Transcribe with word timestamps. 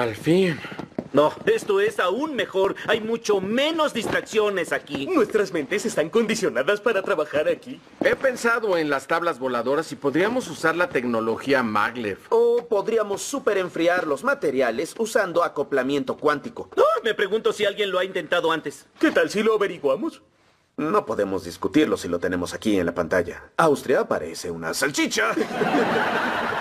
Al 0.00 0.16
fin. 0.16 0.58
No, 1.12 1.30
esto 1.44 1.78
es 1.78 2.00
aún 2.00 2.34
mejor. 2.34 2.74
Hay 2.88 3.02
mucho 3.02 3.42
menos 3.42 3.92
distracciones 3.92 4.72
aquí. 4.72 5.06
Nuestras 5.06 5.52
mentes 5.52 5.84
están 5.84 6.08
condicionadas 6.08 6.80
para 6.80 7.02
trabajar 7.02 7.48
aquí. 7.48 7.78
He 8.02 8.16
pensado 8.16 8.78
en 8.78 8.88
las 8.88 9.06
tablas 9.06 9.38
voladoras 9.38 9.92
y 9.92 9.96
podríamos 9.96 10.48
usar 10.48 10.74
la 10.74 10.88
tecnología 10.88 11.62
maglev. 11.62 12.16
O 12.30 12.66
podríamos 12.66 13.20
superenfriar 13.20 14.06
los 14.06 14.24
materiales 14.24 14.94
usando 14.96 15.44
acoplamiento 15.44 16.16
cuántico. 16.16 16.70
Me 17.04 17.12
pregunto 17.12 17.52
si 17.52 17.66
alguien 17.66 17.90
lo 17.90 17.98
ha 17.98 18.04
intentado 18.06 18.52
antes. 18.52 18.86
¿Qué 18.98 19.10
tal 19.10 19.28
si 19.28 19.42
lo 19.42 19.56
averiguamos? 19.56 20.22
No 20.78 21.04
podemos 21.04 21.44
discutirlo 21.44 21.98
si 21.98 22.08
lo 22.08 22.18
tenemos 22.18 22.54
aquí 22.54 22.78
en 22.78 22.86
la 22.86 22.94
pantalla. 22.94 23.50
Austria 23.58 24.08
parece 24.08 24.50
una 24.50 24.72
salchicha. 24.72 25.34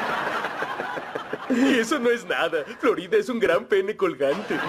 Y 1.49 1.79
eso 1.79 1.99
no 1.99 2.09
es 2.09 2.25
nada. 2.25 2.63
Florida 2.79 3.17
es 3.17 3.29
un 3.29 3.39
gran 3.39 3.65
pene 3.65 3.95
colgante. 3.97 4.59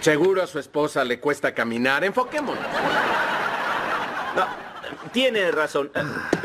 Seguro 0.00 0.42
a 0.42 0.46
su 0.46 0.58
esposa 0.58 1.04
le 1.04 1.20
cuesta 1.20 1.54
caminar. 1.54 2.04
Enfoquémonos. 2.04 2.64
Tiene 5.12 5.50
razón. 5.50 5.90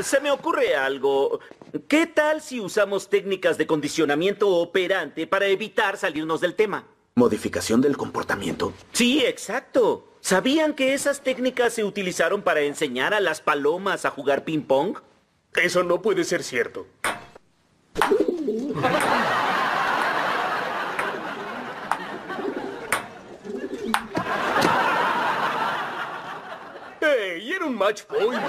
Se 0.02 0.20
me 0.20 0.32
ocurre 0.32 0.76
algo. 0.76 1.40
¿Qué 1.88 2.08
tal 2.08 2.42
si 2.42 2.60
usamos 2.60 3.10
técnicas 3.10 3.58
de 3.58 3.68
condicionamiento 3.68 4.50
operante 4.50 5.28
para 5.28 5.48
evitar 5.48 5.98
salirnos 5.98 6.42
del 6.42 6.56
tema? 6.56 6.86
¿Modificación 7.16 7.82
del 7.82 7.98
comportamiento? 7.98 8.74
Sí, 8.92 9.24
exacto. 9.26 10.08
¿Sabían 10.22 10.74
que 10.74 10.94
esas 10.94 11.22
técnicas 11.22 11.74
se 11.74 11.84
utilizaron 11.84 12.42
para 12.42 12.62
enseñar 12.62 13.14
a 13.14 13.20
las 13.20 13.42
palomas 13.42 14.06
a 14.06 14.10
jugar 14.10 14.46
ping-pong? 14.46 14.98
Eso 15.56 15.84
no 15.84 16.02
puede 16.02 16.24
ser 16.24 16.44
cierto. 16.44 16.88
¡Ey! 27.02 27.52
Era 27.52 27.66
un 27.66 27.76
match 27.78 28.04
point. 28.04 28.42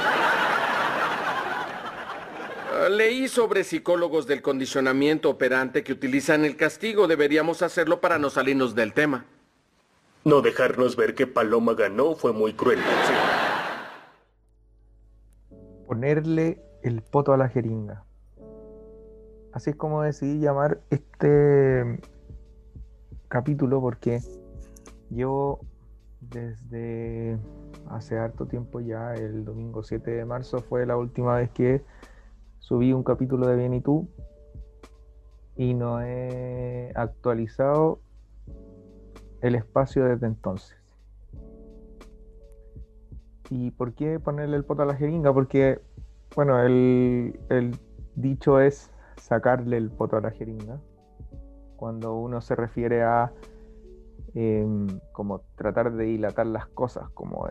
Ah, 2.73 2.89
Leí 2.89 3.29
sobre 3.29 3.65
psicólogos 3.65 4.27
del 4.27 4.43
condicionamiento 4.43 5.31
operante 5.31 5.85
que 5.85 5.93
utilizan 5.93 6.45
el 6.45 6.57
castigo. 6.57 7.07
Deberíamos 7.07 7.63
hacerlo 7.63 8.01
para 8.01 8.19
no 8.19 8.31
salirnos 8.31 8.75
del 8.75 8.93
tema. 8.93 9.27
No 10.25 10.41
dejarnos 10.41 10.97
ver 10.97 11.15
que 11.15 11.27
Paloma 11.27 11.75
ganó 11.75 12.15
fue 12.15 12.33
muy 12.33 12.55
cruel. 12.55 12.79
Sí. 12.79 13.13
Ponerle 15.87 16.63
el 16.83 17.03
poto 17.03 17.33
a 17.35 17.37
la 17.37 17.49
jeringa. 17.49 18.05
Así 19.55 19.71
es 19.71 19.77
como 19.77 20.03
decidí 20.03 20.41
llamar 20.41 20.81
este 20.91 22.01
capítulo 23.29 23.81
porque 23.81 24.19
yo 25.11 25.61
desde 26.21 27.39
hace 27.89 28.19
harto 28.19 28.47
tiempo 28.47 28.81
ya, 28.81 29.15
el 29.15 29.45
domingo 29.45 29.85
7 29.85 30.11
de 30.11 30.25
marzo 30.25 30.59
fue 30.59 30.87
la 30.87 30.97
última 30.97 31.37
vez 31.37 31.51
que 31.51 31.85
subí 32.59 32.93
un 32.93 33.05
capítulo 33.05 33.47
de 33.47 33.55
Bien 33.55 33.75
y 33.75 33.81
tú 33.81 34.09
y 35.55 35.75
no 35.75 36.03
he 36.03 36.91
actualizado 36.97 38.01
el 39.41 39.55
espacio 39.55 40.05
desde 40.05 40.27
entonces. 40.27 40.77
¿Y 43.51 43.71
por 43.71 43.95
qué 43.95 44.19
ponerle 44.19 44.57
el 44.57 44.65
poto 44.65 44.83
a 44.83 44.87
la 44.87 44.97
jeringa? 44.97 45.33
Porque, 45.33 45.81
bueno, 46.35 46.61
el 46.61 47.79
dicho 48.17 48.59
es 48.59 48.91
sacarle 49.25 49.79
el 49.79 49.91
poto 49.91 50.19
a 50.19 50.21
la 50.21 50.31
jeringa. 50.33 50.79
Cuando 51.77 52.15
uno 52.15 52.43
se 52.43 52.55
refiere 52.55 53.03
a 53.03 53.33
em, 54.35 54.87
como 55.13 55.41
tratar 55.57 55.93
de 55.93 56.05
dilatar 56.05 56.47
las 56.47 56.67
cosas, 56.67 57.09
como 57.15 57.49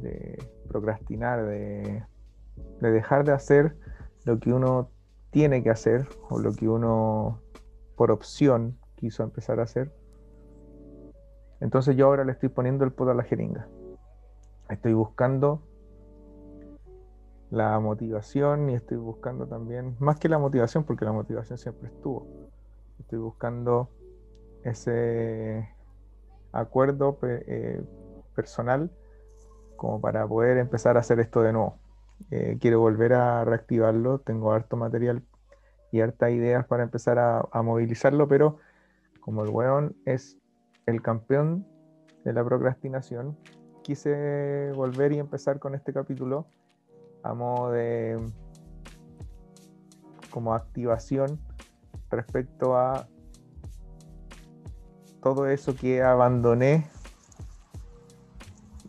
de, 0.00 0.38
procrastinar, 0.66 1.44
de, 1.44 2.02
de 2.80 2.90
dejar 2.90 3.24
de 3.26 3.32
hacer 3.32 3.76
lo 4.24 4.40
que 4.40 4.54
uno 4.54 4.88
tiene 5.30 5.62
que 5.62 5.68
hacer 5.68 6.08
o 6.30 6.38
lo 6.38 6.52
que 6.52 6.66
uno 6.66 7.42
por 7.94 8.10
opción 8.10 8.78
quiso 8.96 9.22
empezar 9.24 9.60
a 9.60 9.64
hacer. 9.64 9.92
Entonces 11.60 11.94
yo 11.94 12.06
ahora 12.06 12.24
le 12.24 12.32
estoy 12.32 12.48
poniendo 12.48 12.86
el 12.86 12.92
poto 12.92 13.10
a 13.10 13.14
la 13.14 13.24
jeringa. 13.24 13.68
Estoy 14.70 14.94
buscando 14.94 15.60
la 17.50 17.78
motivación 17.80 18.68
y 18.70 18.74
estoy 18.74 18.98
buscando 18.98 19.46
también, 19.46 19.96
más 19.98 20.18
que 20.18 20.28
la 20.28 20.38
motivación, 20.38 20.84
porque 20.84 21.04
la 21.04 21.12
motivación 21.12 21.58
siempre 21.58 21.88
estuvo, 21.88 22.26
estoy 22.98 23.18
buscando 23.18 23.90
ese 24.64 25.68
acuerdo 26.52 27.18
eh, 27.22 27.82
personal 28.34 28.90
como 29.76 30.00
para 30.00 30.26
poder 30.26 30.58
empezar 30.58 30.96
a 30.96 31.00
hacer 31.00 31.20
esto 31.20 31.40
de 31.42 31.52
nuevo. 31.52 31.78
Eh, 32.30 32.58
quiero 32.60 32.80
volver 32.80 33.14
a 33.14 33.44
reactivarlo, 33.44 34.18
tengo 34.18 34.52
harto 34.52 34.76
material 34.76 35.22
y 35.92 36.00
hartas 36.00 36.32
ideas 36.32 36.66
para 36.66 36.82
empezar 36.82 37.18
a, 37.18 37.48
a 37.52 37.62
movilizarlo, 37.62 38.28
pero 38.28 38.58
como 39.20 39.44
el 39.44 39.50
weón 39.50 39.96
es 40.04 40.36
el 40.86 41.00
campeón 41.00 41.66
de 42.24 42.32
la 42.32 42.44
procrastinación, 42.44 43.38
quise 43.82 44.72
volver 44.74 45.12
y 45.12 45.18
empezar 45.18 45.58
con 45.60 45.74
este 45.74 45.92
capítulo 45.92 46.48
a 47.22 47.34
modo 47.34 47.72
de 47.72 48.18
como 50.30 50.54
activación 50.54 51.40
respecto 52.10 52.76
a 52.76 53.08
todo 55.22 55.46
eso 55.46 55.74
que 55.74 56.02
abandoné 56.02 56.88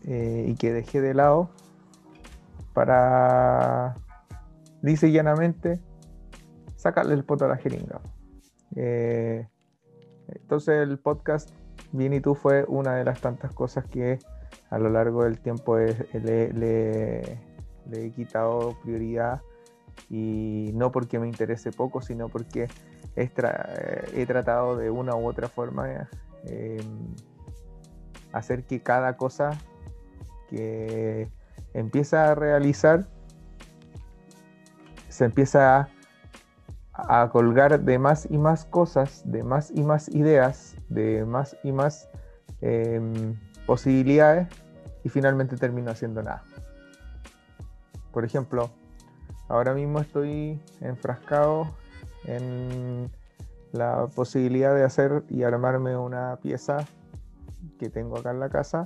eh, 0.06 0.45
y 0.47 0.56
que 0.56 0.72
dejé 0.73 1.01
de 1.01 1.13
lado 1.13 1.50
para, 2.73 3.95
dice 4.81 5.11
llanamente, 5.11 5.79
sacarle 6.75 7.13
el 7.13 7.25
poto 7.25 7.46
a 7.46 7.50
la 7.50 7.57
jeringa. 7.57 8.00
Eh, 8.75 9.47
entonces 10.28 10.88
el 10.88 11.00
podcast 11.00 11.50
Bien 11.91 12.13
y 12.13 12.22
tú 12.22 12.35
fue 12.35 12.66
una 12.67 12.96
de 12.96 13.03
las 13.03 13.19
tantas 13.19 13.51
cosas 13.51 13.84
que 13.85 14.19
a 14.69 14.78
lo 14.78 14.90
largo 14.90 15.23
del 15.23 15.40
tiempo 15.40 15.78
le, 15.78 16.53
le- 16.53 17.49
le 17.90 18.06
he 18.06 18.12
quitado 18.12 18.78
prioridad 18.84 19.42
y 20.10 20.72
no 20.74 20.92
porque 20.92 21.20
me 21.20 21.28
interese 21.28 21.72
poco, 21.72 22.02
sino 22.02 22.30
porque 22.30 22.68
he, 23.16 23.30
tra- 23.34 24.10
he 24.14 24.26
tratado 24.26 24.78
de 24.78 24.90
una 24.90 25.16
u 25.16 25.28
otra 25.28 25.48
forma 25.50 26.08
eh, 26.46 26.82
hacer 28.32 28.64
que 28.64 28.82
cada 28.82 29.18
cosa 29.18 29.60
que 30.50 31.28
empieza 31.74 32.32
a 32.32 32.36
realizar 32.36 33.06
se 35.10 35.26
empieza 35.26 35.78
a, 35.78 35.90
a 37.24 37.30
colgar 37.30 37.80
de 37.82 38.00
más 38.00 38.28
y 38.30 38.38
más 38.38 38.66
cosas, 38.66 39.22
de 39.26 39.44
más 39.44 39.72
y 39.72 39.84
más 39.84 40.10
ideas, 40.10 40.76
de 40.88 41.26
más 41.26 41.58
y 41.64 41.72
más 41.72 42.10
em, 42.62 43.36
posibilidades 43.66 44.48
y 45.04 45.10
finalmente 45.10 45.58
termino 45.58 45.92
haciendo 45.92 46.24
nada. 46.24 46.44
Por 48.12 48.25
ejemplo, 48.25 48.70
ahora 49.47 49.74
mismo 49.74 50.00
estoy 50.00 50.62
enfrascado 50.81 51.68
en 52.25 53.12
la 53.72 54.08
posibilidad 54.16 54.74
de 54.74 54.84
hacer 54.84 55.24
y 55.30 55.44
armarme 55.44 55.96
una 55.96 56.38
pieza 56.38 56.86
que 57.78 57.90
tengo 57.90 58.18
acá 58.18 58.31
en 58.31 58.40
la 58.40 58.50
casa 58.50 58.86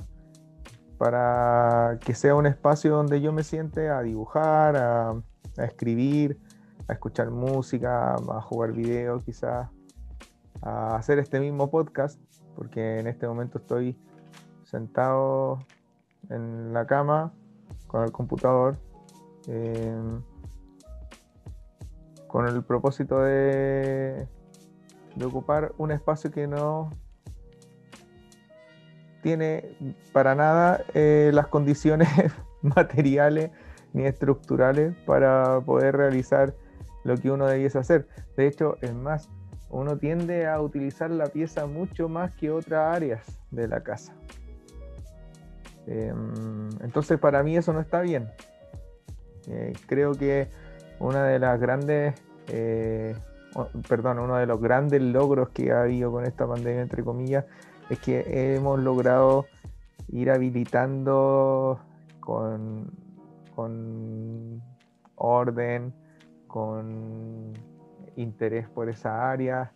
para 0.98 2.00
que 2.06 2.14
sea 2.14 2.36
un 2.36 2.46
espacio 2.46 2.96
donde 2.96 3.22
yo 3.22 3.34
me 3.34 3.44
siente 3.44 3.90
a 3.90 4.02
dibujar, 4.02 4.76
a, 4.76 5.10
a 5.10 5.64
escribir, 5.64 6.40
a 6.88 6.94
escuchar 6.94 7.30
música, 7.30 8.16
a 8.16 8.42
jugar 8.42 8.74
video 8.74 9.20
quizás, 9.20 9.70
a 10.62 10.96
hacer 10.96 11.20
este 11.20 11.40
mismo 11.40 11.70
podcast, 11.70 12.20
porque 12.56 13.00
en 13.00 13.08
este 13.08 13.28
momento 13.28 13.58
estoy 13.58 13.98
sentado 14.64 15.60
en 16.30 16.74
la 16.74 16.86
cama 16.86 17.34
con 17.88 18.04
el 18.04 18.12
computador 18.12 18.78
eh, 19.48 19.96
con 22.28 22.48
el 22.48 22.64
propósito 22.64 23.22
de, 23.22 24.28
de 25.16 25.26
ocupar 25.26 25.74
un 25.78 25.92
espacio 25.92 26.32
que 26.32 26.48
no 26.48 26.90
tiene 29.24 29.76
para 30.12 30.36
nada 30.36 30.84
eh, 30.94 31.32
las 31.34 31.48
condiciones 31.48 32.10
materiales 32.62 33.52
ni 33.94 34.06
estructurales 34.06 34.96
para 35.06 35.62
poder 35.62 35.96
realizar 35.96 36.54
lo 37.04 37.18
que 37.18 37.32
uno 37.32 37.48
debiese 37.48 37.80
hacer. 37.80 38.08
De 38.36 38.48
hecho, 38.48 38.78
es 38.82 38.94
más, 38.94 39.30
uno 39.70 39.98
tiende 39.98 40.48
a 40.48 40.62
utilizar 40.62 41.10
la 41.10 41.28
pieza 41.28 41.66
mucho 41.66 42.10
más 42.10 42.32
que 42.36 42.52
otras 42.52 42.96
áreas 42.96 43.40
de 43.52 43.68
la 43.68 43.82
casa. 43.82 44.14
Em, 45.86 46.70
entonces, 46.82 47.20
para 47.20 47.44
mí 47.44 47.58
eso 47.58 47.74
no 47.74 47.82
está 47.82 48.02
bien. 48.02 48.30
Eh, 49.48 49.74
creo 49.88 50.14
que 50.14 50.48
una 51.00 51.26
de 51.26 51.40
las 51.40 51.60
grandes 51.60 52.14
eh, 52.48 53.16
perdón, 53.88 54.20
uno 54.20 54.38
de 54.38 54.46
los 54.46 54.60
grandes 54.60 55.02
logros 55.02 55.50
que 55.50 55.72
ha 55.72 55.84
habido 55.84 56.12
con 56.12 56.26
esta 56.26 56.48
pandemia, 56.48 56.82
entre 56.82 57.04
comillas, 57.04 57.46
es 57.90 58.00
que 58.00 58.56
hemos 58.56 58.80
logrado 58.80 59.46
ir 60.10 60.32
habilitando 60.32 61.80
con, 62.20 62.92
con 63.56 64.62
orden, 65.16 65.94
con 66.48 67.54
interés 68.16 68.70
por 68.70 68.90
esa 68.90 69.32
área 69.32 69.72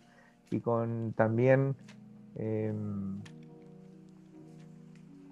y 0.50 0.60
con 0.60 1.12
también 1.14 1.76
em, 2.36 3.20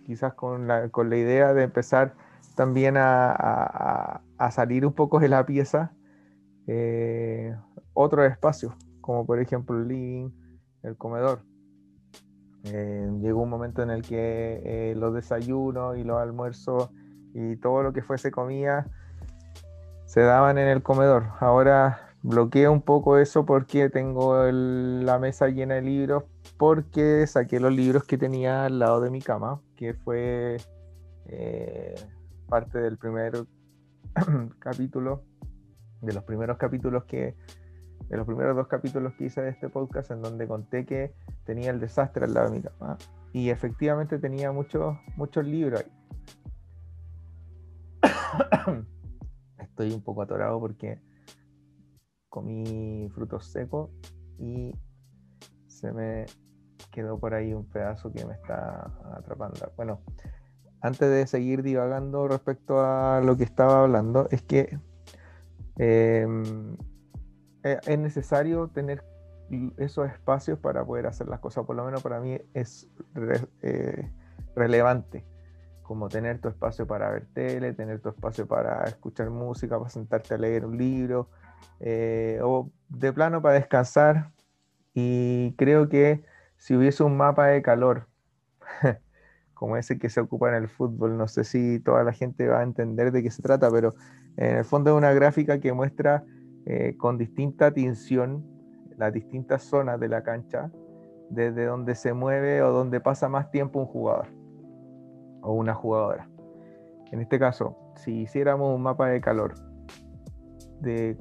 quizás 0.05 0.35
con 0.35 0.67
la, 0.67 0.89
con 0.89 1.09
la 1.11 1.17
idea 1.17 1.55
de 1.55 1.65
empezar 1.65 2.15
también 2.55 2.97
a, 2.97 4.21
salir 4.51 4.87
un 4.87 4.93
poco 4.93 5.19
de 5.19 5.29
la 5.29 5.45
pieza 5.47 5.93
eh, 6.67 7.55
otros 7.95 8.31
espacios, 8.31 8.75
como 9.01 9.25
por 9.25 9.41
ejemplo 9.41 9.77
el 9.77 9.89
living, 9.89 10.31
el 10.83 10.97
comedor. 10.97 11.41
Eh, 12.65 13.09
llegó 13.21 13.43
un 13.43 13.51
momento 13.51 13.83
en 13.83 13.91
el 13.91 14.03
que 14.03 14.63
eh, 14.65 14.95
los 14.97 15.15
desayunos 15.15 15.97
y 15.97 16.05
los 16.05 16.21
almuerzos 16.21 16.91
y 17.33 17.57
todo 17.57 17.83
lo 17.83 17.93
que 17.93 18.03
fuese 18.03 18.31
comida 18.33 18.87
se 20.07 20.23
daban 20.23 20.59
en 20.59 20.69
el 20.69 20.83
comedor. 20.83 21.25
Ahora 21.41 22.01
bloqueo 22.23 22.73
un 22.73 22.83
poco 22.83 23.19
eso 23.19 23.47
porque 23.47 23.89
tengo 23.89 24.51
la 24.51 25.19
mesa 25.19 25.49
llena 25.49 25.75
de 25.75 25.83
libros 25.83 26.25
porque 26.57 27.27
saqué 27.27 27.61
los 27.61 27.73
libros 27.73 28.05
que 28.05 28.19
tenía 28.19 28.65
al 28.65 28.79
lado 28.79 29.01
de 29.01 29.11
mi 29.11 29.21
cama, 29.21 29.61
que 29.77 29.95
fue 29.95 30.57
eh, 31.27 31.95
parte 32.49 32.79
del 32.79 32.99
primer 32.99 33.45
capítulo, 34.59 35.25
de 36.01 36.13
los 36.13 36.25
primeros 36.25 36.57
capítulos 36.57 37.05
que, 37.05 37.37
de 38.09 38.17
los 38.17 38.27
primeros 38.27 38.57
dos 38.57 38.67
capítulos 38.69 39.13
que 39.15 39.27
hice 39.27 39.43
de 39.43 39.51
este 39.51 39.69
podcast, 39.69 40.11
en 40.11 40.23
donde 40.23 40.47
conté 40.47 40.87
que 40.87 41.15
tenía 41.45 41.71
el 41.71 41.81
desastre 41.81 42.25
al 42.25 42.35
lado 42.35 42.51
de 42.51 42.61
mi. 42.61 42.65
Y 43.33 43.51
efectivamente 43.51 44.19
tenía 44.19 44.53
muchos, 44.53 44.97
muchos 45.17 45.45
libros. 45.45 45.85
Estoy 49.59 49.93
un 49.93 50.03
poco 50.03 50.23
atorado 50.23 50.59
porque 50.61 51.01
comí 52.31 53.09
frutos 53.15 53.47
secos 53.47 53.91
y 54.39 54.73
se 55.67 55.93
me 55.93 56.25
quedó 56.91 57.19
por 57.19 57.35
ahí 57.35 57.53
un 57.53 57.67
pedazo 57.67 58.11
que 58.13 58.25
me 58.25 58.33
está 58.33 58.91
atrapando. 59.15 59.73
Bueno, 59.77 60.01
antes 60.81 61.09
de 61.11 61.27
seguir 61.27 61.63
divagando 61.63 62.29
respecto 62.29 62.81
a 62.81 63.21
lo 63.21 63.37
que 63.37 63.45
estaba 63.45 63.83
hablando, 63.83 64.29
es 64.31 64.43
que 64.43 64.79
em, 65.79 66.77
e, 67.63 67.79
es 67.87 67.99
necesario 67.99 68.69
tener 68.69 69.05
esos 69.77 70.09
espacios 70.11 70.59
para 70.59 70.85
poder 70.85 71.07
hacer 71.07 71.29
las 71.29 71.41
cosas, 71.41 71.65
por 71.65 71.77
lo 71.77 71.85
menos 71.85 72.03
para 72.03 72.21
mí 72.21 72.39
es 72.55 72.89
eh, 73.63 74.11
relevante, 74.55 75.25
como 75.83 76.09
tener 76.09 76.41
tu 76.41 76.49
espacio 76.49 76.87
para 76.87 77.11
ver 77.11 77.27
tele, 77.33 77.73
tener 77.73 78.01
tu 78.01 78.09
espacio 78.09 78.47
para 78.47 78.85
escuchar 78.85 79.31
música, 79.31 79.79
para 79.79 79.91
sentarte 79.91 80.35
a 80.35 80.39
leer 80.39 80.67
un 80.67 80.77
libro, 80.77 81.29
eh, 81.81 82.41
o 82.43 82.71
de 82.89 83.13
plano 83.13 83.41
para 83.43 83.55
descansar. 83.55 84.33
Y 84.95 85.55
creo 85.57 85.89
que 85.89 86.25
si 86.57 86.75
hubiese 86.75 87.03
un 87.05 87.17
mapa 87.17 87.47
de 87.47 87.63
calor, 87.63 88.09
como 89.57 89.79
ese 89.79 89.99
que 89.99 90.11
se 90.11 90.21
ocupa 90.21 90.51
en 90.51 90.63
el 90.63 90.69
fútbol, 90.69 91.17
no 91.17 91.29
sé 91.29 91.43
si 91.43 91.81
toda 91.81 92.05
la 92.05 92.13
gente 92.13 92.47
va 92.47 92.61
a 92.61 92.63
entender 92.63 93.11
de 93.11 93.23
qué 93.23 93.31
se 93.31 93.41
trata, 93.41 93.71
pero 93.71 93.95
en 94.37 94.59
el 94.59 94.65
fondo 94.67 94.91
es 94.91 94.97
una 94.99 95.15
gráfica 95.15 95.61
que 95.61 95.73
muestra 95.73 96.25
eh, 96.67 96.95
con 96.99 97.17
distinta 97.17 97.73
tinción 97.73 98.45
las 98.99 99.15
distintas 99.15 99.63
zonas 99.63 99.99
de 99.99 100.09
la 100.09 100.23
cancha, 100.23 100.71
desde 101.31 101.65
donde 101.65 101.95
se 101.95 102.13
mueve 102.13 102.61
o 102.63 102.71
donde 102.71 103.01
pasa 103.01 103.31
más 103.31 103.51
tiempo 103.51 103.81
un 103.81 103.87
jugador 103.87 104.27
o 105.41 105.55
una 105.55 105.73
jugadora. 105.73 106.29
En 107.11 107.21
este 107.23 107.39
caso, 107.39 107.79
si 107.97 108.13
hiciéramos 108.13 108.77
un 108.77 108.83
mapa 108.83 109.09
de 109.09 109.23
calor 109.23 109.55
de 110.81 111.17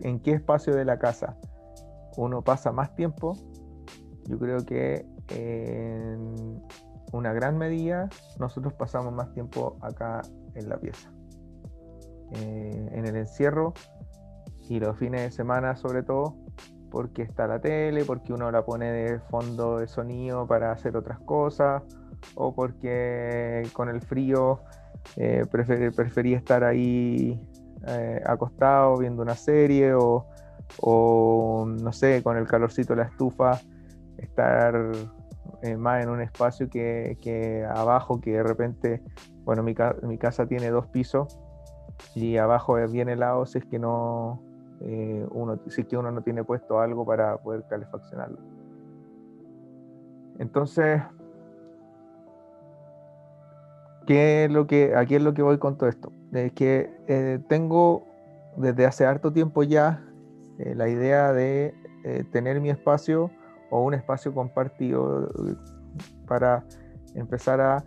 en 0.00 0.20
qué 0.20 0.32
espacio 0.32 0.76
de 0.76 0.84
la 0.84 1.00
casa 1.00 1.36
uno 2.16 2.42
pasa 2.42 2.70
más 2.70 2.94
tiempo, 2.94 3.36
yo 4.26 4.38
creo 4.38 4.64
que 4.64 5.06
una 7.12 7.32
gran 7.32 7.58
medida 7.58 8.08
nosotros 8.38 8.72
pasamos 8.74 9.12
más 9.12 9.32
tiempo 9.32 9.76
acá 9.80 10.22
en 10.54 10.68
la 10.68 10.78
pieza. 10.78 11.10
Eh, 12.32 12.90
en 12.92 13.06
el 13.06 13.16
encierro 13.16 13.74
y 14.68 14.78
los 14.78 14.96
fines 14.96 15.22
de 15.22 15.30
semana 15.32 15.74
sobre 15.74 16.04
todo, 16.04 16.36
porque 16.90 17.22
está 17.22 17.48
la 17.48 17.60
tele, 17.60 18.04
porque 18.04 18.32
uno 18.32 18.50
la 18.52 18.64
pone 18.64 18.92
de 18.92 19.18
fondo 19.18 19.78
de 19.78 19.88
sonido 19.88 20.46
para 20.46 20.70
hacer 20.70 20.96
otras 20.96 21.18
cosas, 21.20 21.82
o 22.36 22.54
porque 22.54 23.62
con 23.72 23.88
el 23.88 24.00
frío 24.00 24.60
eh, 25.16 25.44
preferí 25.50 26.34
estar 26.34 26.62
ahí 26.62 27.40
eh, 27.86 28.22
acostado 28.24 28.98
viendo 28.98 29.22
una 29.22 29.34
serie 29.34 29.94
o, 29.94 30.26
o, 30.80 31.66
no 31.66 31.92
sé, 31.92 32.22
con 32.22 32.36
el 32.36 32.46
calorcito 32.46 32.94
de 32.94 33.02
la 33.02 33.08
estufa 33.08 33.60
estar 34.18 34.92
eh, 35.62 35.76
más 35.76 36.02
en 36.02 36.08
un 36.08 36.22
espacio 36.22 36.70
que, 36.70 37.66
abajo, 37.74 38.20
que 38.20 38.32
de 38.32 38.42
repente, 38.42 39.02
bueno, 39.44 39.62
mi, 39.62 39.74
mi, 40.02 40.16
casa 40.16 40.46
tiene 40.46 40.70
dos 40.70 40.86
pisos 40.86 41.38
y 42.14 42.38
abajo 42.38 42.78
es 42.78 42.90
bien 42.90 43.10
helado 43.10 43.44
si 43.44 43.58
es 43.58 43.66
que 43.66 43.78
no, 43.78 44.40
eh, 44.80 45.26
uno, 45.30 45.58
que 45.62 45.96
uno 45.98 46.10
no 46.10 46.22
tiene 46.22 46.44
puesto 46.44 46.80
algo 46.80 47.04
para 47.04 47.36
poder 47.36 47.64
calefaccionarlo. 47.68 48.38
Entonces, 50.38 51.02
¿qué 54.06 54.46
es 54.46 54.50
lo 54.50 54.66
que, 54.66 54.94
aquí 54.96 55.16
es 55.16 55.22
lo 55.22 55.34
que 55.34 55.42
voy 55.42 55.58
con 55.58 55.76
todo 55.76 55.90
esto? 55.90 56.10
Es 56.32 56.52
que 56.52 56.90
eh, 57.06 57.38
tengo 57.48 58.06
desde 58.56 58.86
hace 58.86 59.04
harto 59.04 59.30
tiempo 59.30 59.62
ya 59.62 60.02
la 60.56 60.88
idea 60.88 61.32
de 61.32 61.74
tener 62.32 62.60
mi 62.60 62.68
espacio 62.68 63.30
o 63.70 63.82
un 63.82 63.94
espacio 63.94 64.34
compartido 64.34 65.26
eh, 65.26 65.56
para 66.26 66.64
empezar 67.14 67.60
a 67.60 67.84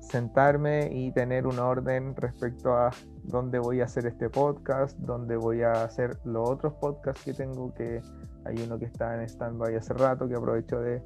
sentarme 0.00 0.88
y 0.90 1.12
tener 1.12 1.46
un 1.46 1.58
orden 1.58 2.16
respecto 2.16 2.74
a 2.74 2.90
dónde 3.24 3.58
voy 3.58 3.80
a 3.80 3.84
hacer 3.84 4.06
este 4.06 4.30
podcast, 4.30 4.98
dónde 4.98 5.36
voy 5.36 5.62
a 5.62 5.84
hacer 5.84 6.18
los 6.24 6.48
otros 6.48 6.74
podcasts 6.74 7.24
que 7.24 7.34
tengo, 7.34 7.74
que 7.74 8.00
hay 8.44 8.56
uno 8.64 8.78
que 8.78 8.86
está 8.86 9.14
en 9.14 9.28
stand-by 9.28 9.76
hace 9.76 9.92
rato, 9.94 10.26
que 10.26 10.34
aprovecho 10.34 10.80
de 10.80 11.02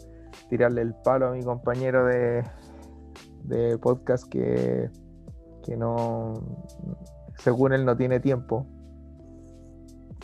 tirarle 0.49 0.83
el 0.83 0.95
palo 0.95 1.29
a 1.29 1.33
mi 1.33 1.43
compañero 1.43 2.07
de, 2.07 2.45
de 3.45 3.77
podcast 3.79 4.29
que, 4.29 4.89
que 5.65 5.77
no, 5.77 6.35
según 7.39 7.73
él 7.73 7.85
no 7.85 7.97
tiene 7.97 8.21
tiempo. 8.21 8.67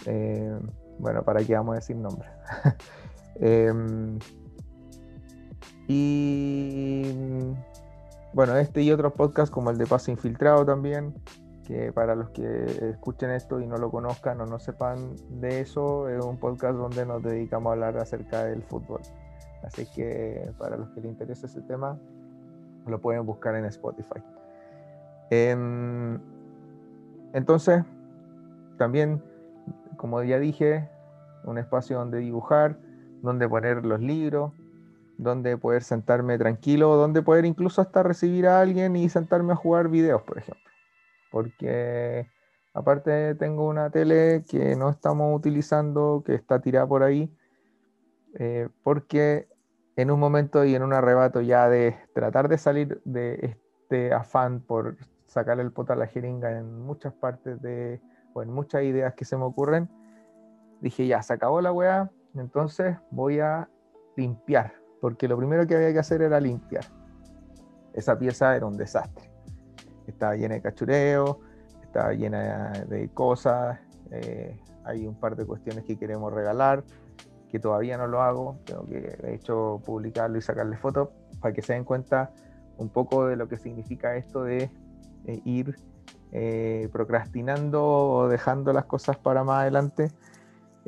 Eh, 0.06 0.56
bueno, 1.00 1.22
¿para 1.24 1.42
qué 1.42 1.54
vamos 1.54 1.72
a 1.72 1.76
decir 1.76 1.96
nombre? 1.96 2.28
Em, 3.40 4.18
y 5.86 7.02
bueno, 8.32 8.56
este 8.56 8.82
y 8.82 8.90
otros 8.92 9.12
podcasts 9.14 9.50
como 9.50 9.70
el 9.70 9.78
de 9.78 9.86
Paso 9.86 10.10
Infiltrado 10.10 10.64
también, 10.64 11.14
que 11.66 11.92
para 11.92 12.14
los 12.14 12.30
que 12.30 12.90
escuchen 12.90 13.30
esto 13.30 13.60
y 13.60 13.66
no 13.66 13.76
lo 13.76 13.90
conozcan 13.90 14.40
o 14.40 14.46
no 14.46 14.58
sepan 14.58 15.14
de 15.40 15.60
eso, 15.60 16.08
es 16.08 16.24
un 16.24 16.38
podcast 16.38 16.76
donde 16.76 17.04
nos 17.06 17.22
dedicamos 17.22 17.70
a 17.70 17.72
hablar 17.74 17.98
acerca 17.98 18.44
del 18.44 18.62
fútbol. 18.62 19.00
Así 19.62 19.86
que 19.94 20.50
para 20.58 20.76
los 20.76 20.88
que 20.90 21.00
les 21.00 21.10
interesa 21.10 21.46
ese 21.46 21.60
tema, 21.62 21.98
lo 22.86 23.00
pueden 23.00 23.24
buscar 23.26 23.54
en 23.54 23.64
Spotify. 23.66 24.22
Em, 25.30 26.18
entonces, 27.32 27.84
también, 28.78 29.22
como 29.96 30.22
ya 30.22 30.38
dije, 30.38 30.88
un 31.44 31.58
espacio 31.58 31.98
donde 31.98 32.18
dibujar, 32.18 32.78
donde 33.22 33.48
poner 33.48 33.84
los 33.84 34.00
libros, 34.00 34.52
donde 35.18 35.56
poder 35.56 35.82
sentarme 35.82 36.38
tranquilo, 36.38 36.96
donde 36.96 37.22
poder 37.22 37.44
incluso 37.44 37.80
hasta 37.80 38.02
recibir 38.02 38.46
a 38.46 38.60
alguien 38.60 38.96
y 38.96 39.08
sentarme 39.08 39.52
a 39.52 39.56
jugar 39.56 39.88
videos, 39.88 40.22
por 40.22 40.38
ejemplo. 40.38 40.70
Porque 41.30 42.28
aparte 42.72 43.34
tengo 43.34 43.66
una 43.66 43.90
tele 43.90 44.44
que 44.48 44.76
no 44.76 44.90
estamos 44.90 45.36
utilizando, 45.36 46.22
que 46.24 46.34
está 46.34 46.60
tirada 46.60 46.86
por 46.86 47.02
ahí, 47.02 47.30
eh, 48.34 48.68
porque 48.82 49.48
en 49.96 50.12
un 50.12 50.20
momento 50.20 50.64
y 50.64 50.76
en 50.76 50.82
un 50.84 50.92
arrebato 50.92 51.40
ya 51.40 51.68
de 51.68 51.96
tratar 52.14 52.48
de 52.48 52.58
salir 52.58 53.00
de 53.04 53.56
este 53.88 54.14
afán 54.14 54.60
por 54.60 54.96
sacar 55.26 55.58
el 55.58 55.72
poto 55.72 55.92
a 55.92 55.96
la 55.96 56.06
jeringa 56.06 56.56
en 56.56 56.80
muchas 56.80 57.12
partes 57.12 57.60
de, 57.60 58.00
o 58.32 58.42
en 58.42 58.52
muchas 58.52 58.84
ideas 58.84 59.14
que 59.14 59.24
se 59.24 59.36
me 59.36 59.42
ocurren, 59.42 59.88
dije 60.80 61.06
ya, 61.06 61.20
se 61.22 61.32
acabó 61.32 61.60
la 61.60 61.72
weá, 61.72 62.10
entonces 62.34 62.96
voy 63.10 63.40
a 63.40 63.68
limpiar, 64.16 64.72
porque 65.00 65.28
lo 65.28 65.36
primero 65.36 65.66
que 65.66 65.76
había 65.76 65.92
que 65.92 65.98
hacer 65.98 66.22
era 66.22 66.40
limpiar. 66.40 66.84
Esa 67.92 68.18
pieza 68.18 68.54
era 68.56 68.66
un 68.66 68.76
desastre. 68.76 69.30
Estaba 70.06 70.36
llena 70.36 70.54
de 70.54 70.62
cachureo, 70.62 71.40
estaba 71.82 72.12
llena 72.12 72.72
de 72.88 73.08
cosas, 73.10 73.78
Eh, 74.10 74.56
hay 74.84 75.06
un 75.06 75.14
par 75.14 75.36
de 75.36 75.44
cuestiones 75.44 75.84
que 75.84 75.98
queremos 75.98 76.32
regalar, 76.32 76.82
que 77.50 77.58
todavía 77.58 77.98
no 77.98 78.06
lo 78.06 78.22
hago, 78.22 78.56
tengo 78.64 78.86
que 78.86 79.18
hecho 79.34 79.82
publicarlo 79.84 80.38
y 80.38 80.40
sacarle 80.40 80.78
fotos 80.78 81.10
para 81.40 81.52
que 81.52 81.60
se 81.60 81.74
den 81.74 81.84
cuenta 81.84 82.30
un 82.78 82.88
poco 82.88 83.26
de 83.26 83.36
lo 83.36 83.48
que 83.48 83.58
significa 83.58 84.16
esto 84.16 84.44
de 84.44 84.70
ir 85.44 85.76
eh, 86.32 86.88
procrastinando 86.90 87.84
o 87.84 88.28
dejando 88.28 88.72
las 88.72 88.86
cosas 88.86 89.18
para 89.18 89.44
más 89.44 89.60
adelante 89.60 90.10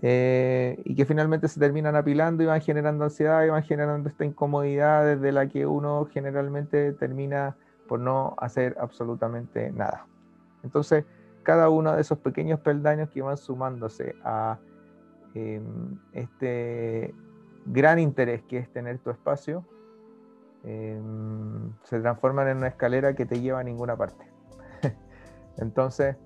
eh, 0.02 0.80
y 0.84 0.94
que 0.94 1.04
finalmente 1.04 1.48
se 1.48 1.60
terminan 1.60 1.94
apilando 1.96 2.42
y 2.42 2.46
van 2.46 2.60
generando 2.60 3.04
ansiedad 3.04 3.44
y 3.44 3.50
van 3.50 3.62
generando 3.62 4.08
esta 4.08 4.24
incomodidad 4.24 5.04
desde 5.04 5.32
la 5.32 5.46
que 5.48 5.66
uno 5.66 6.06
generalmente 6.10 6.92
termina 6.92 7.56
por 7.86 8.00
no 8.00 8.34
hacer 8.38 8.76
absolutamente 8.80 9.72
nada. 9.72 10.06
Entonces, 10.62 11.04
cada 11.42 11.68
uno 11.68 11.94
de 11.94 12.00
esos 12.00 12.18
pequeños 12.18 12.60
peldaños 12.60 13.10
que 13.10 13.22
van 13.22 13.36
sumándose 13.36 14.14
a 14.24 14.58
em, 15.34 15.98
este 16.12 17.14
gran 17.66 17.98
interés 17.98 18.42
que 18.44 18.58
es 18.58 18.72
tener 18.72 18.98
tu 18.98 19.10
espacio, 19.10 19.64
em, 20.64 21.72
se 21.82 22.00
transforman 22.00 22.48
en 22.48 22.58
una 22.58 22.68
escalera 22.68 23.14
que 23.14 23.26
te 23.26 23.40
lleva 23.40 23.60
a 23.60 23.64
ninguna 23.64 23.96
parte. 23.96 24.24
Entonces, 25.56 26.16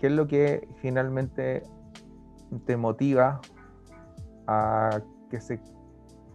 ¿qué 0.00 0.08
es 0.08 0.12
lo 0.12 0.26
que 0.26 0.68
finalmente 0.80 1.62
te 2.66 2.76
motiva 2.76 3.40
a 4.46 5.00
que, 5.30 5.40
se, 5.40 5.60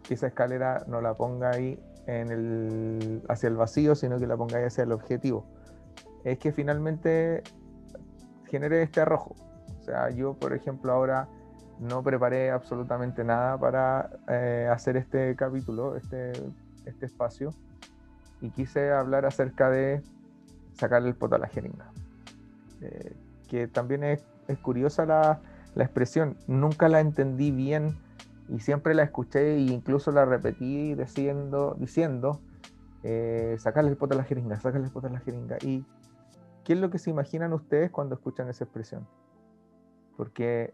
esa 0.09 0.27
escalera 0.27 0.83
no 0.87 1.01
la 1.01 1.15
ponga 1.15 1.51
ahí 1.51 1.79
en 2.05 2.31
el, 2.31 3.23
hacia 3.29 3.49
el 3.49 3.55
vacío, 3.55 3.95
sino 3.95 4.19
que 4.19 4.27
la 4.27 4.37
ponga 4.37 4.57
ahí 4.57 4.65
hacia 4.65 4.83
el 4.83 4.91
objetivo? 4.91 5.45
Es 6.23 6.37
que 6.39 6.51
finalmente 6.51 7.43
genere 8.45 8.83
este 8.83 9.01
arrojo. 9.01 9.35
O 9.79 9.83
sea, 9.83 10.09
yo, 10.09 10.33
por 10.35 10.53
ejemplo, 10.53 10.91
ahora 10.93 11.27
no 11.79 12.03
preparé 12.03 12.51
absolutamente 12.51 13.23
nada 13.23 13.57
para 13.57 14.09
eh, 14.29 14.69
hacer 14.71 14.95
este 14.95 15.35
capítulo, 15.35 15.95
este, 15.95 16.31
este 16.85 17.05
espacio, 17.05 17.49
y 18.41 18.49
quise 18.51 18.91
hablar 18.91 19.25
acerca 19.25 19.69
de 19.69 20.01
sacarle 20.73 21.09
el 21.09 21.15
poto 21.15 21.35
a 21.35 21.39
la 21.39 21.47
jeringa. 21.47 21.91
Eh, 22.81 23.15
que 23.47 23.67
también 23.67 24.03
es, 24.03 24.23
curiosa 24.61 25.05
la, 25.05 25.39
expresión, 25.75 26.37
nunca 26.47 26.87
la 26.89 26.99
entendí 26.99 27.51
bien 27.51 27.97
y 28.49 28.59
siempre 28.59 28.93
la 28.93 29.03
escuché 29.03 29.55
e 29.55 29.59
incluso 29.59 30.11
la 30.11 30.25
repetí 30.25 30.93
diciendo, 30.93 31.75
diciendo 31.79 32.39
eh, 33.03 33.55
sacarle 33.59 33.89
el 33.89 33.97
poto 33.97 34.13
a 34.13 34.17
la 34.17 34.23
jeringa, 34.23 34.59
sacarle 34.59 34.87
el 34.87 34.93
poto 34.93 35.07
a 35.07 35.11
la 35.11 35.19
jeringa. 35.19 35.57
¿Y 35.61 35.85
qué 36.63 36.73
es 36.73 36.79
lo 36.79 36.89
que 36.89 36.99
se 36.99 37.09
imaginan 37.09 37.53
ustedes 37.53 37.91
cuando 37.91 38.15
escuchan 38.15 38.49
esa 38.49 38.63
expresión? 38.63 39.07
Porque 40.15 40.73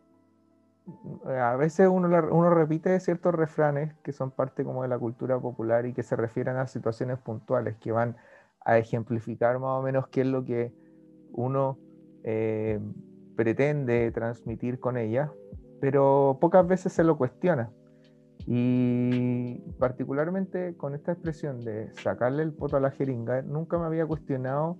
mm, 0.85 1.27
a 1.29 1.55
veces 1.55 1.87
uno, 1.87 2.07
uno 2.31 2.49
repite 2.49 2.99
ciertos 2.99 3.33
refranes 3.33 3.93
que 4.03 4.11
son 4.11 4.31
parte 4.31 4.63
como 4.63 4.83
de 4.83 4.89
la 4.89 4.99
cultura 4.99 5.39
popular 5.39 5.85
y 5.85 5.93
que 5.93 6.03
se 6.03 6.15
refieren 6.15 6.57
a 6.57 6.67
situaciones 6.67 7.17
puntuales 7.19 7.77
que 7.77 7.91
van 7.91 8.17
a 8.65 8.77
ejemplificar 8.77 9.57
más 9.59 9.79
o 9.79 9.81
menos 9.81 10.07
qué 10.09 10.21
es 10.21 10.27
lo 10.27 10.43
que 10.43 10.73
uno 11.31 11.77
eh, 12.23 12.79
pretende 13.39 14.11
transmitir 14.11 14.81
con 14.81 14.97
ella, 14.97 15.31
pero 15.79 16.39
pocas 16.41 16.67
veces 16.67 16.91
se 16.91 17.05
lo 17.05 17.17
cuestiona. 17.17 17.71
Y 18.45 19.61
particularmente 19.79 20.75
con 20.75 20.93
esta 20.93 21.13
expresión 21.13 21.63
de 21.63 21.89
sacarle 21.93 22.43
el 22.43 22.51
poto 22.51 22.75
a 22.75 22.81
la 22.81 22.91
jeringa, 22.91 23.41
nunca 23.41 23.79
me 23.79 23.85
había 23.85 24.05
cuestionado 24.05 24.77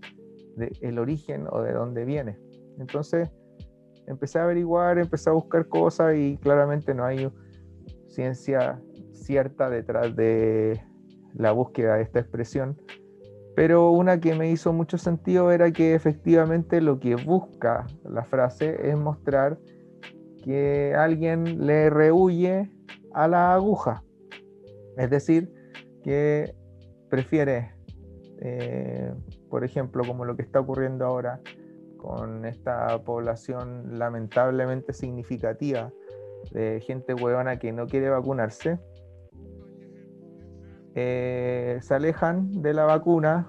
el 0.82 1.00
origen 1.00 1.48
o 1.50 1.62
de 1.62 1.72
dónde 1.72 2.04
viene. 2.04 2.38
Entonces 2.80 3.30
empecé 4.08 4.40
a 4.40 4.44
averiguar, 4.44 5.00
empecé 5.00 5.30
a 5.30 5.34
buscar 5.34 5.70
cosas 5.70 6.16
y 6.18 6.36
claramente 6.36 6.94
no 6.94 7.06
hay 7.06 7.32
ciencia 8.10 8.82
cierta 9.14 9.70
detrás 9.70 10.14
de 10.18 10.84
la 11.34 11.54
búsqueda 11.54 11.96
de 11.96 12.02
esta 12.02 12.20
expresión, 12.20 12.78
pero 13.56 13.92
una 13.92 14.20
que 14.20 14.36
me 14.36 14.50
hizo 14.50 14.74
mucho 14.74 14.98
sentido 14.98 15.52
era 15.52 15.72
que 15.72 15.94
efectivamente 15.94 16.82
lo 16.82 17.00
que 17.00 17.16
busca 17.16 17.86
la 18.04 18.24
frase 18.24 18.90
es 18.90 18.98
mostrar 18.98 19.60
que 20.44 20.94
alguien 20.96 21.66
le 21.66 21.90
rehuye 21.90 22.72
a 23.14 23.28
la 23.28 23.54
aguja. 23.54 24.04
Es 24.98 25.10
decir, 25.10 25.52
que 26.04 26.56
prefiere, 27.10 27.74
eh, 28.42 29.14
por 29.50 29.64
ejemplo, 29.64 30.04
como 30.06 30.26
lo 30.26 30.36
que 30.36 30.44
está 30.44 30.60
ocurriendo 30.60 31.06
ahora 31.06 31.42
con 31.98 32.46
esta 32.46 33.04
población 33.04 34.00
lamentablemente 34.00 34.94
significativa 34.94 35.92
de 36.52 36.82
gente 36.82 37.14
huevona 37.14 37.60
que 37.60 37.72
no 37.74 37.88
quiere 37.88 38.10
vacunarse, 38.10 38.80
eh, 40.96 41.80
se 41.82 41.94
alejan 41.94 42.62
de 42.62 42.74
la 42.74 42.86
vacuna 42.86 43.48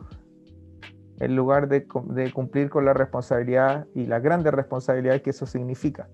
en 1.21 1.37
lugar 1.37 1.69
de, 1.69 1.87
cumplir 2.33 2.71
con 2.71 2.85
la 2.85 2.95
responsabilidad 2.95 3.87
y 3.95 4.07
la 4.07 4.21
grande 4.21 4.51
responsabilidad 4.51 5.21
que 5.21 5.31
eso 5.31 5.47
significa. 5.47 6.09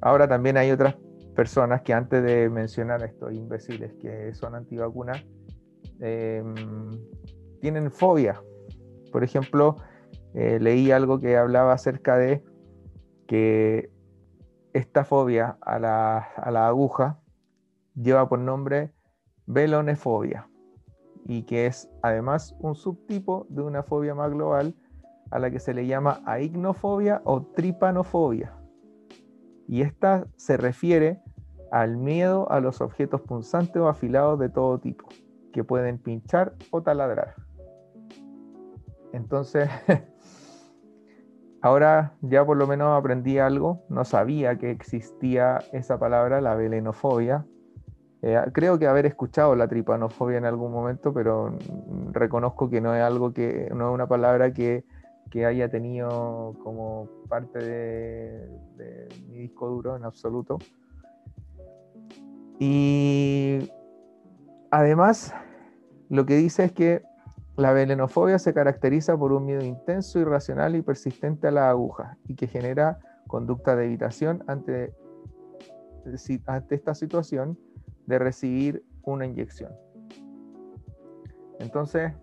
Ahora 0.00 0.26
también 0.26 0.56
hay 0.56 0.70
otras 0.70 0.96
personas 1.36 1.82
que 1.82 1.92
antes 1.92 2.22
de 2.22 2.48
mencionar 2.48 3.02
a 3.02 3.06
estos 3.06 3.32
imbéciles 3.32 3.92
que 4.00 4.34
son 4.34 4.54
antivacunas, 4.54 5.24
em, 6.00 6.54
tienen 7.60 7.90
fobia. 7.90 8.40
Por 9.12 9.24
ejemplo, 9.24 9.76
eh, 10.34 10.58
leí 10.58 10.90
algo 10.90 11.20
que 11.20 11.36
hablaba 11.36 11.74
acerca 11.74 12.16
de 12.16 12.42
que 13.26 13.90
esta 14.72 15.04
fobia 15.04 15.58
a 15.60 15.78
la, 15.78 16.18
a 16.18 16.50
la 16.50 16.66
aguja 16.68 17.20
lleva 17.94 18.28
por 18.28 18.38
nombre 18.38 18.92
velonefobia 19.48 20.46
y 21.26 21.42
que 21.42 21.66
es 21.66 21.90
además 22.02 22.54
un 22.60 22.74
subtipo 22.74 23.46
de 23.48 23.62
una 23.62 23.82
fobia 23.82 24.14
más 24.14 24.30
global 24.30 24.74
a 25.30 25.38
la 25.38 25.50
que 25.50 25.58
se 25.58 25.74
le 25.74 25.86
llama 25.86 26.20
aignofobia 26.24 27.20
o 27.24 27.42
tripanofobia. 27.42 28.54
Y 29.66 29.82
esta 29.82 30.26
se 30.36 30.56
refiere 30.56 31.20
al 31.70 31.96
miedo 31.96 32.50
a 32.50 32.60
los 32.60 32.80
objetos 32.80 33.20
punzantes 33.22 33.76
o 33.76 33.88
afilados 33.88 34.38
de 34.38 34.48
todo 34.48 34.78
tipo, 34.78 35.06
que 35.52 35.64
pueden 35.64 35.98
pinchar 35.98 36.54
o 36.70 36.82
taladrar. 36.82 37.34
Entonces, 39.12 39.68
ahora 41.60 42.14
ya 42.22 42.44
por 42.46 42.56
lo 42.56 42.66
menos 42.66 42.98
aprendí 42.98 43.38
algo, 43.38 43.84
no 43.90 44.04
sabía 44.04 44.56
que 44.56 44.70
existía 44.70 45.58
esa 45.72 45.98
palabra, 45.98 46.40
la 46.40 46.54
velenofobia, 46.54 47.44
eh, 48.20 48.36
creo 48.52 48.78
que 48.78 48.86
haber 48.86 49.06
escuchado 49.06 49.54
la 49.54 49.68
tripanofobia 49.68 50.38
en 50.38 50.44
algún 50.44 50.72
momento, 50.72 51.12
pero 51.12 51.56
reconozco 52.10 52.68
que 52.68 52.80
no 52.80 52.94
es 52.94 53.02
algo 53.02 53.32
que, 53.32 53.70
no 53.74 53.88
es 53.88 53.94
una 53.94 54.08
palabra 54.08 54.52
que, 54.52 54.84
haya 55.46 55.68
tenido 55.68 56.56
como 56.64 57.08
parte 57.28 57.58
de, 57.58 59.08
mi 59.28 59.38
disco 59.38 59.68
duro 59.68 59.94
en 59.94 60.04
absoluto. 60.04 60.58
Y 62.58 63.70
además, 64.70 65.32
lo 66.08 66.26
que 66.26 66.34
dice 66.36 66.64
es 66.64 66.72
que 66.72 67.02
la 67.56 67.72
velenofobia 67.72 68.38
se 68.40 68.52
caracteriza 68.52 69.16
por 69.16 69.32
un 69.32 69.44
miedo 69.44 69.64
intenso, 69.64 70.18
irracional 70.18 70.74
y 70.74 70.82
persistente 70.82 71.46
a 71.46 71.50
la 71.52 71.70
aguja 71.70 72.16
y 72.26 72.34
que 72.34 72.48
genera 72.48 72.98
conducta 73.28 73.76
de 73.76 73.84
evitación 73.84 74.42
ante, 74.48 74.92
ante 76.46 76.74
esta 76.74 76.94
situación 76.94 77.58
de 78.08 78.18
recibir 78.18 78.82
una 79.02 79.26
inyección. 79.26 79.70
Entonces, 81.60 82.14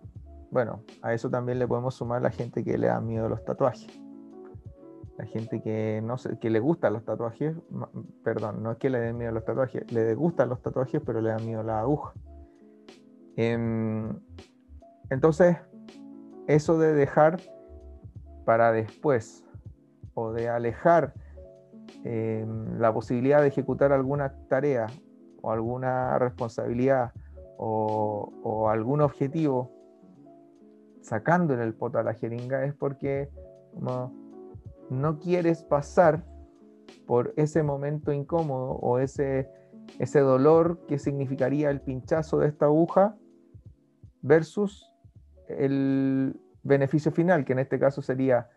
bueno, 0.50 0.82
a 1.00 1.14
eso 1.14 1.30
también 1.30 1.60
le 1.60 1.68
podemos 1.68 1.94
sumar 1.94 2.22
la 2.22 2.30
gente 2.30 2.64
que 2.64 2.76
le 2.76 2.88
da 2.88 3.00
miedo 3.00 3.26
a 3.26 3.28
los 3.28 3.44
tatuajes. 3.44 4.00
La 5.16 5.26
gente 5.26 5.62
que 5.62 6.02
no 6.02 6.18
sé, 6.18 6.38
que 6.40 6.50
le 6.50 6.58
gustan 6.58 6.92
los 6.92 7.04
tatuajes, 7.04 7.54
perdón, 8.24 8.64
no 8.64 8.72
es 8.72 8.78
que 8.78 8.90
le 8.90 8.98
den 8.98 9.16
miedo 9.16 9.30
a 9.30 9.34
los 9.34 9.44
tatuajes, 9.44 9.90
le 9.92 10.14
gustan 10.16 10.48
los 10.48 10.60
tatuajes, 10.60 11.00
pero 11.06 11.20
le 11.20 11.30
da 11.30 11.38
miedo 11.38 11.62
la 11.62 11.80
aguja. 11.80 12.12
Em, 13.36 14.18
entonces, 15.08 15.56
eso 16.48 16.78
de 16.78 16.94
dejar 16.94 17.40
para 18.44 18.72
después 18.72 19.44
o 20.14 20.32
de 20.32 20.48
alejar 20.48 21.14
em, 22.02 22.76
la 22.78 22.92
posibilidad 22.92 23.40
de 23.40 23.48
ejecutar 23.48 23.92
alguna 23.92 24.34
tarea 24.48 24.88
o 25.46 25.52
alguna 25.52 26.18
responsabilidad 26.18 27.12
o, 27.56 28.68
algún 28.68 29.00
objetivo 29.00 29.70
sacando 31.02 31.54
en 31.54 31.60
el 31.60 31.72
poto 31.72 31.98
a 31.98 32.02
la 32.02 32.14
jeringa 32.14 32.64
es 32.64 32.74
porque 32.74 33.28
no, 33.80 35.20
quieres 35.20 35.62
pasar 35.62 36.24
por 37.06 37.32
ese 37.36 37.62
momento 37.62 38.12
incómodo 38.12 38.72
o 38.72 38.98
ese, 38.98 39.48
ese 40.00 40.18
dolor 40.18 40.84
que 40.88 40.98
significaría 40.98 41.70
el 41.70 41.80
pinchazo 41.80 42.40
de 42.40 42.48
esta 42.48 42.64
aguja 42.64 43.14
versus 44.22 44.92
el 45.48 46.40
beneficio 46.64 47.12
final, 47.12 47.44
que 47.44 47.52
en 47.52 47.60
este 47.60 47.78
caso 47.78 48.02
sería 48.02 48.50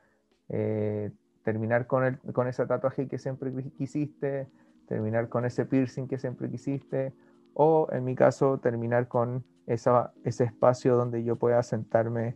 eh, 0.49 1.11
terminar 1.43 1.85
con, 1.85 2.03
el, 2.03 2.17
con 2.33 2.47
ese 2.47 2.65
tatuaje 2.65 3.07
que 3.07 3.19
siempre 3.19 3.53
quisiste, 3.77 4.47
terminar 4.89 5.29
con 5.29 5.45
ese 5.45 5.65
piercing 5.65 6.07
que 6.07 6.17
siempre 6.17 6.49
quisiste, 6.49 7.13
o 7.53 7.87
en 7.91 8.03
mi 8.03 8.15
caso, 8.15 8.57
terminar 8.57 9.07
con 9.07 9.45
esa, 9.67 10.11
ese 10.25 10.43
espacio 10.43 10.97
donde 10.97 11.23
yo 11.23 11.37
pueda 11.37 11.63
sentarme 11.63 12.35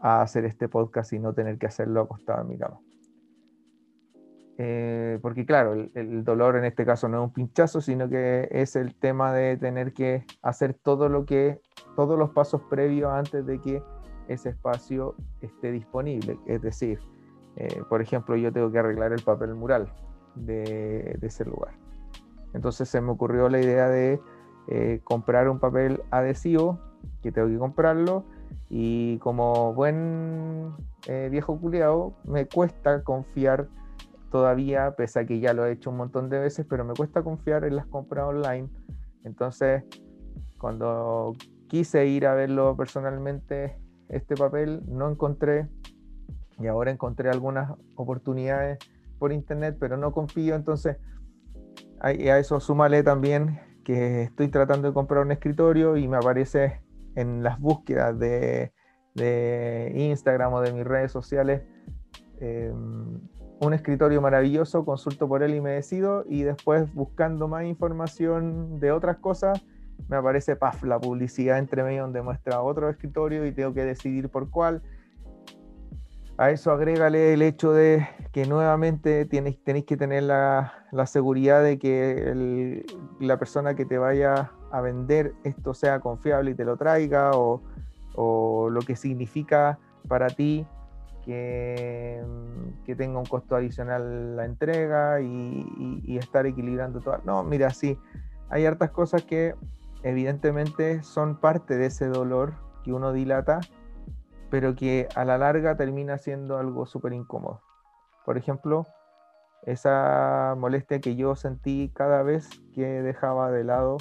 a 0.00 0.20
hacer 0.20 0.44
este 0.44 0.68
podcast 0.68 1.12
y 1.12 1.18
no 1.18 1.32
tener 1.32 1.56
que 1.58 1.66
hacerlo 1.66 2.02
acostado 2.02 2.42
en 2.42 2.48
mi 2.48 2.58
cama. 2.58 2.80
Eh, 4.58 5.18
porque 5.22 5.46
claro, 5.46 5.72
el, 5.72 6.24
dolor 6.24 6.56
en 6.56 6.64
este 6.64 6.84
caso 6.84 7.08
no 7.08 7.18
es 7.18 7.24
un 7.28 7.32
pinchazo, 7.32 7.80
sino 7.80 8.08
que 8.08 8.48
es 8.50 8.76
el 8.76 8.94
tema 8.94 9.32
de 9.32 9.56
tener 9.56 9.92
que 9.92 10.24
hacer 10.42 10.74
todo 10.74 11.08
lo 11.08 11.24
que, 11.24 11.60
todos 11.96 12.18
los 12.18 12.30
pasos 12.30 12.62
previos 12.68 13.12
antes 13.12 13.46
de 13.46 13.60
que 13.60 13.82
ese 14.28 14.50
espacio 14.50 15.14
esté 15.40 15.72
disponible. 15.72 16.38
Es 16.46 16.60
decir, 16.60 17.00
eh, 17.56 17.82
por 17.88 18.02
ejemplo, 18.02 18.36
yo 18.36 18.52
tengo 18.52 18.70
que 18.70 18.78
arreglar 18.78 19.12
el 19.12 19.22
papel 19.22 19.54
mural 19.54 19.92
de, 20.34 21.18
ese 21.22 21.44
lugar. 21.44 21.74
Entonces 22.54 22.88
se 22.88 23.00
me 23.00 23.10
ocurrió 23.10 23.48
la 23.48 23.60
idea 23.60 23.88
de 23.88 24.20
eh, 24.68 25.00
comprar 25.04 25.48
un 25.48 25.58
papel 25.58 26.02
adhesivo, 26.10 26.80
que 27.22 27.32
tengo 27.32 27.48
que 27.48 27.58
comprarlo, 27.58 28.24
y 28.68 29.18
como 29.18 29.74
buen 29.74 30.74
viejo 31.30 31.58
culiado, 31.58 32.14
me 32.24 32.46
cuesta 32.46 33.02
confiar 33.02 33.68
todavía, 34.30 34.94
pese 34.96 35.20
a 35.20 35.26
que 35.26 35.40
ya 35.40 35.52
lo 35.52 35.66
he 35.66 35.72
hecho 35.72 35.90
un 35.90 35.98
montón 35.98 36.30
de 36.30 36.38
veces, 36.38 36.64
pero 36.68 36.84
me 36.84 36.94
cuesta 36.94 37.22
confiar 37.22 37.64
en 37.64 37.76
las 37.76 37.86
compras 37.86 38.26
online. 38.26 38.68
Entonces, 39.24 39.84
cuando 40.58 41.34
quise 41.68 42.06
ir 42.06 42.26
a 42.26 42.34
verlo 42.34 42.76
personalmente, 42.76 43.76
este 44.08 44.34
papel, 44.34 44.82
no 44.86 45.10
encontré, 45.10 45.68
y 46.58 46.66
ahora 46.66 46.90
encontré 46.90 47.30
algunas 47.30 47.72
oportunidades 47.96 48.78
por 49.18 49.32
internet, 49.32 49.76
pero 49.78 49.96
no 49.96 50.12
confío, 50.12 50.54
entonces 50.54 50.96
a 52.02 52.38
eso 52.38 52.60
súmale 52.60 53.02
también 53.02 53.60
que 53.84 54.22
estoy 54.22 54.48
tratando 54.48 54.88
de 54.88 54.94
comprar 54.94 55.24
un 55.24 55.32
escritorio 55.32 55.96
y 55.96 56.08
me 56.08 56.16
aparece 56.16 56.80
en 57.14 57.42
las 57.42 57.60
búsquedas 57.60 58.18
de, 58.18 58.72
Instagram 59.94 60.52
o 60.54 60.60
de 60.60 60.72
mis 60.72 60.84
redes 60.84 61.12
sociales 61.12 61.62
em, 62.40 63.20
un 63.60 63.74
escritorio 63.74 64.20
maravilloso, 64.20 64.84
consulto 64.84 65.28
por 65.28 65.42
él 65.42 65.54
y 65.54 65.60
me 65.60 65.70
decido, 65.70 66.24
y 66.28 66.42
después 66.42 66.92
buscando 66.94 67.46
más 67.46 67.64
información 67.64 68.80
de 68.80 68.90
otras 68.90 69.18
cosas, 69.18 69.64
me 70.08 70.16
aparece 70.16 70.56
paf, 70.56 70.82
la 70.82 70.98
publicidad 70.98 71.58
entre 71.58 71.84
medio 71.84 72.02
donde 72.02 72.22
muestra 72.22 72.60
otro 72.62 72.90
escritorio 72.90 73.46
y 73.46 73.52
tengo 73.52 73.72
que 73.72 73.84
decidir 73.84 74.28
por 74.30 74.50
cuál. 74.50 74.82
A 76.42 76.50
eso 76.50 76.72
agrégale 76.72 77.34
el 77.34 77.40
hecho 77.40 77.72
de 77.72 78.04
que 78.32 78.46
nuevamente 78.46 79.26
tenéis, 79.26 79.62
tenéis 79.62 79.84
que 79.84 79.96
tener 79.96 80.24
la, 80.24 80.72
seguridad 81.06 81.62
de 81.62 81.78
que 81.78 82.84
la 83.20 83.38
persona 83.38 83.76
que 83.76 83.84
te 83.84 83.96
vaya 83.96 84.50
a 84.72 84.80
vender 84.80 85.34
esto 85.44 85.72
sea 85.72 86.00
confiable 86.00 86.50
y 86.50 86.54
te 86.54 86.64
lo 86.64 86.76
traiga, 86.76 87.30
o, 87.34 87.60
lo 88.70 88.80
que 88.80 88.96
significa 88.96 89.78
para 90.08 90.30
ti 90.30 90.66
que, 91.24 92.20
que, 92.86 92.96
tenga 92.96 93.20
un 93.20 93.26
costo 93.26 93.54
adicional 93.54 94.34
la 94.34 94.44
entrega 94.44 95.20
y, 95.20 96.18
estar 96.18 96.44
equilibrando 96.46 96.98
todo. 96.98 97.20
No, 97.24 97.44
mira, 97.44 97.70
sí, 97.70 97.96
hay 98.50 98.66
hartas 98.66 98.90
cosas 98.90 99.22
que 99.22 99.54
evidentemente 100.02 101.04
son 101.04 101.36
parte 101.36 101.76
de 101.76 101.86
ese 101.86 102.08
dolor 102.08 102.54
que 102.82 102.92
uno 102.92 103.12
dilata, 103.12 103.60
pero 104.52 104.74
que 104.74 105.08
a 105.16 105.24
la 105.24 105.38
larga 105.38 105.78
termina 105.78 106.18
siendo 106.18 106.58
algo 106.58 106.84
súper 106.84 107.14
incómodo. 107.14 107.62
Por 108.26 108.36
ejemplo, 108.36 108.86
esa 109.62 110.54
molestia 110.58 111.00
que 111.00 111.16
yo 111.16 111.34
sentí 111.36 111.90
cada 111.94 112.22
vez 112.22 112.50
que 112.74 112.84
dejaba 112.84 113.50
de 113.50 113.64
lado 113.64 113.96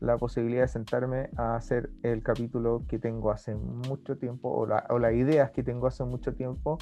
la 0.00 0.16
posibilidad 0.16 0.62
de 0.62 0.68
sentarme 0.68 1.28
a 1.36 1.56
hacer 1.56 1.90
el 2.02 2.22
capítulo 2.22 2.84
que 2.88 2.98
tengo 2.98 3.30
hace 3.30 3.54
mucho 3.54 4.16
tiempo 4.16 4.48
o, 4.48 4.66
las 4.66 5.12
ideas 5.12 5.50
que 5.50 5.62
tengo 5.62 5.88
hace 5.88 6.04
mucho 6.04 6.32
tiempo 6.32 6.78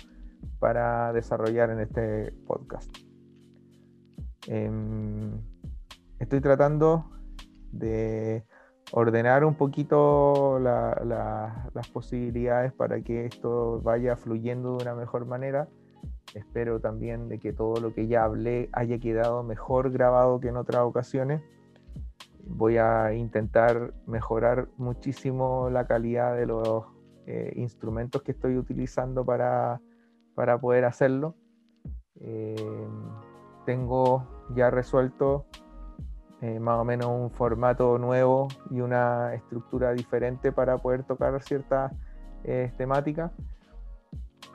para 0.61 1.12
desarrollar 1.12 1.70
en 1.70 1.80
este 1.80 2.32
podcast. 2.46 2.96
Em, 4.46 5.32
estoy 6.20 6.40
tratando 6.40 7.11
de 7.72 8.44
ordenar 8.92 9.44
un 9.44 9.55
poquito 9.55 10.59
las 10.59 11.88
posibilidades 11.92 12.72
para 12.72 13.00
que 13.00 13.26
esto 13.26 13.81
vaya 13.83 14.16
fluyendo 14.16 14.76
de 14.76 14.83
una 14.85 14.94
mejor 14.94 15.26
manera. 15.26 15.68
Espero 16.35 16.81
también 16.81 17.29
de 17.29 17.38
que 17.38 17.53
todo 17.53 17.81
lo 17.81 17.92
que 17.92 18.07
ya 18.07 18.24
hablé 18.24 18.68
haya 18.72 18.98
quedado 18.98 19.42
mejor 19.42 19.90
grabado 19.90 20.40
que 20.40 20.48
en 20.48 20.57
otras 20.57 20.83
ocasiones 20.83 21.42
voy 22.46 22.79
a 22.79 23.12
intentar 23.14 23.94
mejorar 24.07 24.68
muchísimo 24.76 25.70
la 25.70 25.87
calidad 25.87 26.37
de 26.37 26.46
los 26.46 26.85
eh, 27.26 27.53
instrumentos 27.57 28.22
que 28.22 28.33
estoy 28.33 28.57
utilizando 28.57 29.24
para, 29.24 29.81
poder 30.61 30.85
hacerlo. 30.85 31.37
Eh, 32.16 32.57
tengo 33.66 34.26
ya 34.55 34.70
resuelto 34.70 35.46
eh, 36.42 36.59
más 36.59 36.79
o 36.79 36.85
menos 36.85 37.09
un 37.09 37.31
formato 37.31 37.98
nuevo 37.98 38.48
y 38.70 38.81
una 38.81 39.35
estructura 39.35 39.92
diferente 39.92 40.53
para 40.53 40.79
poder 40.79 41.05
tocar 41.05 41.40
ciertas 41.42 41.92
temáticas. 42.79 43.31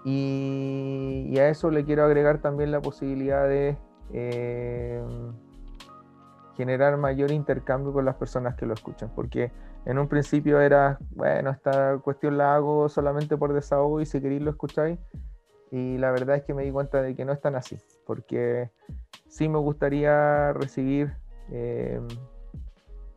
Y, 0.03 1.37
a 1.37 1.49
eso 1.49 1.69
le 1.69 1.85
quiero 1.85 2.03
agregar 2.03 2.39
también 2.39 2.71
la 2.71 2.81
posibilidad 2.81 3.47
de 3.47 3.77
generar 6.55 6.97
mayor 6.97 7.31
intercambio 7.31 7.93
con 7.93 8.05
las 8.05 8.15
personas 8.15 8.55
que 8.55 8.65
lo 8.65 8.73
escuchan, 8.73 9.11
porque 9.13 9.51
en 9.85 9.99
un 9.99 10.07
principio 10.07 10.59
era, 10.59 10.97
bueno, 11.11 11.51
esta 11.51 11.97
cuestión 11.99 12.37
la 12.37 12.55
hago 12.55 12.89
solamente 12.89 13.37
por 13.37 13.53
desahogo 13.53 14.01
y 14.01 14.05
si 14.05 14.21
queréis 14.21 14.41
lo 14.41 14.51
escucháis, 14.51 14.97
y 15.71 15.97
la 15.97 16.11
verdad 16.11 16.37
es 16.37 16.43
que 16.43 16.53
me 16.53 16.63
di 16.63 16.71
cuenta 16.71 17.01
de 17.01 17.15
que 17.15 17.25
no 17.25 17.33
es 17.33 17.41
tan 17.41 17.55
así, 17.55 17.77
porque 18.05 18.71
sí 19.27 19.49
me 19.49 19.59
gustaría 19.59 20.53
recibir, 20.53 21.13
eh, 21.51 21.99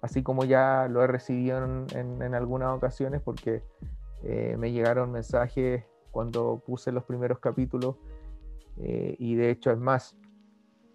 así 0.00 0.22
como 0.22 0.44
ya 0.44 0.86
lo 0.88 1.02
he 1.02 1.06
recibido 1.06 1.58
en, 1.58 2.34
algunas 2.34 2.76
ocasiones, 2.76 3.20
porque 3.22 3.62
eh, 4.22 4.56
me 4.58 4.72
llegaron 4.72 5.12
mensajes 5.12 5.84
cuando 6.10 6.62
puse 6.64 6.92
los 6.92 7.04
primeros 7.04 7.38
capítulos, 7.38 7.96
eh, 8.78 9.16
y 9.18 9.34
de 9.34 9.50
hecho 9.50 9.70
es 9.70 9.78
más, 9.78 10.16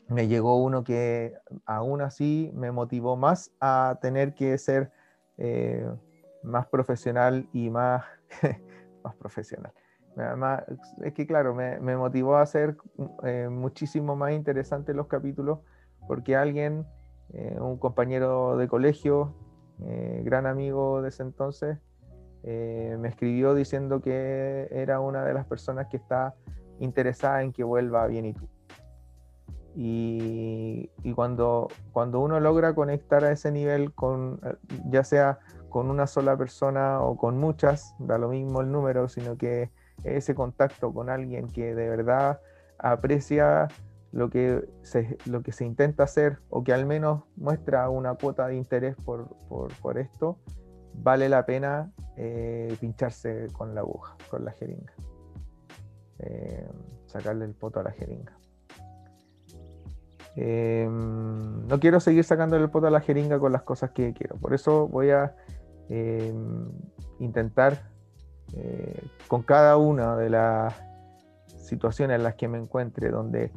me 0.07 0.27
llegó 0.27 0.61
uno 0.61 0.83
que 0.83 1.33
aún 1.65 2.01
así 2.01 2.51
me 2.53 2.71
motivó 2.71 3.15
más 3.15 3.51
a 3.59 3.97
tener 4.01 4.33
que 4.35 4.57
ser 4.57 4.91
eh, 5.37 5.89
más 6.43 6.67
profesional 6.67 7.47
y 7.53 7.69
más, 7.69 8.05
más 9.03 9.15
profesional. 9.15 9.73
es 11.03 11.13
que 11.13 11.25
claro, 11.25 11.55
me, 11.55 11.79
motivó 11.97 12.35
a 12.35 12.41
hacer 12.41 12.77
eh, 13.23 13.47
muchísimo 13.49 14.15
más 14.15 14.33
interesantes 14.33 14.95
los 14.95 15.07
capítulos 15.07 15.59
porque 16.07 16.35
alguien, 16.35 16.85
eh, 17.33 17.57
un 17.59 17.77
compañero 17.77 18.57
de 18.57 18.67
colegio, 18.67 19.33
gran 20.23 20.45
amigo 20.45 21.01
de 21.01 21.09
ese 21.09 21.23
entonces, 21.23 21.77
me 22.43 23.07
escribió 23.07 23.53
diciendo 23.53 24.01
que 24.01 24.69
era 24.71 25.01
una 25.01 25.25
de 25.25 25.33
las 25.33 25.45
personas 25.45 25.87
que 25.87 25.97
está 25.97 26.35
interesada 26.79 27.41
en 27.41 27.51
que 27.51 27.63
vuelva 27.63 28.07
bien 28.07 28.25
y 28.25 28.33
tú. 28.33 28.47
Y, 29.75 30.89
cuando, 31.15 31.67
cuando 31.91 32.19
uno 32.19 32.39
logra 32.39 32.75
conectar 32.75 33.23
a 33.23 33.31
ese 33.31 33.51
nivel 33.51 33.93
con, 33.93 34.39
eh, 34.43 34.55
ya 34.89 35.03
sea 35.03 35.39
con 35.69 35.89
una 35.89 36.05
sola 36.05 36.37
persona 36.37 37.01
o 37.01 37.17
con 37.17 37.39
muchas, 37.39 37.95
da 37.97 38.17
lo 38.17 38.29
mismo 38.29 38.61
el 38.61 38.71
número, 38.71 39.09
sino 39.09 39.37
que 39.37 39.71
ese 40.03 40.35
contacto 40.35 40.93
con 40.93 41.09
alguien 41.09 41.47
que 41.47 41.73
de 41.73 41.89
verdad 41.89 42.39
aprecia 42.77 43.67
lo 44.13 44.29
que 44.29 44.63
se, 44.83 45.17
lo 45.25 45.41
que 45.41 45.51
se 45.51 45.65
intenta 45.65 46.03
hacer 46.03 46.37
o 46.49 46.63
que 46.63 46.71
al 46.71 46.85
menos 46.85 47.23
muestra 47.35 47.89
una 47.89 48.13
cuota 48.13 48.47
de 48.47 48.55
interés 48.55 48.95
por, 48.95 49.35
por, 49.81 49.97
esto, 49.97 50.37
vale 50.93 51.27
la 51.29 51.47
pena 51.47 51.91
eh, 52.15 52.77
pincharse 52.79 53.47
con 53.53 53.73
la 53.73 53.81
aguja, 53.81 54.15
con 54.29 54.45
la 54.45 54.51
jeringa. 54.51 54.93
Eh, 56.19 56.69
sacarle 57.07 57.45
el 57.45 57.55
poto 57.55 57.79
a 57.79 57.83
la 57.83 57.91
jeringa. 57.91 58.37
Em, 60.35 61.67
no 61.67 61.79
quiero 61.79 61.99
seguir 61.99 62.23
sacando 62.23 62.55
el 62.55 62.69
poto 62.69 62.87
a 62.87 62.91
la 62.91 63.01
jeringa 63.01 63.39
con 63.39 63.51
las 63.51 63.63
cosas 63.63 63.91
que 63.91 64.13
quiero. 64.13 64.35
Por 64.35 64.53
eso 64.53 64.87
voy 64.87 65.09
a 65.09 65.35
em, 65.89 66.69
intentar 67.17 67.89
eh, 68.55 69.01
con 69.27 69.41
cada 69.41 69.77
una 69.77 70.15
de 70.15 70.29
las 70.29 70.75
situaciones 71.57 72.17
en 72.17 72.23
las 72.23 72.35
que 72.35 72.47
me 72.47 72.59
encuentre, 72.59 73.09
donde 73.09 73.51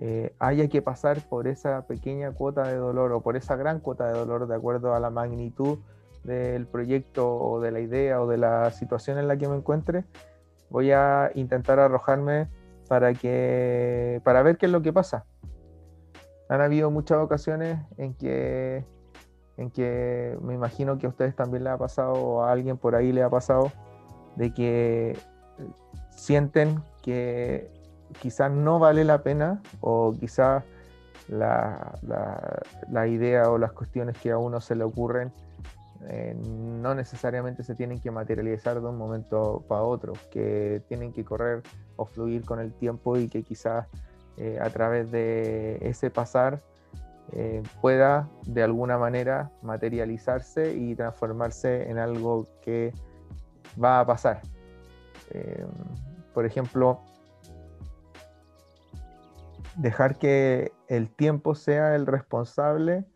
eh, 0.00 0.32
haya 0.38 0.68
que 0.68 0.80
pasar 0.80 1.20
por 1.28 1.48
esa 1.48 1.86
pequeña 1.86 2.30
cuota 2.30 2.62
de 2.62 2.76
dolor 2.76 3.10
o 3.12 3.20
por 3.20 3.36
esa 3.36 3.56
gran 3.56 3.80
cuota 3.80 4.06
de 4.06 4.12
dolor 4.12 4.46
de 4.46 4.54
acuerdo 4.54 4.94
a 4.94 5.00
la 5.00 5.10
magnitud 5.10 5.80
del 6.22 6.66
proyecto 6.66 7.36
o 7.36 7.60
de 7.60 7.72
la 7.72 7.80
idea 7.80 8.22
o 8.22 8.28
de 8.28 8.36
la 8.36 8.70
situación 8.70 9.18
en 9.18 9.26
la 9.26 9.36
que 9.36 9.48
me 9.48 9.56
encuentre, 9.56 10.04
voy 10.70 10.92
a 10.92 11.32
intentar 11.34 11.80
arrojarme 11.80 12.48
para, 12.88 13.12
que, 13.12 14.20
para 14.22 14.42
ver 14.42 14.56
qué 14.56 14.66
es 14.66 14.72
lo 14.72 14.82
que 14.82 14.92
pasa. 14.92 15.24
Han 16.48 16.60
habido 16.60 16.92
muchas 16.92 17.18
ocasiones 17.18 17.78
en 17.96 18.14
que, 18.14 18.84
en 19.56 19.70
que 19.70 20.38
me 20.42 20.54
imagino 20.54 20.96
que 20.98 21.06
a 21.06 21.08
ustedes 21.08 21.34
también 21.34 21.64
les 21.64 21.72
ha 21.72 21.78
pasado 21.78 22.12
o 22.12 22.42
a 22.44 22.52
alguien 22.52 22.78
por 22.78 22.94
ahí 22.94 23.10
le 23.10 23.22
ha 23.24 23.30
pasado 23.30 23.72
de 24.36 24.54
que 24.54 25.18
sienten 26.10 26.82
que 27.02 27.77
quizás 28.20 28.50
no 28.50 28.78
vale 28.78 29.04
la 29.04 29.22
pena 29.22 29.62
o 29.80 30.14
quizás 30.18 30.64
la, 31.28 31.94
la, 32.90 33.06
idea 33.06 33.50
o 33.50 33.58
las 33.58 33.72
cuestiones 33.72 34.16
que 34.18 34.30
a 34.30 34.38
uno 34.38 34.60
se 34.60 34.74
le 34.74 34.84
ocurren 34.84 35.30
eh, 36.08 36.34
no 36.34 36.94
necesariamente 36.94 37.62
se 37.62 37.74
tienen 37.74 38.00
que 38.00 38.10
materializar 38.10 38.80
de 38.80 38.86
un 38.86 38.96
momento 38.96 39.64
para 39.68 39.82
otro, 39.82 40.12
que 40.30 40.80
tienen 40.88 41.12
que 41.12 41.24
correr 41.24 41.62
o 41.96 42.06
fluir 42.06 42.44
con 42.44 42.60
el 42.60 42.72
tiempo 42.72 43.16
y 43.16 43.28
que 43.28 43.42
quizás 43.42 43.86
eh, 44.36 44.58
a 44.60 44.70
través 44.70 45.10
de 45.10 45.78
ese 45.82 46.10
pasar 46.10 46.60
eh, 47.32 47.62
pueda 47.82 48.28
de 48.46 48.62
alguna 48.62 48.96
manera 48.96 49.50
materializarse 49.62 50.72
y 50.74 50.94
transformarse 50.94 51.90
en 51.90 51.98
algo 51.98 52.46
que 52.62 52.92
va 53.82 54.00
a 54.00 54.06
pasar. 54.06 54.40
por 56.32 56.46
ejemplo, 56.46 57.00
dejar 59.78 60.18
que 60.18 60.72
el 60.88 61.08
tiempo 61.08 61.54
sea 61.54 61.94
el 61.94 62.06
responsable 62.06 63.06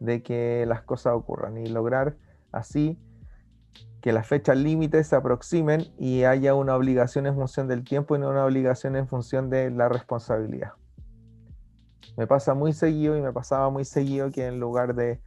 de 0.00 0.22
que 0.22 0.64
las 0.66 0.82
cosas 0.82 1.14
ocurran 1.14 1.58
y 1.58 1.66
lograr 1.66 2.16
así 2.50 2.98
que 4.00 4.12
las 4.12 4.26
fechas 4.26 4.56
límites 4.56 5.08
se 5.08 5.16
aproximen 5.16 5.92
y 5.98 6.24
haya 6.24 6.54
una 6.54 6.76
obligación 6.76 7.26
en 7.26 7.34
función 7.34 7.68
del 7.68 7.84
tiempo 7.84 8.16
y 8.16 8.18
no 8.18 8.30
una 8.30 8.44
obligación 8.44 8.96
en 8.96 9.08
función 9.08 9.50
de 9.50 9.70
la 9.70 9.88
responsabilidad. 9.88 10.72
Me 12.16 12.26
pasa 12.26 12.54
muy 12.54 12.72
seguido 12.72 13.16
y 13.16 13.22
me 13.22 13.32
pasaba 13.32 13.70
muy 13.70 13.84
seguido 13.84 14.30
que 14.30 14.46
en 14.46 14.60
lugar 14.60 14.94
de 14.94 15.20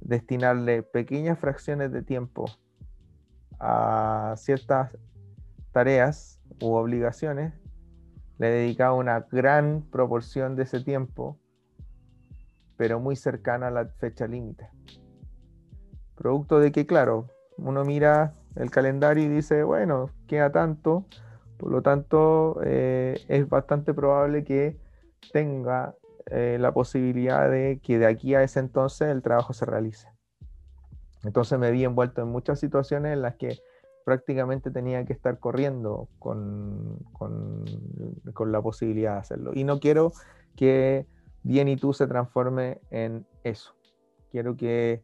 destinarle 0.00 0.82
pequeñas 0.82 1.38
fracciones 1.38 1.92
de 1.92 2.02
tiempo 2.02 2.46
a 3.60 4.34
ciertas 4.36 4.90
tareas 5.72 6.40
u 6.60 6.72
obligaciones, 6.74 7.52
le 8.38 8.48
dedicaba 8.48 8.94
una 8.94 9.26
gran 9.30 9.82
proporción 9.90 10.56
de 10.56 10.64
ese 10.64 10.80
tiempo, 10.80 11.38
pero 12.76 13.00
muy 13.00 13.16
cercana 13.16 13.68
a 13.68 13.70
la 13.70 13.86
fecha 13.86 14.26
límite. 14.26 14.68
Producto 16.16 16.58
de 16.58 16.72
que, 16.72 16.86
claro, 16.86 17.28
uno 17.56 17.84
mira 17.84 18.34
el 18.56 18.70
calendario 18.70 19.24
y 19.24 19.28
dice, 19.28 19.62
bueno, 19.62 20.10
queda 20.26 20.50
tanto, 20.50 21.06
por 21.58 21.70
lo 21.70 21.82
tanto 21.82 22.60
eh, 22.64 23.24
es 23.28 23.48
bastante 23.48 23.94
probable 23.94 24.44
que 24.44 24.76
tenga 25.32 25.94
eh, 26.26 26.58
la 26.60 26.72
posibilidad 26.72 27.50
de 27.50 27.80
que 27.82 27.98
de 27.98 28.06
aquí 28.06 28.34
a 28.34 28.42
ese 28.42 28.60
entonces 28.60 29.08
el 29.08 29.22
trabajo 29.22 29.52
se 29.52 29.64
realice. 29.64 30.08
Entonces 31.22 31.58
me 31.58 31.70
vi 31.70 31.84
envuelto 31.84 32.22
en 32.22 32.28
muchas 32.28 32.60
situaciones 32.60 33.12
en 33.12 33.22
las 33.22 33.36
que 33.36 33.58
prácticamente 34.04 34.70
tenía 34.70 35.04
que 35.04 35.12
estar 35.12 35.38
corriendo 35.38 36.08
con, 36.18 36.98
con, 37.12 37.64
la 38.52 38.62
posibilidad 38.62 39.14
de 39.14 39.18
hacerlo. 39.18 39.52
Y 39.54 39.64
no 39.64 39.80
quiero 39.80 40.12
que 40.56 41.06
bien 41.42 41.68
y 41.68 41.76
tú 41.76 41.92
se 41.92 42.06
transforme 42.06 42.80
en 42.90 43.26
eso. 43.42 43.74
Quiero 44.30 44.56
que 44.56 45.02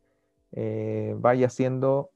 eh, 0.52 1.14
vaya 1.18 1.48
siendo 1.48 2.10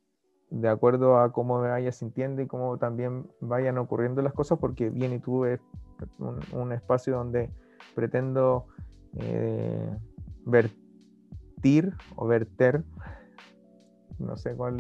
de 0.51 0.69
acuerdo 0.69 1.19
a 1.19 1.33
cómo 1.33 1.61
me 1.61 1.69
vaya 1.69 1.91
sintiendo 1.91 2.43
y 2.43 2.47
cómo 2.47 2.79
también 2.79 3.27
vayan 3.41 3.79
ocurriendo 3.79 4.23
las 4.23 4.35
cosas, 4.35 4.59
porque 4.59 4.91
bien 4.91 5.13
y 5.13 5.19
tú 5.19 5.47
es 5.47 5.61
un, 6.19 6.73
espacio 6.73 7.17
donde 7.17 7.51
pretendo 7.95 8.67
eh, 9.17 9.97
vertir 10.45 11.93
o 12.17 12.27
verter 12.27 12.85
no 14.19 14.37
sé 14.37 14.55
cuál, 14.55 14.77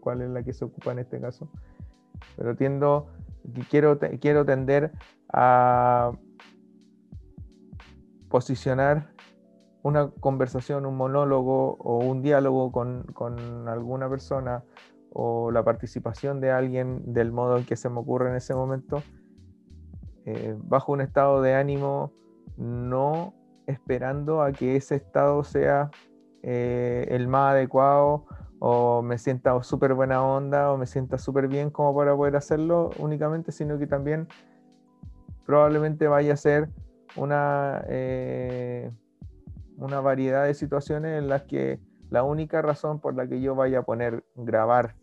cuál 0.00 0.22
es 0.22 0.30
la 0.30 0.42
que 0.42 0.52
se 0.52 0.64
ocupa 0.64 0.92
en 0.92 1.00
este 1.00 1.20
caso, 1.20 1.48
pero 2.36 2.56
tiendo, 2.56 3.08
quiero, 3.70 3.98
quiero 4.20 4.44
tender 4.44 4.92
a 5.32 6.12
posicionar 8.28 9.12
una 9.82 10.10
conversación, 10.20 10.86
un 10.86 10.96
monólogo 10.96 11.76
o 11.78 11.98
un 11.98 12.22
diálogo 12.22 12.72
con, 12.72 13.04
con, 13.14 13.68
alguna 13.68 14.08
persona 14.08 14.64
o 15.12 15.50
la 15.50 15.64
participación 15.64 16.40
de 16.40 16.50
alguien 16.50 17.12
del 17.12 17.32
modo 17.32 17.56
en 17.56 17.64
que 17.64 17.76
se 17.76 17.88
me 17.88 18.00
ocurre 18.00 18.30
en 18.30 18.36
ese 18.36 18.54
momento, 18.54 19.02
eh, 20.26 20.56
bajo 20.58 20.92
un 20.92 21.00
estado 21.00 21.40
de 21.40 21.54
ánimo 21.54 22.12
no 22.56 23.34
esperando 23.66 24.42
a 24.42 24.52
que 24.52 24.76
ese 24.76 24.96
estado 24.96 25.44
sea 25.44 25.90
eh, 26.42 27.06
el 27.10 27.28
más 27.28 27.52
adecuado 27.52 28.26
o 28.60 29.02
me 29.02 29.18
sienta 29.18 29.62
súper 29.62 29.94
buena 29.94 30.22
onda 30.22 30.72
o 30.72 30.76
me 30.76 30.86
sienta 30.86 31.18
súper 31.18 31.48
bien 31.48 31.70
como 31.70 31.94
para 31.94 32.16
poder 32.16 32.36
hacerlo 32.36 32.90
únicamente, 32.98 33.52
sino 33.52 33.78
que 33.78 33.86
también 33.86 34.28
probablemente 35.46 36.08
vaya 36.08 36.34
a 36.34 36.36
ser 36.36 36.68
una, 37.16 37.84
eh, 37.88 38.90
una 39.76 40.00
variedad 40.00 40.44
de 40.44 40.54
situaciones 40.54 41.18
en 41.18 41.28
las 41.28 41.42
que 41.42 41.80
la 42.10 42.22
única 42.22 42.62
razón 42.62 43.00
por 43.00 43.14
la 43.14 43.26
que 43.28 43.40
yo 43.40 43.54
vaya 43.54 43.80
a 43.80 43.82
poner 43.82 44.24
grabar 44.34 44.96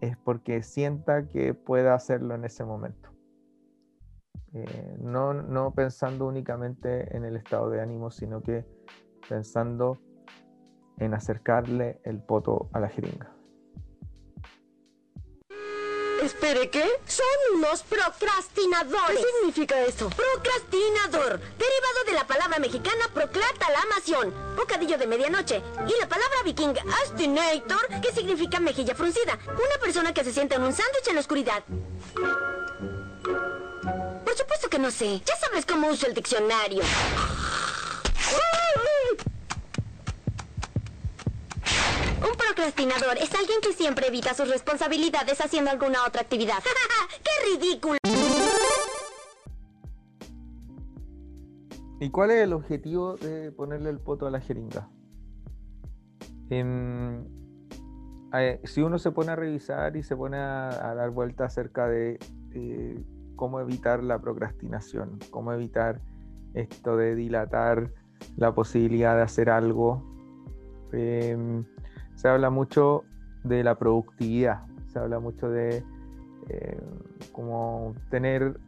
es 0.00 0.16
porque 0.16 0.62
sienta 0.62 1.26
que 1.26 1.54
pueda 1.54 1.94
hacerlo 1.94 2.34
en 2.34 2.44
ese 2.44 2.64
momento. 2.64 3.10
Eh, 4.52 4.96
no, 5.00 5.32
no 5.32 5.72
pensando 5.74 6.26
únicamente 6.26 7.16
en 7.16 7.24
el 7.24 7.36
estado 7.36 7.70
de 7.70 7.80
ánimo, 7.80 8.10
sino 8.10 8.42
que 8.42 8.64
pensando 9.28 9.98
en 11.00 11.14
acercarle 11.14 12.00
el 12.04 12.22
poto 12.22 12.70
a 12.72 12.80
la 12.80 12.88
jeringa. 12.88 13.32
Espere, 16.22 16.68
¿qué? 16.68 16.84
Son 17.06 17.26
unos 17.56 17.82
procrastinadores. 17.82 19.18
¿Qué 19.18 19.38
significa 19.38 19.80
eso? 19.80 20.10
Procrastinador, 20.10 21.40
derivado 21.40 22.04
de 22.06 22.12
la 22.12 22.26
palabra 22.26 22.58
mexicana 22.58 23.06
proclatalamación, 23.14 24.34
bocadillo 24.54 24.98
de 24.98 25.06
medianoche, 25.06 25.62
y 25.88 25.98
la 25.98 26.06
palabra 26.06 26.42
viking 26.44 26.74
astinator, 27.02 28.00
que 28.02 28.12
significa 28.12 28.60
mejilla 28.60 28.94
fruncida, 28.94 29.38
una 29.46 29.80
persona 29.82 30.12
que 30.12 30.22
se 30.22 30.32
sienta 30.32 30.56
en 30.56 30.62
un 30.62 30.74
sándwich 30.74 31.08
en 31.08 31.14
la 31.14 31.20
oscuridad. 31.20 31.64
Por 34.22 34.36
supuesto 34.36 34.68
que 34.68 34.78
no 34.78 34.90
sé. 34.90 35.22
Ya 35.24 35.36
sabes 35.36 35.64
cómo 35.64 35.88
uso 35.88 36.06
el 36.06 36.12
diccionario. 36.12 36.82
Un 42.22 42.36
procrastinador 42.36 43.16
es 43.18 43.34
alguien 43.34 43.60
que 43.62 43.72
siempre 43.72 44.08
evita 44.08 44.34
sus 44.34 44.48
responsabilidades 44.48 45.40
haciendo 45.40 45.70
alguna 45.70 46.04
otra 46.06 46.22
actividad. 46.22 46.58
¡Qué 47.22 47.30
ridículo! 47.56 47.98
¿Y 52.00 52.10
cuál 52.10 52.30
es 52.30 52.42
el 52.42 52.52
objetivo 52.52 53.16
de 53.16 53.52
ponerle 53.52 53.90
el 53.90 53.98
poto 53.98 54.26
a 54.26 54.30
la 54.30 54.40
jeringa? 54.40 54.88
si 58.64 58.82
uno 58.82 58.98
se 58.98 59.12
pone 59.12 59.30
a 59.30 59.36
revisar 59.36 59.96
y 59.96 60.02
se 60.02 60.16
pone 60.16 60.36
a, 60.36 60.94
dar 60.96 61.10
vuelta 61.10 61.44
acerca 61.44 61.86
de 61.86 62.18
cómo 63.36 63.60
evitar 63.60 64.02
la 64.02 64.18
procrastinación, 64.18 65.18
cómo 65.30 65.52
evitar 65.52 66.00
esto 66.52 66.96
de 66.96 67.14
dilatar 67.14 67.90
la 68.36 68.54
posibilidad 68.54 69.16
de 69.16 69.22
hacer 69.22 69.48
algo, 69.48 70.02
em, 70.92 71.64
se 72.20 72.28
habla 72.28 72.50
mucho 72.50 73.04
de 73.44 73.64
la 73.64 73.76
productividad, 73.76 74.66
se 74.88 74.98
habla 74.98 75.20
mucho 75.20 75.48
de 75.48 75.82
eh, 76.50 76.80
tener 78.10 78.60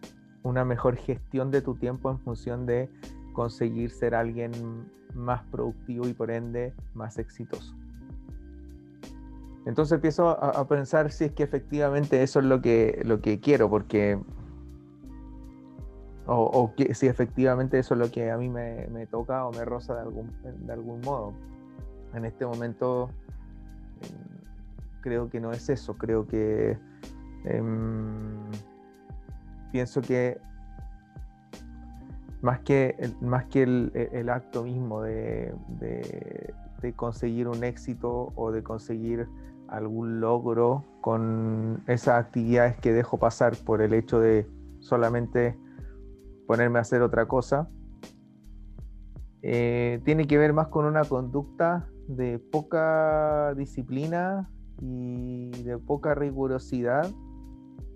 una 0.42 0.64
mejor 0.64 0.96
gestión 0.96 1.50
de 1.50 1.60
tu 1.60 1.74
tiempo 1.74 2.10
en 2.10 2.18
función 2.18 2.64
de 2.64 2.88
conseguir 3.34 3.90
ser 3.90 4.14
alguien 4.14 4.52
más 5.14 5.42
productivo 5.50 6.08
y 6.08 6.14
por 6.14 6.30
ende 6.30 6.72
más 6.94 7.18
exitoso. 7.18 7.76
Entonces 9.66 9.96
empiezo 9.96 10.30
a, 10.30 10.66
pensar 10.66 11.12
si 11.12 11.24
es 11.24 11.32
que 11.32 11.42
efectivamente 11.42 12.22
eso 12.22 12.38
es 12.38 12.46
lo 12.46 12.62
que, 12.62 13.02
lo 13.04 13.20
que 13.20 13.38
quiero, 13.38 13.68
porque 13.68 14.18
o, 16.26 16.72
si 16.94 17.06
efectivamente 17.06 17.78
eso 17.78 17.92
es 17.92 18.00
lo 18.00 18.10
que 18.10 18.30
a 18.30 18.38
mí 18.38 18.48
me, 18.48 18.88
me 18.88 19.06
toca 19.06 19.44
o 19.44 19.52
me 19.52 19.66
roza 19.66 19.94
de 19.94 20.00
algún, 20.00 20.32
de 20.42 20.72
algún 20.72 21.02
modo. 21.02 21.34
En 22.14 22.24
este 22.24 22.44
momento 22.44 23.10
creo 25.02 25.28
que 25.28 25.40
no 25.40 25.52
es 25.52 25.68
eso, 25.68 25.98
creo 25.98 26.26
que 26.26 26.78
em, 27.44 28.40
pienso 29.72 30.00
que 30.00 30.38
más 32.40 32.60
que, 32.60 32.96
más 33.20 33.44
que 33.46 33.62
el, 33.62 34.28
acto 34.28 34.64
mismo 34.64 35.02
de, 35.02 35.54
conseguir 36.96 37.46
un 37.46 37.62
éxito 37.62 38.32
o 38.34 38.50
de 38.50 38.62
conseguir 38.62 39.28
algún 39.68 40.20
logro 40.20 40.84
con 41.00 41.82
esas 41.86 42.24
actividades 42.24 42.76
que 42.78 42.92
dejo 42.92 43.18
pasar 43.18 43.56
por 43.64 43.80
el 43.80 43.94
hecho 43.94 44.18
de 44.18 44.46
solamente 44.80 45.56
ponerme 46.46 46.78
a 46.78 46.82
hacer 46.82 47.02
otra 47.02 47.26
cosa. 47.26 47.68
Eh, 49.42 50.00
tiene 50.04 50.26
que 50.26 50.38
ver 50.38 50.52
más 50.52 50.68
con 50.68 50.84
una 50.84 51.04
conducta 51.04 51.88
de 52.08 52.38
poca 52.38 53.54
disciplina 53.54 54.50
y 54.80 55.50
de 55.62 55.78
poca 55.78 56.14
rigurosidad 56.14 57.10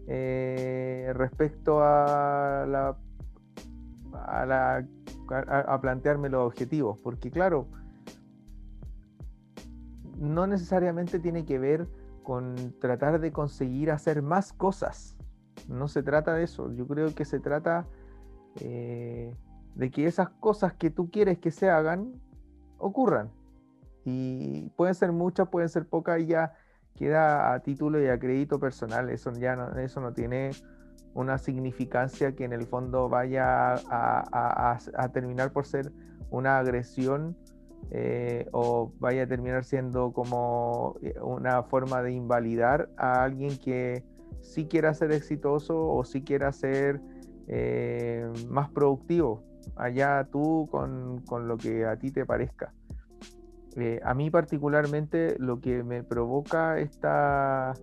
eh, 0.06 1.10
respecto 1.14 1.82
a 1.82 2.64
la, 2.68 2.96
a, 4.12 4.46
la 4.46 4.86
a, 5.28 5.80
plantearme 5.80 6.28
los 6.28 6.46
objetivos, 6.46 6.98
porque 7.02 7.30
claro, 7.30 7.66
no 10.18 10.46
necesariamente 10.46 11.18
tiene 11.18 11.44
que 11.44 11.58
ver 11.58 11.88
con 12.22 12.54
tratar 12.80 13.20
de 13.20 13.32
conseguir 13.32 13.90
hacer 13.90 14.22
más 14.22 14.52
cosas. 14.52 15.16
No 15.68 15.88
se 15.88 16.02
trata 16.02 16.34
de 16.34 16.44
eso. 16.44 16.72
Yo 16.72 16.86
creo 16.86 17.14
que 17.14 17.24
se 17.24 17.40
trata 17.40 17.86
eh, 18.60 19.34
de 19.74 19.90
que 19.90 20.06
esas 20.06 20.28
cosas 20.30 20.74
que 20.74 20.90
tú 20.90 21.10
quieres 21.10 21.38
que 21.38 21.50
se 21.50 21.68
hagan 21.68 22.12
ocurran. 22.78 23.30
Y 24.06 24.70
pueden 24.76 24.94
ser 24.94 25.12
muchas, 25.12 25.48
pueden 25.48 25.68
ser 25.68 25.86
pocas, 25.86 26.20
y 26.20 26.26
ya 26.26 26.54
queda 26.94 27.52
a 27.52 27.60
título 27.60 28.00
y 28.02 28.06
a 28.06 28.18
crédito 28.18 28.58
personal. 28.58 29.10
Eso 29.10 29.32
ya 29.32 29.56
no, 29.56 29.78
eso 29.78 30.00
no 30.00 30.12
tiene 30.12 30.52
una 31.16 31.38
significancia 31.38 32.32
que 32.36 32.44
en 32.44 32.52
el 32.52 32.66
fondo 32.66 33.08
vaya 33.08 33.74
a, 33.90 34.78
terminar 35.12 35.50
por 35.50 35.66
ser 35.66 35.90
una 36.30 36.58
agresión 36.58 37.36
eh, 37.90 38.46
o 38.52 38.92
vaya 38.98 39.22
a 39.22 39.26
terminar 39.26 39.64
siendo 39.64 40.12
como 40.12 40.96
eh, 41.02 41.14
una 41.22 41.62
forma 41.62 42.02
de 42.02 42.12
invalidar 42.12 42.90
a 42.96 43.24
alguien 43.24 43.58
que 43.58 44.04
sí 44.42 44.66
quiera 44.66 44.92
ser 44.92 45.12
exitoso 45.12 45.88
o 45.88 46.04
sí 46.04 46.22
quiera 46.22 46.52
ser 46.52 47.00
eh, 47.48 48.30
más 48.48 48.70
productivo. 48.70 49.42
Allá 49.74 50.28
tú 50.30 50.68
con, 50.70 51.22
con, 51.22 51.48
lo 51.48 51.56
que 51.56 51.86
a 51.86 51.96
ti 51.96 52.10
te 52.10 52.24
parezca. 52.24 52.72
A 54.02 54.14
mí 54.14 54.30
particularmente 54.30 55.36
lo 55.38 55.60
que 55.60 55.82
me 55.82 56.02
provoca 56.02 56.78
esta, 56.78 57.74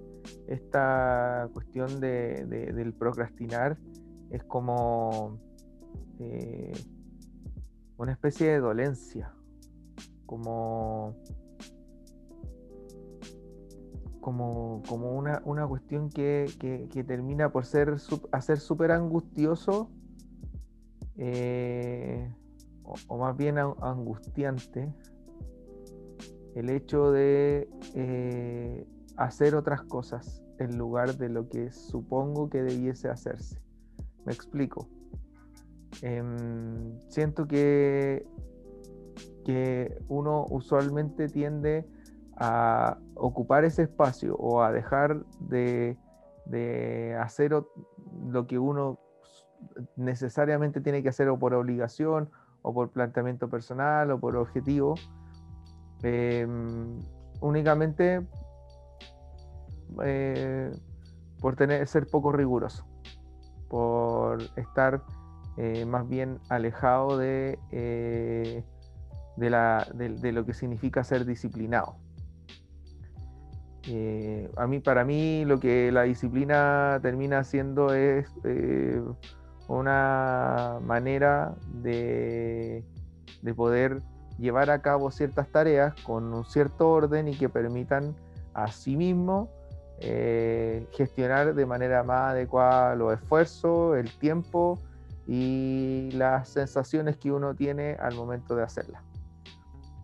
esta 0.47 1.49
cuestión 1.53 1.99
de, 1.99 2.45
del 2.45 2.93
procrastinar 2.93 3.77
es 4.31 4.43
como 4.43 5.39
una 7.97 8.11
especie 8.11 8.47
de 8.47 8.59
dolencia 8.59 9.33
como, 10.25 11.15
como, 14.19 14.81
como 14.87 15.11
una, 15.11 15.41
una, 15.45 15.67
cuestión 15.67 16.09
que, 16.09 16.47
que, 16.59 17.03
termina 17.03 17.51
por 17.51 17.65
ser, 17.65 17.97
hacer 18.31 18.59
súper 18.59 18.91
angustioso 18.91 19.91
eh, 21.17 22.33
o, 23.07 23.17
más 23.17 23.37
bien 23.37 23.59
angustiante 23.59 24.91
el 26.55 26.69
hecho 26.69 27.11
de 27.11 27.69
eh, 27.95 28.87
hacer 29.17 29.55
otras 29.55 29.81
cosas 29.83 30.43
en 30.59 30.77
lugar 30.77 31.17
de 31.17 31.29
lo 31.29 31.49
que 31.49 31.71
supongo 31.71 32.49
que 32.49 32.61
debiese 32.61 33.09
hacerse. 33.09 33.61
Me 34.25 34.33
explico. 34.33 34.87
Em, 36.01 36.99
siento 37.09 37.47
que 37.47 38.25
que 39.43 39.97
uno 40.07 40.45
usualmente 40.49 41.27
tiende 41.27 41.85
a 42.35 42.97
ocupar 43.15 43.63
ese 43.63 43.83
espacio 43.83 44.35
o 44.35 44.63
a 44.63 44.71
dejar 44.71 45.23
de, 45.39 45.97
hacer 47.19 47.51
lo 47.51 48.47
que 48.47 48.57
uno 48.57 48.99
necesariamente 49.95 50.81
tiene 50.81 51.03
que 51.03 51.09
hacer 51.09 51.29
o 51.29 51.39
por 51.39 51.53
obligación 51.53 52.29
o 52.61 52.73
por 52.73 52.89
planteamiento 52.89 53.49
personal 53.49 54.11
o 54.11 54.19
por 54.19 54.35
objetivo, 54.35 54.95
em, 56.03 56.99
únicamente 57.41 58.21
eh, 60.03 60.71
por 61.39 61.55
ser 61.87 62.07
poco 62.07 62.31
riguroso, 62.31 62.85
por 63.69 64.41
estar 64.55 65.01
eh, 65.57 65.85
más 65.85 66.07
bien 66.07 66.39
alejado 66.49 67.17
de 67.17 67.59
eh, 67.71 68.63
de, 69.35 70.09
de, 70.21 70.31
lo 70.31 70.45
que 70.45 70.53
significa 70.53 71.03
ser 71.03 71.25
disciplinado. 71.25 71.95
A 74.55 74.67
mí, 74.67 74.79
para 74.79 75.03
mí, 75.03 75.43
lo 75.43 75.59
que 75.59 75.91
la 75.91 76.03
disciplina 76.03 76.99
termina 77.01 77.43
siendo 77.43 77.93
es 77.93 78.31
una 79.67 80.79
manera 80.81 81.55
de, 81.73 82.85
de, 83.41 83.53
poder 83.53 84.01
llevar 84.37 84.69
a 84.69 84.81
cabo 84.81 85.11
ciertas 85.11 85.47
tareas 85.49 85.93
con 86.03 86.33
un 86.33 86.45
cierto 86.45 86.89
orden 86.89 87.27
y 87.27 87.35
que 87.35 87.49
permitan 87.49 88.15
a 88.53 88.71
sí 88.71 88.95
mismo 88.95 89.49
eh, 89.99 90.87
gestionar 90.91 91.53
de 91.53 91.65
manera 91.65 92.03
más 92.03 92.31
adecuada 92.31 92.95
los 92.95 93.13
esfuerzos, 93.13 93.97
el 93.97 94.11
tiempo 94.17 94.79
y 95.27 96.09
las 96.13 96.49
sensaciones 96.49 97.17
que 97.17 97.31
uno 97.31 97.55
tiene 97.55 97.95
al 97.99 98.15
momento 98.15 98.55
de 98.55 98.63
hacerla 98.63 99.03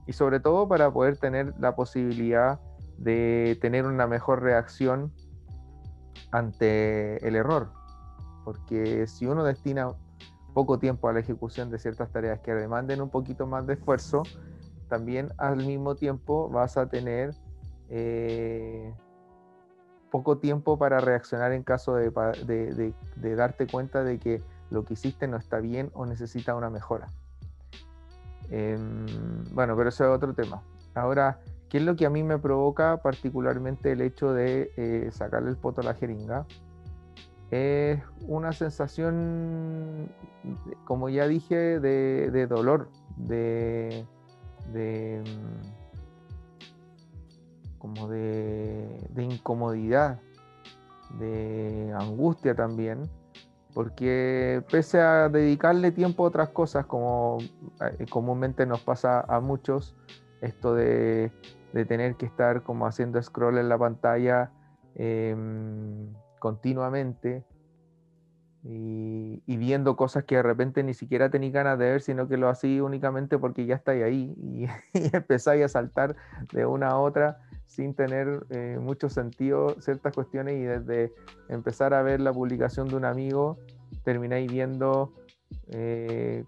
y 0.10 0.14
sobre 0.14 0.40
todo 0.40 0.68
para 0.68 0.92
poder 0.92 1.18
tener 1.18 1.54
la 1.60 1.76
posibilidad 1.76 2.60
de 2.98 3.60
tener 3.62 3.86
una 3.86 4.08
mejor 4.08 4.42
reacción 4.42 5.14
ante 6.32 7.24
el 7.28 7.36
error. 7.36 7.72
Porque 8.44 9.06
si 9.06 9.28
uno 9.28 9.44
destina 9.44 9.92
poco 10.54 10.80
tiempo 10.80 11.08
a 11.08 11.14
la 11.14 11.20
ejecución 11.20 11.70
de 11.70 11.80
ciertas 11.80 12.12
tareas 12.12 12.40
que 12.40 12.54
demanden 12.54 13.02
un 13.02 13.10
poquito 13.10 13.48
más 13.48 13.66
de 13.68 13.74
esfuerzo, 13.74 14.24
también 14.88 15.30
al 15.38 15.58
mismo 15.58 15.96
tiempo 15.96 16.50
vas 16.50 16.78
a 16.78 16.88
tener 16.88 17.36
eh, 17.90 18.94
poco 20.10 20.38
tiempo 20.38 20.78
para 20.78 21.00
reaccionar 21.00 21.54
en 21.54 21.64
caso 21.64 21.96
de, 21.96 22.94
darte 23.16 23.68
cuenta 23.68 24.04
de 24.04 24.20
que 24.20 24.42
lo 24.70 24.84
que 24.84 24.94
hiciste 24.94 25.28
no 25.28 25.38
está 25.38 25.60
bien 25.60 25.92
o 25.94 26.06
necesita 26.06 26.56
una 26.56 26.70
mejora. 26.70 27.08
Em, 28.50 29.06
bueno, 29.54 29.76
pero 29.78 29.90
eso 29.90 30.04
es 30.06 30.10
otro 30.10 30.34
tema. 30.34 30.64
Ahora, 30.96 31.40
¿qué 31.70 31.78
es 31.78 31.84
lo 31.84 31.96
que 31.96 32.06
a 32.06 32.10
mí 32.10 32.24
me 32.24 32.40
provoca 32.40 32.98
particularmente 32.98 33.92
el 33.92 34.02
hecho 34.02 34.34
de 34.34 34.72
eh, 34.76 35.10
sacarle 35.12 35.52
el 35.52 35.58
poto 35.58 35.82
a 35.82 35.84
la 35.84 35.94
jeringa? 35.94 36.46
Es 37.52 38.00
una 38.28 38.52
sensación, 38.52 40.12
como 40.86 41.10
ya 41.10 41.28
dije, 41.28 41.80
de, 41.80 42.48
dolor, 42.48 42.90
de, 43.18 44.06
de 44.72 45.24
como 47.80 48.08
de, 48.08 49.08
de 49.10 49.24
incomodidad, 49.24 50.20
de 51.18 51.92
angustia 51.98 52.54
también, 52.54 53.10
porque 53.74 54.64
pese 54.70 55.00
a 55.00 55.30
dedicarle 55.30 55.92
tiempo 55.92 56.24
a 56.24 56.28
otras 56.28 56.50
cosas, 56.50 56.86
como 56.86 57.38
eh, 57.82 58.06
comúnmente 58.10 58.66
nos 58.66 58.82
pasa 58.82 59.22
a 59.22 59.40
muchos, 59.40 59.96
esto 60.42 60.76
de, 60.76 61.32
tener 61.88 62.16
que 62.16 62.26
estar 62.26 62.64
como 62.64 62.86
haciendo 62.88 63.22
scroll 63.22 63.58
en 63.58 63.70
la 63.70 63.78
pantalla 63.78 64.52
em, 64.96 66.12
continuamente 66.40 67.44
y, 68.64 69.58
viendo 69.58 69.96
cosas 69.96 70.24
que 70.26 70.36
de 70.36 70.44
repente 70.44 70.84
ni 70.84 70.94
siquiera 70.94 71.30
tenéis 71.30 71.54
ganas 71.54 71.78
de 71.80 71.86
ver, 71.86 72.02
sino 72.02 72.28
que 72.28 72.38
lo 72.38 72.50
hacéis 72.50 72.82
únicamente 72.82 73.38
porque 73.38 73.66
ya 73.66 73.76
estáis 73.76 74.04
ahí 74.04 74.36
y, 74.94 75.06
empezáis 75.16 75.64
a 75.64 75.68
saltar 75.68 76.16
de 76.52 76.66
una 76.66 76.90
a 76.90 77.00
otra 77.00 77.40
sin 77.68 77.94
tener 77.94 78.46
eh, 78.50 78.78
mucho 78.82 79.10
sentido 79.10 79.80
ciertas 79.80 80.14
cuestiones 80.14 80.56
y 80.56 80.64
desde 80.64 81.14
empezar 81.50 81.94
a 81.94 82.02
ver 82.02 82.20
la 82.20 82.34
publicación 82.34 82.88
de 82.88 82.96
un 82.96 83.06
amigo 83.06 83.58
termináis 84.04 84.52
viendo 84.52 85.14
eh, 85.68 86.44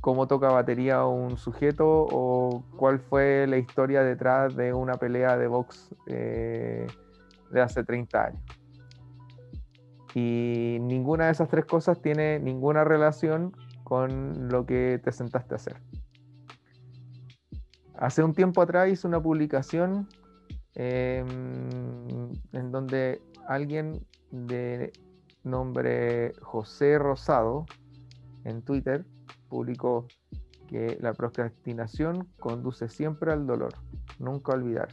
cómo 0.00 0.26
toca 0.26 0.48
batería 0.48 1.04
un 1.04 1.38
sujeto 1.38 1.86
o 2.10 2.64
cuál 2.76 3.00
fue 3.00 3.46
la 3.46 3.58
historia 3.58 4.02
detrás 4.02 4.56
de 4.56 4.72
una 4.72 4.94
pelea 4.94 5.36
de 5.36 5.46
box 5.46 5.94
eh, 6.06 6.86
de 7.50 7.60
hace 7.60 7.84
30 7.84 8.24
años. 8.24 8.59
Y 10.14 10.78
ninguna 10.80 11.26
de 11.26 11.32
esas 11.32 11.48
tres 11.48 11.64
cosas 11.64 12.00
tiene 12.00 12.38
ninguna 12.40 12.84
relación 12.84 13.52
con 13.84 14.48
lo 14.48 14.66
que 14.66 15.00
te 15.02 15.12
sentaste 15.12 15.54
a 15.54 15.56
hacer. 15.56 15.76
Hace 17.94 18.22
un 18.22 18.34
tiempo 18.34 18.62
atrás 18.62 18.88
hice 18.88 19.06
una 19.06 19.22
publicación 19.22 20.08
Em, 20.74 22.32
en 22.52 22.70
donde 22.70 23.20
alguien 23.48 24.06
de 24.30 24.92
nombre 25.42 26.32
José 26.40 26.98
Rosado 26.98 27.66
en 28.44 28.62
Twitter 28.62 29.04
publicó 29.48 30.06
que 30.68 30.96
la 31.00 31.12
procrastinación 31.12 32.28
conduce 32.38 32.88
siempre 32.88 33.32
al 33.32 33.46
dolor, 33.46 33.74
nunca 34.18 34.52
olvidar. 34.52 34.88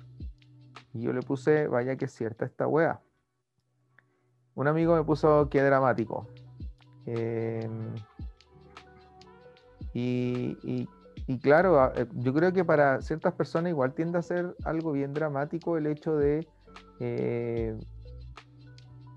Y 0.94 1.02
yo 1.02 1.14
le 1.14 1.22
puse, 1.22 1.68
vaya 1.68 1.96
que 1.96 2.08
cierta 2.08 2.46
esta 2.46 2.68
wea. 2.68 3.00
Un 4.58 4.68
amigo 4.68 4.96
me 4.96 5.04
puso 5.04 5.48
que 5.50 5.62
dramático. 5.62 6.26
Em, 7.06 7.94
Y, 9.94 10.88
claro, 11.42 11.92
eh, 11.96 12.08
yo 12.14 12.34
creo 12.34 12.54
que 12.54 12.64
para 12.66 13.02
ciertas 13.02 13.34
personas 13.34 13.70
igual 13.72 13.94
tiende 13.94 14.18
a 14.18 14.22
ser 14.22 14.56
algo 14.64 14.92
bien 14.92 15.14
dramático 15.14 15.78
el 15.78 15.88
hecho 15.88 16.16
de 16.16 16.48
eh, 17.00 17.78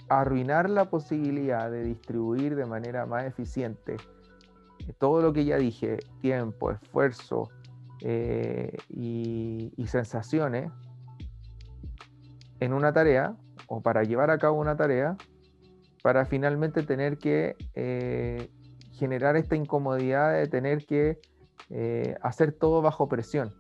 arruinar 0.09 0.69
la 0.69 0.91
posibilidad 0.91 1.71
de 1.71 1.85
distribuir 1.85 2.55
de 2.57 2.67
manera 2.67 3.07
más 3.07 3.25
eficiente 3.25 3.97
todo 4.99 5.23
lo 5.23 5.33
que 5.33 5.45
ya 5.45 5.57
dije, 5.57 5.99
tiempo, 6.21 6.71
esfuerzo 6.71 7.51
y, 8.89 9.73
y 9.77 9.87
sensaciones 9.87 10.71
en 12.61 12.73
una 12.73 12.93
tarea 12.93 13.37
o 13.69 13.81
para 13.83 14.03
llevar 14.03 14.31
a 14.31 14.39
cabo 14.39 14.59
una 14.59 14.77
tarea 14.77 15.17
para 16.03 16.25
finalmente 16.27 16.83
tener 16.83 17.19
que 17.19 17.57
eh, 17.75 18.51
generar 18.93 19.37
esta 19.37 19.57
incomodidad 19.57 20.33
de 20.33 20.47
tener 20.47 20.87
que 20.87 21.19
eh, 21.71 22.17
hacer 22.23 22.53
todo 22.53 22.83
bajo 22.83 23.09
presión. 23.09 23.55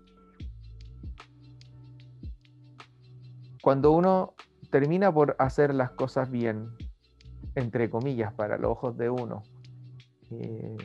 Cuando 3.62 3.92
uno 3.92 4.34
termina 4.70 5.12
por 5.12 5.36
hacer 5.38 5.74
las 5.74 5.90
cosas 5.90 6.30
bien, 6.30 6.70
entre 7.54 7.90
comillas, 7.90 8.32
para 8.32 8.56
los 8.56 8.70
ojos 8.70 8.96
de 8.96 9.10
uno, 9.10 9.42
eh, 10.30 10.76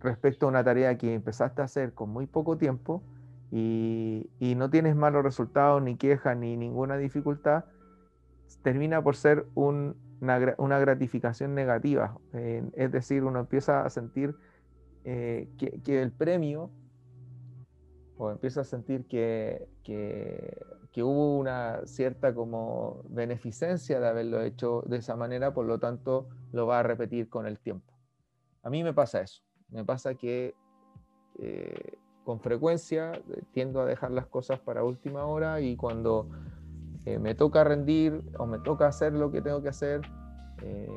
respecto 0.00 0.46
a 0.46 0.50
una 0.50 0.62
tarea 0.62 0.96
que 0.98 1.14
empezaste 1.14 1.62
a 1.62 1.64
hacer 1.64 1.94
con 1.94 2.10
muy 2.10 2.26
poco 2.26 2.58
tiempo 2.58 3.02
y, 3.50 4.30
y 4.38 4.54
no 4.54 4.70
tienes 4.70 4.94
malos 4.94 5.24
resultados, 5.24 5.82
ni 5.82 5.96
quejas, 5.96 6.36
ni 6.36 6.56
ninguna 6.56 6.96
dificultad, 6.96 7.64
termina 8.62 9.02
por 9.02 9.16
ser 9.16 9.46
un 9.54 9.96
una, 10.20 10.78
gratificación 10.78 11.54
negativa. 11.54 12.16
Eh, 12.32 12.64
es 12.74 12.92
decir, 12.92 13.24
uno 13.24 13.40
empieza 13.40 13.84
a 13.84 13.90
sentir 13.90 14.34
eh, 15.04 15.48
que, 15.56 16.02
el 16.02 16.12
premio, 16.12 16.70
o 18.18 18.30
empieza 18.30 18.62
a 18.62 18.64
sentir 18.64 19.06
que, 19.06 19.68
que, 19.82 21.02
hubo 21.02 21.36
una 21.36 21.82
cierta 21.84 22.34
como 22.34 23.02
beneficencia 23.10 24.00
de 24.00 24.08
haberlo 24.08 24.40
hecho 24.40 24.82
de 24.86 24.96
esa 24.96 25.14
manera, 25.14 25.52
por 25.52 25.66
lo 25.66 25.78
tanto 25.78 26.28
lo 26.52 26.66
va 26.66 26.80
a 26.80 26.82
repetir 26.82 27.28
con 27.28 27.46
el 27.46 27.58
tiempo. 27.58 27.92
A 28.62 28.70
mí 28.70 28.82
me 28.82 28.94
pasa 28.94 29.20
eso. 29.20 29.42
Me 29.68 29.84
pasa 29.84 30.14
que 30.14 30.54
eh, 31.38 31.98
con 32.24 32.40
frecuencia 32.40 33.12
tiendo 33.52 33.80
a 33.80 33.84
dejar 33.84 34.10
las 34.10 34.26
cosas 34.26 34.58
para 34.58 34.82
última 34.82 35.26
hora 35.26 35.60
y 35.60 35.76
cuando 35.76 36.28
me 37.20 37.34
toca 37.34 37.62
rendir 37.62 38.20
o 38.38 38.46
me 38.46 38.58
toca 38.58 38.88
hacer 38.88 39.12
lo 39.12 39.30
que 39.30 39.40
tengo 39.40 39.62
que 39.62 39.68
hacer, 39.68 40.00
eh, 40.62 40.90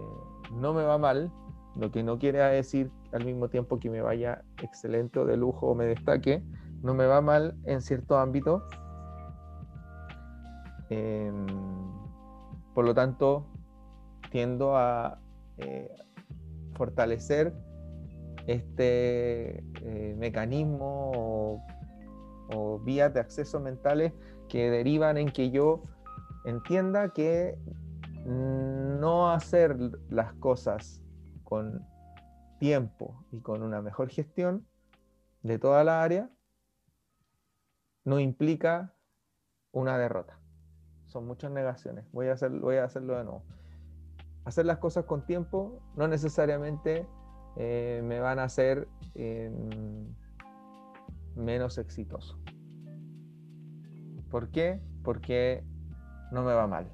no 0.51 0.73
me 0.73 0.83
va 0.83 0.97
mal, 0.97 1.31
lo 1.75 1.91
que 1.91 2.01
no 2.01 2.17
quiere 2.17 2.39
decir 2.39 2.91
al 3.13 3.25
mismo 3.25 3.47
tiempo 3.49 3.79
que 3.79 3.89
me 3.89 4.01
vaya 4.01 4.43
excelente 4.61 5.19
o 5.19 5.25
de 5.25 5.37
lujo 5.37 5.67
o 5.67 5.75
me 5.75 5.85
destaque, 5.85 6.43
no 6.81 6.95
me 6.95 7.05
va 7.05 7.21
mal 7.21 7.55
en 7.65 7.81
cierto 7.81 8.17
ámbito. 8.17 8.63
Em, 10.89 11.45
por 12.73 12.85
lo 12.85 12.95
tanto, 12.95 13.45
tiendo 14.31 14.75
a 14.75 15.19
eh, 15.57 15.95
fortalecer 16.73 17.53
este 18.47 19.59
eh, 19.83 20.15
mecanismo 20.17 21.11
o, 21.15 21.63
o 22.55 22.79
vías 22.79 23.13
de 23.13 23.19
acceso 23.19 23.59
mentales 23.59 24.11
que 24.47 24.71
derivan 24.71 25.17
en 25.19 25.29
que 25.29 25.51
yo 25.51 25.83
entienda 26.45 27.09
que 27.13 27.57
no 28.25 29.31
hacer 29.31 29.77
las 30.09 30.33
cosas 30.33 31.01
con 31.43 31.85
tiempo 32.59 33.25
y 33.31 33.39
con 33.39 33.63
una 33.63 33.81
mejor 33.81 34.09
gestión 34.09 34.67
de 35.41 35.57
toda 35.57 35.83
la 35.83 36.03
área 36.03 36.29
no 38.03 38.19
implica 38.19 38.93
una 39.71 39.97
derrota. 39.97 40.39
Son 41.07 41.25
muchas 41.25 41.51
negaciones. 41.51 42.05
Voy 42.11 42.27
a, 42.27 42.33
hacer, 42.33 42.51
voy 42.51 42.77
a 42.77 42.83
hacerlo 42.83 43.17
de 43.17 43.23
nuevo. 43.23 43.43
Hacer 44.45 44.65
las 44.65 44.77
cosas 44.77 45.05
con 45.05 45.25
tiempo 45.25 45.81
no 45.95 46.07
necesariamente 46.07 47.07
eh, 47.55 48.01
me 48.03 48.19
van 48.19 48.39
a 48.39 48.43
hacer 48.43 48.87
em, 49.15 50.13
menos 51.35 51.77
exitoso. 51.77 52.39
¿Por 54.29 54.49
qué? 54.51 54.81
Porque 55.03 55.63
no 56.31 56.43
me 56.43 56.53
va 56.53 56.67
mal. 56.67 56.91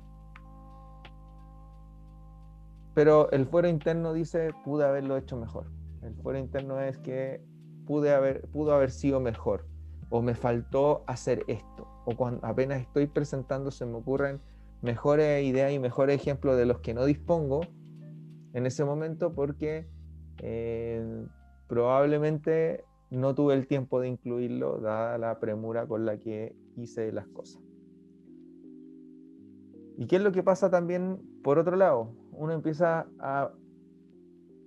Pero 2.93 3.29
el 3.31 3.45
fuero 3.45 3.67
interno 3.67 4.13
dice, 4.13 4.51
pude 4.63 4.85
haberlo 4.85 5.17
hecho 5.17 5.35
mejor. 5.35 5.65
El 6.01 6.15
fuero 6.15 6.39
interno 6.39 6.79
es 6.79 6.97
que 6.99 7.43
pude 7.85 8.13
haber, 8.13 8.41
pudo 8.49 8.73
haber 8.73 8.91
sido 8.91 9.19
mejor. 9.19 9.65
O 10.09 10.21
me 10.21 10.33
faltó 10.33 11.03
hacer 11.07 11.43
esto. 11.47 11.87
O 12.05 12.15
cuando 12.15 12.45
apenas 12.45 12.81
estoy 12.81 13.07
presentando 13.07 13.71
se 13.71 13.85
me 13.85 13.97
ocurren 13.97 14.39
mejores 14.81 15.43
ideas 15.43 15.71
y 15.71 15.79
mejores 15.79 16.15
ejemplos 16.21 16.57
de 16.57 16.65
los 16.65 16.79
que 16.79 16.93
no 16.93 17.05
dispongo 17.05 17.61
en 18.53 18.65
ese 18.65 18.85
momento 18.85 19.33
porque 19.33 19.89
eh, 20.39 21.25
probablemente 21.67 22.85
no 23.09 23.35
tuve 23.35 23.55
el 23.55 23.67
tiempo 23.67 23.99
de 23.99 24.09
incluirlo 24.09 24.79
dada 24.79 25.17
la 25.17 25.39
premura 25.39 25.87
con 25.87 26.05
la 26.05 26.17
que 26.17 26.55
hice 26.77 27.11
las 27.11 27.27
cosas. 27.27 27.61
¿Y 29.97 30.07
qué 30.07 30.17
es 30.17 30.21
lo 30.21 30.31
que 30.31 30.43
pasa 30.43 30.69
también 30.69 31.21
por 31.43 31.57
otro 31.57 31.75
lado? 31.75 32.13
Uno 32.31 32.53
empieza 32.53 33.07
a 33.19 33.51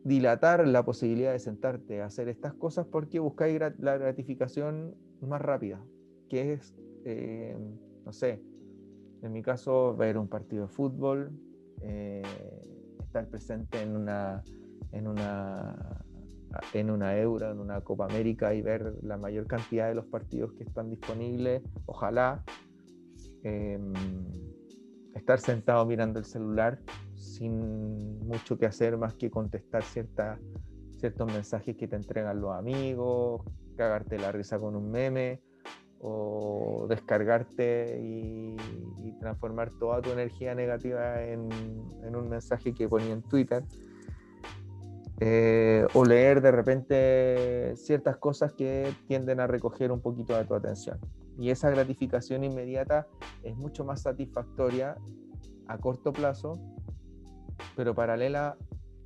dilatar 0.05 0.67
la 0.67 0.85
posibilidad 0.85 1.33
de 1.33 1.39
sentarte 1.39 2.01
a 2.01 2.07
hacer 2.07 2.29
estas 2.29 2.55
cosas 2.55 2.87
porque 2.87 3.19
buscáis 3.19 3.61
la 3.79 3.99
gratificación 3.99 4.95
más 5.21 5.43
rápida, 5.43 5.83
que 6.29 6.55
es, 6.55 6.75
eh, 7.05 7.57
no 8.05 8.13
sé, 8.13 8.41
en 9.23 9.33
mi 9.33 9.43
caso, 9.43 9.97
ver 9.97 10.17
un 10.17 10.29
partido 10.29 10.67
de 10.67 10.69
fútbol, 10.69 11.33
eh, 11.83 12.23
estar 13.01 13.29
presente 13.29 13.83
en 13.83 13.97
una, 13.97 14.43
en 14.93 15.09
una 15.09 16.05
en 16.73 16.91
una 16.91 17.19
Euro, 17.19 17.51
en 17.51 17.59
una 17.59 17.83
Copa 17.83 18.07
América 18.07 18.55
y 18.55 18.63
ver 18.63 18.95
la 19.03 19.19
mayor 19.19 19.47
cantidad 19.47 19.89
de 19.89 19.95
los 19.95 20.07
partidos 20.07 20.53
que 20.55 20.65
están 20.65 20.89
disponibles, 20.89 21.63
ojalá. 21.87 22.43
Em, 23.43 23.93
estar 25.15 25.41
sentado 25.41 25.85
mirando 25.87 26.19
el 26.19 26.25
celular 26.25 26.79
sin 27.15 28.27
mucho 28.27 28.59
que 28.59 28.67
hacer 28.67 28.97
más 28.97 29.15
que 29.15 29.31
contestar 29.31 29.83
cierta, 29.83 30.39
ciertos 30.99 31.27
mensajes 31.33 31.77
que 31.77 31.89
te 31.89 31.97
entregan 31.97 32.41
los 32.41 32.55
amigos, 32.55 33.43
cagarte 33.77 34.19
la 34.19 34.33
risa 34.33 34.59
con 34.59 34.77
un 34.77 34.91
meme 34.91 35.41
o 36.01 36.87
descargarte 36.89 38.01
y, 38.01 38.57
transformar 39.21 39.73
toda 39.81 40.01
tu 40.01 40.11
energía 40.11 40.55
negativa 40.55 41.25
en, 41.25 41.49
un 41.51 42.29
mensaje 42.29 42.73
que 42.73 42.89
ponía 42.89 43.13
en 43.13 43.23
Twitter. 43.23 43.65
Eh, 45.19 45.85
o 45.93 46.05
leer 46.05 46.41
de 46.41 46.53
repente 46.53 47.75
ciertas 47.75 48.17
cosas 48.19 48.53
que 48.53 48.95
tienden 49.09 49.41
a 49.41 49.49
recoger 49.49 49.91
un 49.91 50.01
poquito 50.01 50.37
de 50.37 50.45
tu 50.45 50.55
atención. 50.55 51.01
Y 51.39 51.51
esa 51.51 51.71
gratificación 51.71 52.43
inmediata 52.43 53.07
es 53.45 53.57
mucho 53.57 53.85
más 53.85 54.03
satisfactoria 54.03 54.97
a 55.69 55.79
corto 55.79 56.13
plazo, 56.13 56.59
pero 57.77 57.95
paralela, 57.95 58.57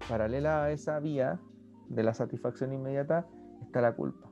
paralela 0.09 0.64
a 0.64 0.71
esa 0.71 0.99
vía 0.99 1.38
de 1.88 2.03
la 2.03 2.14
satisfacción 2.14 2.73
inmediata 2.73 3.29
está 3.61 3.83
la 3.83 3.95
culpa. 3.95 4.31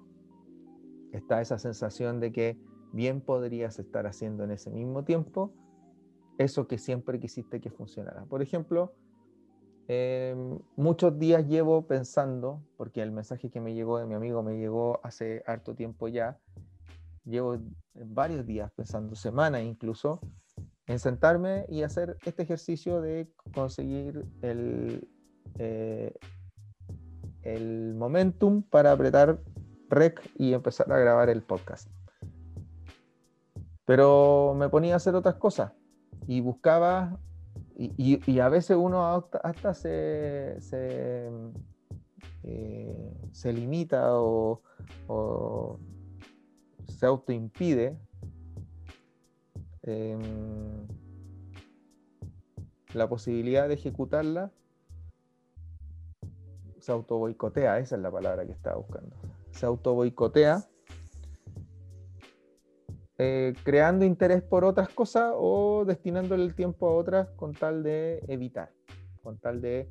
Está 1.13 1.43
esa 1.43 1.59
sensación 1.59 2.21
de 2.21 2.33
que 2.33 2.59
bien 2.93 3.21
podrías 3.21 3.79
estar 3.79 4.07
haciendo 4.07 4.45
en 4.45 4.53
ese 4.53 4.71
mismo 4.71 5.05
tiempo 5.05 5.53
eso 6.39 6.67
que 6.67 6.79
siempre 6.79 7.21
quisiste 7.21 7.61
que 7.61 7.71
funcionara. 7.71 8.25
Por 8.25 8.41
ejemplo, 8.41 8.95
em, 9.89 10.59
muchos 10.75 11.19
días 11.19 11.47
llevo 11.47 11.87
pensando, 11.87 12.63
porque 12.79 13.03
el 13.03 13.13
mensaje 13.13 13.51
que 13.51 13.61
me 13.61 13.75
llegó 13.75 13.99
de 13.99 14.07
mi 14.07 14.15
amigo 14.15 14.43
me 14.43 14.57
llegó 14.57 15.01
hace 15.03 15.43
harto 15.47 15.75
tiempo 15.75 16.09
ya, 16.09 16.39
llevo 17.25 17.59
varios 17.95 18.47
días 18.47 18.71
pensando, 18.73 19.15
semanas 19.15 19.63
incluso, 19.63 20.21
en 20.87 20.99
sentarme 20.99 21.67
y 21.69 21.83
hacer 21.83 22.17
este 22.25 22.43
ejercicio 22.43 23.01
de 23.01 23.33
conseguir 23.55 24.25
el, 24.43 25.09
eh, 25.59 26.15
el 27.43 27.95
momentum 27.95 28.63
para 28.63 28.93
apretar 28.93 29.41
rec 29.89 30.21
y 30.37 30.53
empezar 30.53 30.91
a 30.93 30.99
grabar 30.99 31.29
el 31.29 31.43
podcast. 31.43 31.89
Pero 33.85 34.55
me 34.57 34.69
ponía 34.69 34.95
a 34.95 34.97
hacer 34.97 35.15
otras 35.15 35.37
cosas 35.37 35.73
y 36.27 36.41
buscaba, 36.41 37.19
y, 37.77 38.39
a 38.41 38.49
veces 38.49 38.77
uno 38.77 39.05
hasta, 39.43 39.75
se, 39.75 40.57
se, 40.61 41.31
eh, 42.43 43.13
se 43.33 43.53
limita 43.53 44.13
o 44.13 44.61
se 46.91 47.07
autoimpide 47.07 47.99
em, 49.83 50.87
la 52.95 53.09
posibilidad 53.09 53.69
de 53.69 53.75
ejecutarla, 53.75 54.53
se 56.79 56.93
auto 56.93 57.19
boicotea, 57.19 57.79
esa 57.79 57.97
es 57.97 58.03
la 58.03 58.11
palabra 58.11 58.47
que 58.47 58.53
estaba 58.53 58.77
buscando. 58.77 59.17
se 59.51 59.67
auto 59.67 59.95
boicotea, 59.95 60.65
eh, 63.19 63.53
creando 63.65 64.07
interés 64.07 64.43
por 64.43 64.65
otras 64.65 64.89
cosas 64.89 65.33
o 65.37 65.85
destinándole 65.87 66.43
el 66.43 66.55
tiempo 66.55 66.89
a 66.89 66.95
otras 66.95 67.29
con 67.37 67.53
tal 67.53 67.83
de 67.83 68.25
evitar, 68.29 68.73
con 69.23 69.39
tal 69.39 69.61
de 69.61 69.87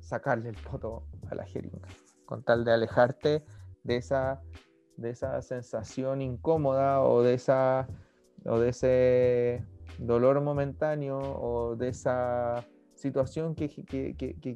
sacarle 0.00 0.50
el 0.50 0.56
foto 0.56 1.06
a 1.30 1.34
la 1.34 1.46
jeringa, 1.46 1.88
con 2.26 2.42
tal 2.42 2.64
de 2.64 2.72
alejarte 2.72 3.42
de 3.84 3.96
esa, 3.96 4.42
de 5.00 5.10
esa 5.10 5.40
sensación 5.42 6.20
incómoda 6.22 7.02
o 7.02 7.22
de, 7.22 7.34
esa, 7.34 7.88
o 8.44 8.58
de 8.58 8.68
ese 8.68 9.64
dolor 9.98 10.40
momentáneo 10.40 11.18
o 11.18 11.76
de 11.76 11.88
esa 11.88 12.64
situación 12.94 13.54
que, 13.54 13.68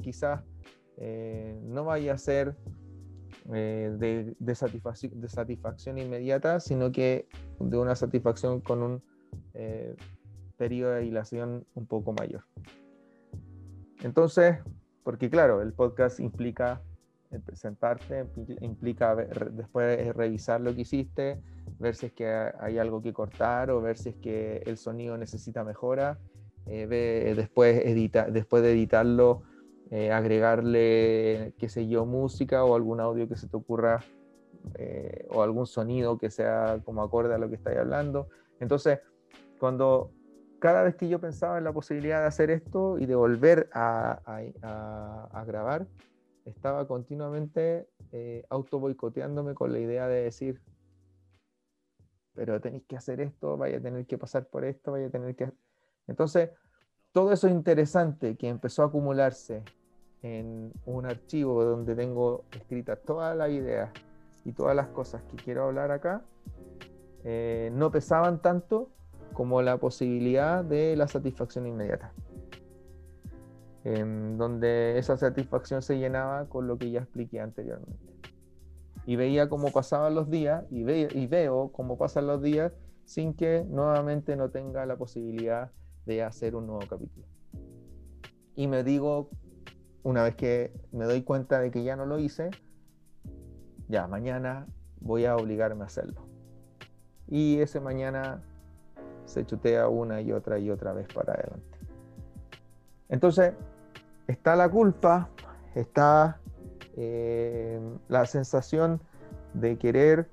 quizás 0.02 0.42
eh, 0.98 1.58
no 1.62 1.84
vaya 1.84 2.14
a 2.14 2.18
ser 2.18 2.54
eh, 3.52 4.34
de, 4.38 4.54
satisfacción, 4.54 5.20
de, 5.20 5.28
satisfacción, 5.28 5.98
inmediata, 5.98 6.60
sino 6.60 6.92
que 6.92 7.26
de 7.58 7.76
una 7.76 7.96
satisfacción 7.96 8.60
con 8.60 8.82
un 8.82 9.02
eh, 9.54 9.96
periodo 10.56 10.92
de 10.92 11.00
dilación 11.00 11.66
un 11.74 11.86
poco 11.86 12.12
mayor. 12.12 12.44
Entonces, 14.02 14.58
porque 15.02 15.30
claro, 15.30 15.62
el 15.62 15.72
podcast 15.72 16.20
implica 16.20 16.82
presentarte, 17.40 18.26
implica 18.60 19.14
después 19.14 20.14
revisar 20.14 20.60
lo 20.60 20.74
que 20.74 20.82
hiciste, 20.82 21.40
ver 21.78 21.94
si 21.94 22.06
es 22.06 22.12
que 22.12 22.26
hay 22.26 22.78
algo 22.78 23.02
que 23.02 23.12
cortar 23.12 23.70
o 23.70 23.80
ver 23.80 23.98
si 23.98 24.10
es 24.10 24.16
que 24.16 24.62
el 24.66 24.76
sonido 24.76 25.16
necesita 25.16 25.64
mejora, 25.64 26.18
eh, 26.66 27.34
después, 27.36 27.84
edita, 27.84 28.30
después 28.30 28.62
de 28.62 28.72
editarlo, 28.72 29.42
eh, 29.90 30.10
agregarle, 30.10 31.54
qué 31.58 31.68
sé 31.68 31.86
yo, 31.86 32.06
música 32.06 32.64
o 32.64 32.74
algún 32.74 33.00
audio 33.00 33.28
que 33.28 33.36
se 33.36 33.48
te 33.48 33.56
ocurra 33.56 34.00
eh, 34.78 35.26
o 35.30 35.42
algún 35.42 35.66
sonido 35.66 36.18
que 36.18 36.30
sea 36.30 36.80
como 36.84 37.02
acorde 37.02 37.34
a 37.34 37.38
lo 37.38 37.48
que 37.48 37.56
estáis 37.56 37.78
hablando. 37.78 38.28
Entonces, 38.60 39.00
cuando 39.58 40.10
cada 40.58 40.82
vez 40.82 40.96
que 40.96 41.08
yo 41.08 41.20
pensaba 41.20 41.58
en 41.58 41.64
la 41.64 41.72
posibilidad 41.72 42.22
de 42.22 42.26
hacer 42.26 42.50
esto 42.50 42.98
y 42.98 43.04
de 43.04 43.14
volver 43.14 43.68
a, 43.74 44.20
a, 44.24 45.44
grabar, 45.44 45.86
estaba 46.44 46.86
continuamente 46.86 47.88
eh, 48.12 48.44
auto 48.50 48.78
boicoteándome 48.78 49.54
con 49.54 49.72
la 49.72 49.78
idea 49.78 50.08
de 50.08 50.22
decir, 50.22 50.60
pero 52.34 52.60
tenéis 52.60 52.84
que 52.84 52.96
hacer 52.96 53.20
esto, 53.20 53.56
vaya 53.56 53.78
a 53.78 53.80
tener 53.80 54.06
que 54.06 54.18
pasar 54.18 54.46
por 54.48 54.64
esto, 54.64 54.92
vaya 54.92 55.06
a 55.06 55.10
tener 55.10 55.34
que... 55.36 55.52
Entonces, 56.06 56.50
todo 57.12 57.32
eso 57.32 57.48
interesante 57.48 58.36
que 58.36 58.48
empezó 58.48 58.82
a 58.82 58.86
acumularse 58.86 59.62
en 60.22 60.72
un 60.86 61.06
archivo 61.06 61.64
donde 61.64 61.94
tengo 61.94 62.44
escritas 62.52 62.98
todas 63.04 63.36
las 63.36 63.50
ideas 63.50 63.90
y 64.44 64.52
todas 64.52 64.74
las 64.74 64.88
cosas 64.88 65.22
que 65.24 65.36
quiero 65.36 65.64
hablar 65.64 65.90
acá, 65.90 66.22
eh, 67.24 67.70
no 67.72 67.90
pesaban 67.90 68.40
tanto 68.42 68.90
como 69.32 69.62
la 69.62 69.78
posibilidad 69.78 70.64
de 70.64 70.96
la 70.96 71.08
satisfacción 71.08 71.66
inmediata. 71.66 72.12
En 73.84 74.38
donde 74.38 74.98
esa 74.98 75.16
satisfacción 75.16 75.82
se 75.82 75.98
llenaba 75.98 76.48
con 76.48 76.66
lo 76.66 76.78
que 76.78 76.90
ya 76.90 77.00
expliqué 77.00 77.40
anteriormente. 77.40 77.98
Y 79.06 79.16
veía 79.16 79.48
cómo 79.48 79.70
pasaban 79.70 80.14
los 80.14 80.30
días 80.30 80.64
y, 80.70 80.80
y 80.90 81.26
veo 81.26 81.70
cómo 81.72 81.98
pasan 81.98 82.26
los 82.26 82.42
días 82.42 82.72
sin 83.04 83.34
que 83.34 83.64
nuevamente 83.68 84.34
no 84.36 84.50
tenga 84.50 84.86
la 84.86 84.96
posibilidad 84.96 85.70
de 86.06 86.22
hacer 86.22 86.56
un 86.56 86.66
nuevo 86.66 86.82
capítulo. 86.88 87.26
Y 88.56 88.66
me 88.66 88.82
digo, 88.82 89.30
una 90.02 90.22
vez 90.22 90.36
que 90.36 90.72
me 90.92 91.04
doy 91.04 91.22
cuenta 91.22 91.60
de 91.60 91.70
que 91.70 91.82
ya 91.82 91.96
no 91.96 92.06
lo 92.06 92.18
hice, 92.18 92.50
ya, 93.88 94.06
mañana 94.06 94.66
voy 95.00 95.26
a 95.26 95.36
obligarme 95.36 95.82
a 95.82 95.86
hacerlo. 95.86 96.26
Y 97.28 97.58
ese 97.60 97.80
mañana 97.80 98.42
se 99.24 99.44
chutea 99.44 99.88
una 99.88 100.20
y 100.20 100.32
otra 100.32 100.58
y 100.58 100.70
otra 100.70 100.92
vez 100.92 101.06
para 101.12 101.34
adelante. 101.34 101.78
Entonces, 103.08 103.54
está 104.26 104.56
la 104.56 104.68
culpa, 104.68 105.30
está 105.74 106.40
eh, 106.96 107.80
la 108.08 108.26
sensación 108.26 109.00
de 109.52 109.78
querer 109.78 110.28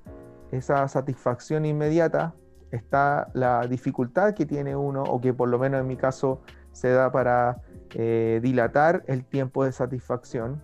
esa 0.52 0.88
satisfacción 0.88 1.66
inmediata, 1.66 2.34
está 2.72 3.30
la 3.34 3.68
dificultad 3.68 4.34
que 4.34 4.46
tiene 4.46 4.76
uno, 4.76 5.04
o 5.04 5.20
que 5.20 5.34
por 5.34 5.50
lo 5.50 5.60
menos 5.60 5.82
en 5.82 5.88
mi 5.88 5.98
caso 5.98 6.42
se 6.72 6.90
da 6.90 7.12
para 7.12 7.62
eh, 7.96 8.40
dilatar 8.42 9.04
el 9.08 9.26
tiempo 9.26 9.66
de 9.66 9.72
satisfacción. 9.72 10.62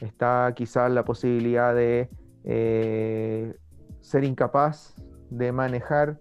Está 0.00 0.52
quizás 0.54 0.90
la 0.90 1.04
posibilidad 1.04 1.74
de 1.74 2.08
eh, 2.44 3.56
ser 4.00 4.24
incapaz 4.24 4.94
de 5.30 5.52
manejar 5.52 6.20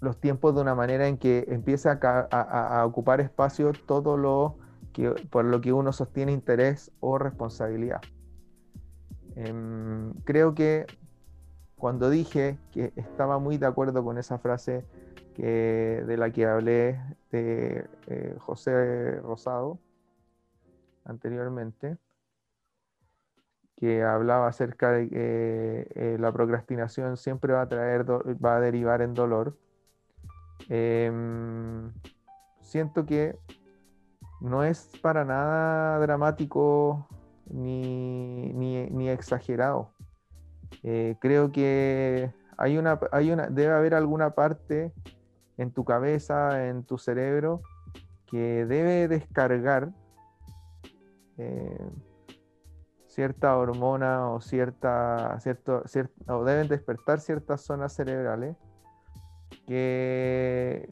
los 0.00 0.18
tiempos 0.18 0.54
de 0.54 0.62
una 0.62 0.74
manera 0.74 1.06
en 1.08 1.18
que 1.18 1.44
empieza 1.48 1.98
a, 2.02 2.84
ocupar 2.86 3.20
espacio 3.20 3.72
todo 3.86 4.16
lo 4.16 4.56
que, 4.92 5.10
por 5.30 5.44
lo 5.44 5.60
que 5.60 5.72
uno 5.72 5.92
sostiene 5.92 6.32
interés 6.32 6.90
o 7.00 7.18
responsabilidad. 7.18 8.00
Em, 9.36 10.12
creo 10.24 10.54
que 10.54 10.86
cuando 11.76 12.10
dije 12.10 12.58
que 12.72 12.92
estaba 12.96 13.38
muy 13.38 13.56
de 13.56 13.66
acuerdo 13.66 14.04
con 14.04 14.18
esa 14.18 14.38
frase 14.38 14.84
que, 15.34 16.04
de 16.06 16.16
la 16.16 16.30
que 16.30 16.46
hablé 16.46 17.00
de 17.30 17.86
eh, 18.06 18.36
José 18.38 19.20
Rosado 19.20 19.78
anteriormente, 21.04 21.96
que 23.76 24.02
hablaba 24.02 24.46
acerca 24.46 24.92
de 24.92 25.08
que 25.08 25.88
eh, 25.94 26.16
la 26.20 26.32
procrastinación 26.32 27.16
siempre 27.16 27.54
va 27.54 27.62
a 27.62 27.68
traer, 27.68 28.04
va 28.10 28.56
a 28.56 28.60
derivar 28.60 29.00
en 29.00 29.14
dolor. 29.14 29.56
Em, 30.68 31.92
siento 32.60 33.06
que 33.06 33.36
no 34.40 34.64
es 34.64 34.90
para 35.02 35.24
nada 35.24 35.98
dramático 35.98 37.06
ni, 37.46 38.52
ni, 38.52 39.08
exagerado. 39.08 39.92
Eh, 40.82 41.16
creo 41.20 41.50
que 41.52 42.32
hay 42.56 42.78
una, 42.78 42.98
hay 43.12 43.32
una, 43.32 43.48
debe 43.48 43.72
haber 43.74 43.94
alguna 43.94 44.34
parte 44.34 44.92
en 45.56 45.72
tu 45.72 45.84
cabeza, 45.84 46.68
en 46.68 46.84
tu 46.84 46.96
cerebro, 46.96 47.62
que 48.26 48.64
debe 48.66 49.08
descargar 49.08 49.90
eh, 51.36 51.90
cierta 53.06 53.56
hormona 53.56 54.30
o 54.30 54.40
cierta, 54.40 55.38
cierto, 55.40 55.82
o 56.28 56.44
deben 56.44 56.68
despertar 56.68 57.20
ciertas 57.20 57.62
zonas 57.62 57.92
cerebrales 57.94 58.56
que, 59.70 60.90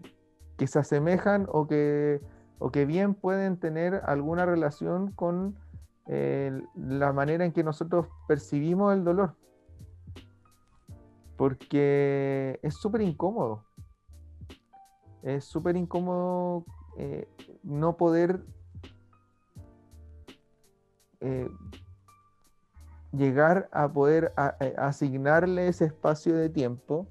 se 0.65 0.79
asemejan 0.79 1.47
o 1.51 1.67
que, 1.67 2.21
o 2.61 2.71
que 2.71 2.87
bien 2.87 3.15
pueden 3.15 3.59
tener 3.59 4.03
alguna 4.07 4.47
relación 4.47 5.11
con 5.11 5.57
eh, 6.07 6.63
la 6.77 7.13
manera 7.13 7.45
en 7.45 7.53
que 7.53 7.65
nosotros 7.65 8.07
percibimos 8.29 8.95
el 8.95 9.03
dolor. 9.03 9.35
Porque 11.37 12.61
es 12.63 12.75
súper 12.75 13.01
incómodo. 13.01 13.65
Es 15.23 15.45
súper 15.45 15.77
incómodo 15.77 16.65
eh, 16.97 17.29
no 17.65 17.97
poder 17.97 18.45
eh, 21.21 21.49
llegar 23.11 23.69
a 23.73 23.93
poder 23.93 24.33
asignarle 24.77 25.67
ese 25.67 25.87
espacio 25.87 26.37
de 26.37 26.49
tiempo 26.49 27.09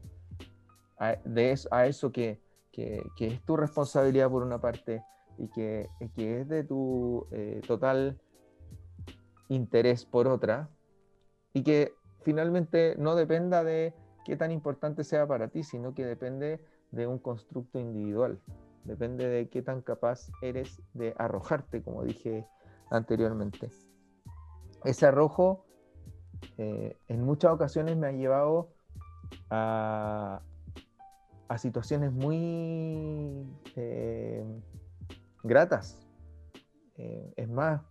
a, 1.10 1.16
de 1.24 1.56
a 1.72 1.86
eso 1.88 2.12
que, 2.12 2.40
es 2.74 3.42
tu 3.46 3.58
responsabilidad 3.58 4.30
por 4.30 4.44
una 4.44 4.60
parte 4.60 5.04
y 5.38 5.48
que, 5.48 5.90
es 6.16 6.48
de 6.48 6.64
tu 6.64 7.26
eh, 7.32 7.62
total 7.68 8.20
interés 9.50 10.06
por 10.06 10.28
otra 10.28 10.70
y 11.54 11.64
que 11.64 11.94
finalmente 12.22 12.96
no 12.98 13.16
dependa 13.16 13.64
de 13.64 13.94
qué 14.26 14.36
tan 14.36 14.52
importante 14.52 15.04
sea 15.04 15.26
para 15.26 15.48
ti, 15.48 15.64
sino 15.64 15.94
que 15.94 16.06
depende 16.06 16.60
de 16.92 17.08
un 17.08 17.18
constructo 17.18 17.80
individual, 17.80 18.40
depende 18.84 19.28
de 19.28 19.50
qué 19.50 19.62
tan 19.62 19.82
capaz 19.82 20.30
eres 20.42 20.82
de 20.94 21.16
arrojarte, 21.18 21.82
como 21.82 22.04
dije 22.04 22.46
anteriormente. 22.90 23.70
Ese 24.84 25.06
arrojo 25.06 25.66
eh, 26.58 26.98
en 27.08 27.24
muchas 27.24 27.52
ocasiones 27.52 27.98
me 27.98 28.08
ha 28.08 28.12
llevado 28.12 28.70
a, 29.50 30.42
situaciones 31.58 32.12
muy 32.12 33.46
eh, 33.76 34.44
gratas. 35.44 35.98
Eh, 36.96 37.34
es 37.38 37.48
más, 37.48 37.82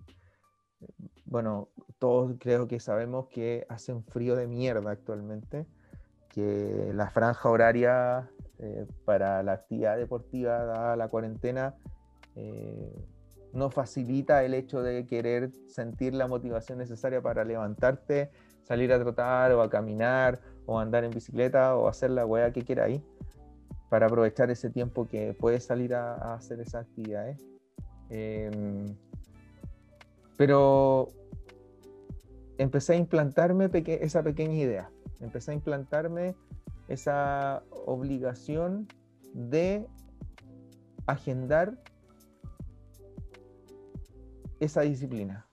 bueno, 1.25 1.69
todos 1.99 2.37
creo 2.39 2.69
que 2.69 2.81
sabemos 2.81 3.29
que 3.29 3.67
hace 3.69 3.93
un 3.93 4.05
frío 4.05 4.37
de 4.37 4.47
mierda 4.47 4.91
actualmente, 4.91 5.67
que 6.29 6.91
la 6.95 7.09
franja 7.11 7.49
horaria 7.49 8.31
para 9.05 9.43
la 9.43 9.53
actividad 9.53 9.97
deportiva 9.99 10.65
dada 10.65 10.97
la 10.97 11.09
cuarentena 11.09 11.75
no 13.53 13.71
facilita 13.71 14.45
el 14.45 14.55
hecho 14.55 14.83
de 14.83 15.07
querer 15.07 15.51
sentir 15.69 16.15
la 16.15 16.27
motivación 16.27 16.79
necesaria 16.79 17.23
para 17.23 17.45
levantarte, 17.45 18.31
salir 18.63 18.93
a 18.93 18.99
trotar 18.99 19.53
o 19.53 19.63
a 19.63 19.71
caminar 19.71 20.41
o 20.67 20.79
andar 20.79 21.05
en 21.05 21.11
bicicleta 21.11 21.77
o 21.77 21.89
hacer 21.89 22.11
la 22.11 22.27
weá 22.27 22.53
que 22.53 22.63
queráis 22.63 23.01
para 23.89 24.07
aprovechar 24.07 24.51
ese 24.51 24.71
tiempo 24.71 25.07
que 25.09 25.35
puedes 25.35 25.65
salir 25.65 25.95
a, 25.95 26.35
hacer 26.35 26.61
esas 26.61 26.87
actividades. 26.87 27.39
Em, 28.11 28.97
pero 30.37 31.09
empecé 32.59 32.95
a 32.95 32.97
implantarme 32.97 33.71
esa 33.73 34.23
pequeña 34.23 34.55
idea, 34.55 34.91
empecé 35.21 35.53
a 35.53 35.55
implantarme 35.55 36.35
esa 36.89 37.63
obligación 37.87 38.87
de 39.35 39.87
agendar 41.07 41.79
esa 44.61 44.83
disciplina. 44.83 45.47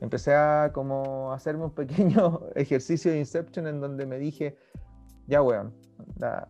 Empecé 0.00 0.34
a 0.34 0.70
como 0.72 1.32
hacerme 1.32 1.64
un 1.64 1.70
pequeño 1.70 2.40
ejercicio 2.54 3.12
de 3.12 3.18
Inception 3.18 3.66
en 3.66 3.80
donde 3.80 4.06
me 4.06 4.18
dije, 4.18 4.56
ya 5.26 5.42
weón, 5.42 5.72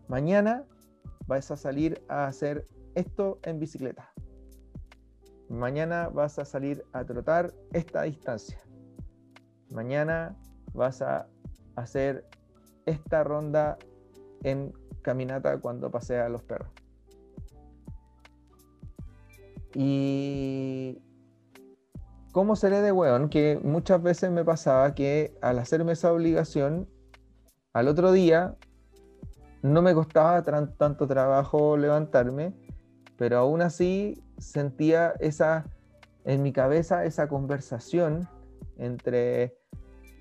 mañana 0.09 0.64
vas 1.26 1.50
a 1.50 1.57
salir 1.57 2.03
a 2.09 2.26
hacer 2.26 2.66
esto 2.94 3.38
en 3.42 3.59
bicicleta. 3.59 4.12
Mañana 5.48 6.09
vas 6.09 6.38
a 6.38 6.44
salir 6.44 6.84
a 6.92 7.05
trotar 7.05 7.53
esta 7.72 8.03
distancia. 8.03 8.61
Mañana 9.70 10.36
vas 10.72 11.03
a 11.03 11.28
hacer 11.76 12.24
esta 12.86 13.24
ronda 13.24 13.76
en 14.42 14.72
caminata 15.03 15.59
cuando 15.61 15.90
pasea 15.90 16.26
a 16.26 16.28
los 16.28 16.42
perros. 16.42 16.70
Y 19.74 21.00
cómo 22.32 22.57
seré 22.57 22.80
de 22.80 22.92
weón, 22.92 23.28
que 23.28 23.61
muchas 23.62 24.03
veces 24.03 24.30
me 24.30 24.44
pasaba 24.44 24.94
que 24.94 25.34
al 25.40 25.59
hacerme 25.59 25.92
esa 25.92 26.12
obligación, 26.12 26.88
al 27.72 27.88
otro 27.88 28.12
día 28.12 28.57
no 29.63 29.83
me 29.83 29.95
costaba 29.95 30.43
tanto 30.43 31.07
trabajo 31.07 31.77
levantarme, 31.77 32.53
pero 33.17 33.39
aún 33.39 33.63
así 33.63 34.23
sentía 34.39 35.15
esa, 35.21 35.65
en 36.25 36.43
mi 36.43 36.53
cabeza 36.53 37.05
esa 37.05 37.29
conversación 37.29 38.29
entre 38.79 39.57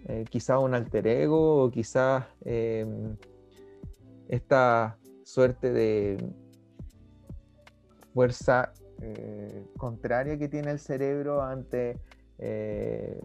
eh, 0.06 0.26
quizá 0.30 0.60
un 0.60 0.74
alter 0.74 1.08
ego 1.08 1.64
o 1.64 1.72
quizá 1.72 2.28
em, 2.46 3.16
esta 4.28 4.98
suerte 5.24 5.72
de 5.72 6.18
fuerza 8.14 8.74
eh, 9.02 9.66
contraria 9.78 10.38
que 10.38 10.48
tiene 10.48 10.72
el 10.72 10.80
cerebro 10.80 11.42
ante 11.42 12.00
eh, 12.38 13.20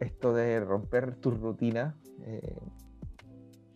esto 0.00 0.34
de 0.34 0.60
romper 0.60 1.16
tu 1.16 1.30
rutina, 1.30 1.96
eh, 2.24 2.58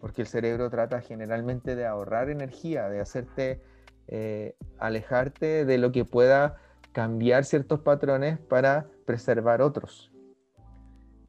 porque 0.01 0.23
el 0.23 0.29
cerebro 0.29 0.71
trata 0.71 1.01
generalmente 1.01 1.77
de 1.77 1.87
ahorrar 1.87 2.31
energía, 2.31 2.89
de 2.89 3.01
hacerte 3.01 3.61
alejarte 4.79 5.65
de 5.65 5.79
lo 5.79 5.93
que 5.93 6.05
pueda 6.05 6.57
cambiar 6.91 7.45
ciertos 7.45 7.79
patrones 7.79 8.41
para 8.41 8.89
preservar 9.05 9.63
otros. 9.63 10.11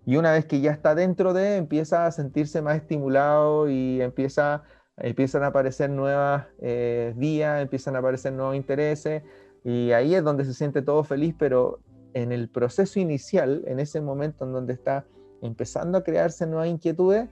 Y 0.03 0.15
una 0.15 0.31
vez 0.31 0.45
que 0.45 0.61
ya 0.61 0.71
está 0.71 0.95
dentro 0.95 1.33
de, 1.33 1.57
empieza 1.57 2.07
a 2.07 2.11
sentirse 2.11 2.63
más 2.63 2.77
estimulado 2.77 3.69
y 3.69 4.01
empieza 4.01 4.63
empiezan 4.97 5.43
a 5.43 5.47
aparecer 5.47 5.89
nuevas 5.89 6.45
eh, 6.59 7.13
vías, 7.15 7.61
empiezan 7.61 7.95
a 7.95 7.99
aparecer 7.99 8.33
nuevos 8.33 8.55
intereses 8.55 9.23
y 9.63 9.91
ahí 9.91 10.15
es 10.15 10.23
donde 10.23 10.45
se 10.45 10.53
siente 10.53 10.81
todo 10.81 11.03
feliz, 11.03 11.35
pero 11.37 11.79
en 12.13 12.31
el 12.31 12.49
proceso 12.49 12.99
inicial, 12.99 13.63
en 13.67 13.79
ese 13.79 14.01
momento 14.01 14.45
en 14.45 14.53
donde 14.53 14.73
está 14.73 15.05
empezando 15.41 15.97
a 15.97 16.03
crearse 16.03 16.45
nuevas 16.45 16.67
inquietudes, 16.67 17.29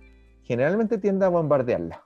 generalmente 0.50 0.97
tiende 0.97 1.26
a 1.26 1.30
bombardearla. 1.30 2.04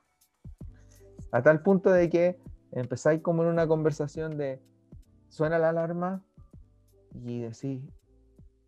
A 1.31 1.41
tal 1.41 1.63
punto 1.63 1.89
de 1.91 2.09
que 2.09 2.41
empezáis 2.73 3.21
como 3.21 3.41
en 3.41 3.47
una 3.47 3.65
conversación 3.65 4.37
de 4.37 4.61
suena 5.29 5.57
la 5.57 5.69
alarma 5.69 6.21
y 7.13 7.39
decís, 7.39 7.81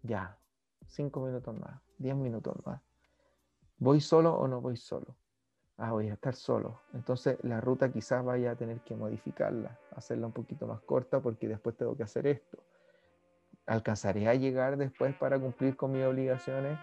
ya, 0.01 0.39
cinco 0.88 1.19
minutos 1.19 1.53
más, 1.59 1.82
diez 1.97 2.15
minutos 2.15 2.55
más. 2.65 2.82
¿Voy 3.78 3.99
solo 3.99 4.34
o 4.34 4.47
no 4.47 4.61
voy 4.61 4.78
solo? 4.78 5.17
ah, 5.78 5.91
voy 5.91 6.07
a 6.07 6.13
estar 6.13 6.36
solo. 6.36 6.80
Entonces 6.93 7.38
la 7.43 7.59
ruta 7.59 7.91
quizás 7.91 8.23
vaya 8.23 8.51
a 8.51 8.55
tener 8.55 8.80
que 8.80 8.95
modificarla, 8.95 9.78
hacerla 9.91 10.28
un 10.28 10.32
poquito 10.32 10.67
más 10.67 10.80
corta 10.84 11.19
porque 11.19 11.49
después 11.49 11.76
tengo 11.76 11.97
que 11.97 12.03
hacer 12.03 12.28
esto. 12.28 12.57
¿Alcanzaré 13.65 14.30
a 14.30 14.36
llegar 14.36 14.78
después 14.78 15.13
para 15.15 15.38
cumplir 15.38 15.76
con 15.76 15.91
mis 15.91 16.05
obligaciones? 16.05 16.80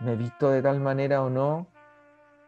¿Me 0.00 0.16
visto 0.16 0.50
de 0.50 0.62
tal 0.62 0.80
manera 0.80 1.22
o 1.22 1.30
no? 1.30 1.68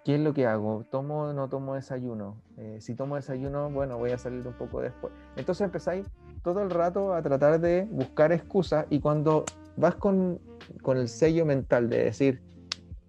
¿Qué 0.05 0.15
es 0.15 0.21
lo 0.21 0.33
que 0.33 0.47
hago? 0.47 0.85
¿Tomo 0.91 1.25
o 1.25 1.33
no 1.33 1.49
tomo 1.49 1.75
desayuno? 1.75 2.41
Eh, 2.57 2.79
si 2.81 2.95
tomo 2.95 3.17
desayuno, 3.17 3.71
bueno, 3.71 3.99
voy 3.99 4.11
a 4.13 4.19
salir 4.19 4.47
un 4.47 4.55
poco 4.55 4.81
después. 4.81 5.13
Entonces 5.37 5.65
empezáis 5.65 6.07
todo 6.43 6.63
el 6.63 6.71
rato 6.71 7.13
a 7.13 7.23
tratar 7.23 7.61
de 7.61 7.87
buscar 7.91 8.33
excusas 8.33 8.87
y 8.89 9.01
cuando 9.01 9.45
vas 9.77 9.97
con, 9.97 10.41
con 10.83 10.97
el 10.97 11.09
sello 11.09 11.45
mental 11.45 11.91
de 11.91 12.05
decir, 12.05 12.43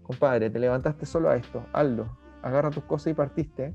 compadre, 0.03 0.49
te 0.49 0.59
levantaste 0.59 1.05
solo 1.05 1.29
a 1.29 1.35
esto, 1.37 1.63
hazlo, 1.71 2.17
agarra 2.41 2.69
tus 2.71 2.83
cosas 2.83 3.07
y 3.07 3.13
partiste, 3.13 3.73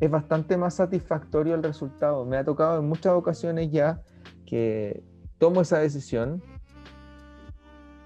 es 0.00 0.10
bastante 0.10 0.56
más 0.56 0.74
satisfactorio 0.74 1.54
el 1.54 1.62
resultado. 1.62 2.24
Me 2.24 2.36
ha 2.36 2.44
tocado 2.44 2.78
en 2.78 2.88
muchas 2.88 3.12
ocasiones 3.12 3.70
ya 3.70 4.00
que 4.46 5.02
tomo 5.38 5.60
esa 5.60 5.78
decisión, 5.78 6.42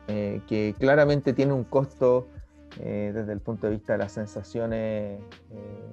eh, 0.09 0.43
que 0.47 0.75
claramente 0.79 1.33
tiene 1.33 1.53
un 1.53 1.65
costo 1.65 2.29
eh, 2.81 3.13
desde 3.15 3.33
el 3.33 3.41
punto 3.41 3.67
de 3.67 3.75
vista 3.75 3.95
de 3.95 3.99
las 4.01 4.13
sensaciones, 4.13 5.21
eh, 5.51 5.93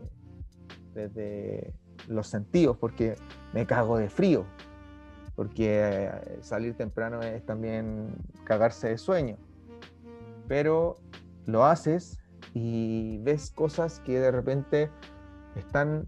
desde 0.94 1.74
los 2.08 2.28
sentidos, 2.28 2.78
porque 2.78 3.16
me 3.54 3.66
cago 3.66 3.98
de 3.98 4.10
frío, 4.10 4.46
porque 5.36 6.12
salir 6.42 6.76
temprano 6.76 7.22
es 7.22 7.46
también 7.46 8.16
cagarse 8.44 8.90
de 8.90 8.98
sueño. 8.98 9.38
Pero 10.48 10.98
lo 11.46 11.66
haces 11.66 12.20
y 12.54 13.20
ves 13.20 13.52
cosas 13.52 14.00
que 14.02 14.20
de 14.20 14.32
repente 14.32 14.90
están 15.56 16.08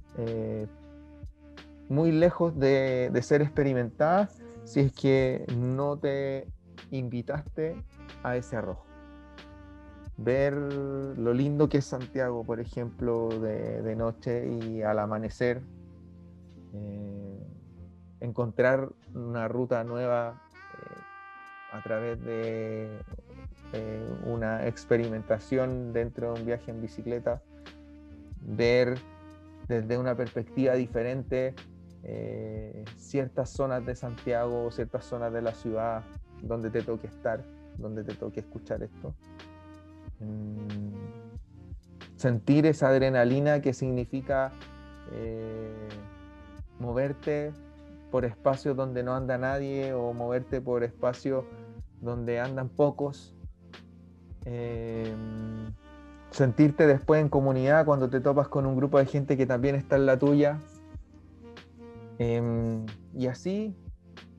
muy 1.90 2.12
lejos 2.12 2.58
de, 2.60 3.12
ser 3.22 3.42
experimentadas 3.42 4.42
si 4.66 4.82
es 4.82 4.94
que 4.94 5.46
no 5.56 5.98
te 5.98 6.48
invitaste 6.92 7.76
a 8.24 8.38
ese 8.38 8.56
arrojo. 8.56 8.86
Ver 10.18 10.54
lo 10.54 11.34
lindo 11.34 11.70
que 11.70 11.80
es 11.80 11.86
Santiago, 11.86 12.44
por 12.44 12.60
ejemplo, 12.60 13.30
de, 13.30 13.96
noche 13.96 14.48
y 14.48 14.82
al 14.82 15.00
amanecer, 15.00 15.62
eh, 16.74 17.48
encontrar 18.20 18.90
una 19.14 19.48
ruta 19.48 19.84
nueva 19.84 20.42
eh, 20.54 21.76
a 21.76 21.82
través 21.82 22.24
de 22.24 22.88
eh, 23.74 24.18
una 24.26 24.68
experimentación 24.68 25.94
dentro 25.94 26.34
de 26.34 26.40
un 26.42 26.46
viaje 26.46 26.70
en 26.72 26.82
bicicleta, 26.82 27.42
ver 28.42 28.98
desde 29.68 29.98
una 29.98 30.16
perspectiva 30.16 30.74
diferente 30.74 31.56
ciertas 32.98 33.50
zonas 33.50 33.86
de 33.86 33.96
Santiago, 33.96 34.70
ciertas 34.72 35.06
zonas 35.06 35.32
de 35.32 35.42
la 35.42 35.54
ciudad 35.54 36.04
donde 36.42 36.70
te 36.70 36.82
toque 36.82 37.08
estar, 37.08 37.42
donde 37.78 38.04
te 38.04 38.16
toque 38.16 38.42
escuchar 38.42 38.84
esto. 38.84 39.14
Sentir 42.16 42.66
esa 42.66 42.90
adrenalina 42.90 43.62
que 43.62 43.74
significa 43.74 44.52
eh, 45.12 45.90
moverte 46.80 47.52
por 48.12 48.26
espacios 48.26 48.76
donde 48.78 49.04
no 49.04 49.16
anda 49.16 49.38
nadie 49.38 49.94
o 49.94 50.14
moverte 50.14 50.62
por 50.62 50.84
espacios 50.84 51.44
donde 52.02 52.40
andan 52.40 52.70
pocos 52.70 53.34
Em, 54.46 55.74
sentirte 56.32 56.86
después 56.88 57.22
en 57.22 57.30
comunidad 57.30 57.86
cuando 57.86 58.10
te 58.10 58.20
topas 58.20 58.48
con 58.48 58.66
un 58.66 58.76
grupo 58.76 58.98
de 58.98 59.06
gente 59.06 59.38
que 59.38 59.46
también 59.46 59.76
está 59.76 59.96
en 59.96 60.06
la 60.06 60.18
tuya. 60.18 60.60
Em, 62.20 62.86
y 63.14 63.28
así 63.28 63.76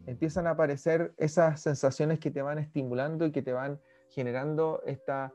empiezan 0.06 0.46
a 0.46 0.50
aparecer 0.50 1.12
esas 1.16 1.60
sensaciones 1.60 2.18
que 2.18 2.30
te 2.30 2.42
van 2.42 2.58
estimulando 2.58 3.26
y 3.26 3.32
que 3.32 3.42
te 3.42 3.52
van 3.52 3.80
generando 4.10 4.82
esta 4.86 5.32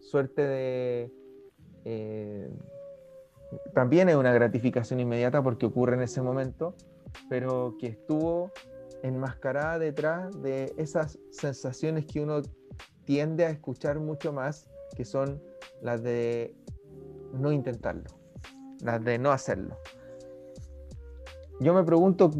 suerte 0.00 0.42
de... 0.42 1.12
Eh, 1.84 2.50
también 3.74 4.08
es 4.08 4.16
una 4.16 4.32
gratificación 4.32 5.00
inmediata 5.00 5.42
porque 5.42 5.66
ocurre 5.66 5.94
en 5.94 6.02
ese 6.02 6.22
momento, 6.22 6.74
pero 7.28 7.76
que 7.80 7.88
estuvo 7.88 8.52
enmascarada 9.02 9.78
detrás 9.78 10.40
de 10.42 10.72
esas 10.76 11.18
sensaciones 11.30 12.06
que 12.06 12.20
uno 12.20 12.42
tiende 13.04 13.44
a 13.44 13.50
escuchar 13.50 13.98
mucho 13.98 14.32
más, 14.32 14.68
que 14.96 15.04
son 15.04 15.42
las 15.82 16.02
de 16.02 16.54
no 17.32 17.50
intentarlo, 17.50 18.10
las 18.82 19.02
de 19.02 19.18
no 19.18 19.32
hacerlo. 19.32 19.76
yo 21.60 21.74
me 21.74 21.82
pregunto 21.82 22.30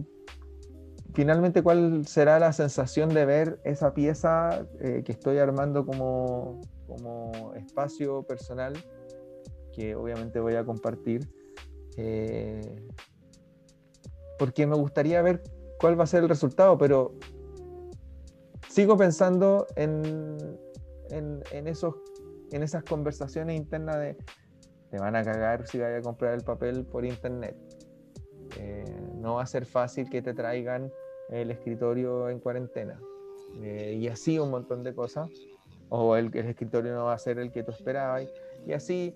finalmente 1.21 1.63
cuál 1.63 2.07
será 2.07 2.39
la 2.39 2.51
sensación 2.51 3.11
de 3.11 3.27
ver 3.27 3.61
esa 3.65 3.93
pieza 3.93 4.67
eh, 4.81 5.03
que 5.05 5.13
estoy 5.13 5.37
armando 5.37 5.85
como, 5.85 6.63
como 6.87 7.53
espacio 7.57 8.23
personal, 8.23 8.73
que 9.71 9.95
obviamente 9.95 10.41
voy 10.41 10.55
a 10.55 10.65
compartir, 10.65 11.29
eh, 11.99 12.63
porque 14.39 14.67
me 14.67 14.77
gustaría 14.77 15.21
ver 15.21 15.43
cuál 15.79 16.01
va 16.01 16.05
a 16.05 16.07
ser 16.07 16.23
el 16.23 16.31
resultado, 16.31 16.79
pero 16.79 17.13
sigo 18.71 18.97
pensando 18.97 19.67
en, 19.77 20.39
en, 21.11 21.69
esos, 21.69 21.97
en 22.51 22.63
esas 22.63 22.83
conversaciones 22.83 23.59
internas 23.59 23.99
de 23.99 24.17
te 24.91 24.99
van 24.99 25.15
a 25.17 25.23
cagar 25.23 25.67
si 25.67 25.79
vayas 25.79 25.99
a 25.99 26.03
comprar 26.03 26.33
el 26.33 26.45
papel 26.45 26.87
por 26.87 27.05
internet. 27.05 27.59
Eh, 28.59 28.85
no 29.17 29.35
va 29.35 29.43
a 29.43 29.47
ser 29.47 29.67
fácil 29.67 30.09
que 30.09 30.23
te 30.23 30.33
traigan 30.33 30.91
el 31.31 31.51
escritorio 31.51 32.29
en 32.29 32.41
cuarentena. 32.41 33.01
Eh, 33.63 33.99
y 34.01 34.09
así 34.09 34.39
un 34.39 34.51
montón 34.51 34.83
de 34.83 34.95
cosas. 34.95 35.31
O 35.89 36.17
el, 36.17 36.31
el 36.37 36.47
escritorio 36.47 36.95
no 36.95 37.07
va 37.07 37.15
a 37.15 37.19
ser 37.19 37.39
el 37.39 37.51
que 37.51 37.63
tú 37.63 37.73
esperabas. 37.73 38.29
Y 38.67 38.73
así 38.73 39.15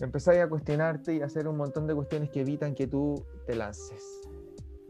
empezáis 0.00 0.40
a 0.40 0.48
cuestionarte 0.48 1.14
y 1.14 1.22
a 1.22 1.26
hacer 1.26 1.48
un 1.48 1.56
montón 1.56 1.86
de 1.86 1.94
cuestiones 1.94 2.30
que 2.30 2.40
evitan 2.40 2.74
que 2.74 2.86
tú 2.86 3.24
te 3.46 3.54
lances. 3.54 4.20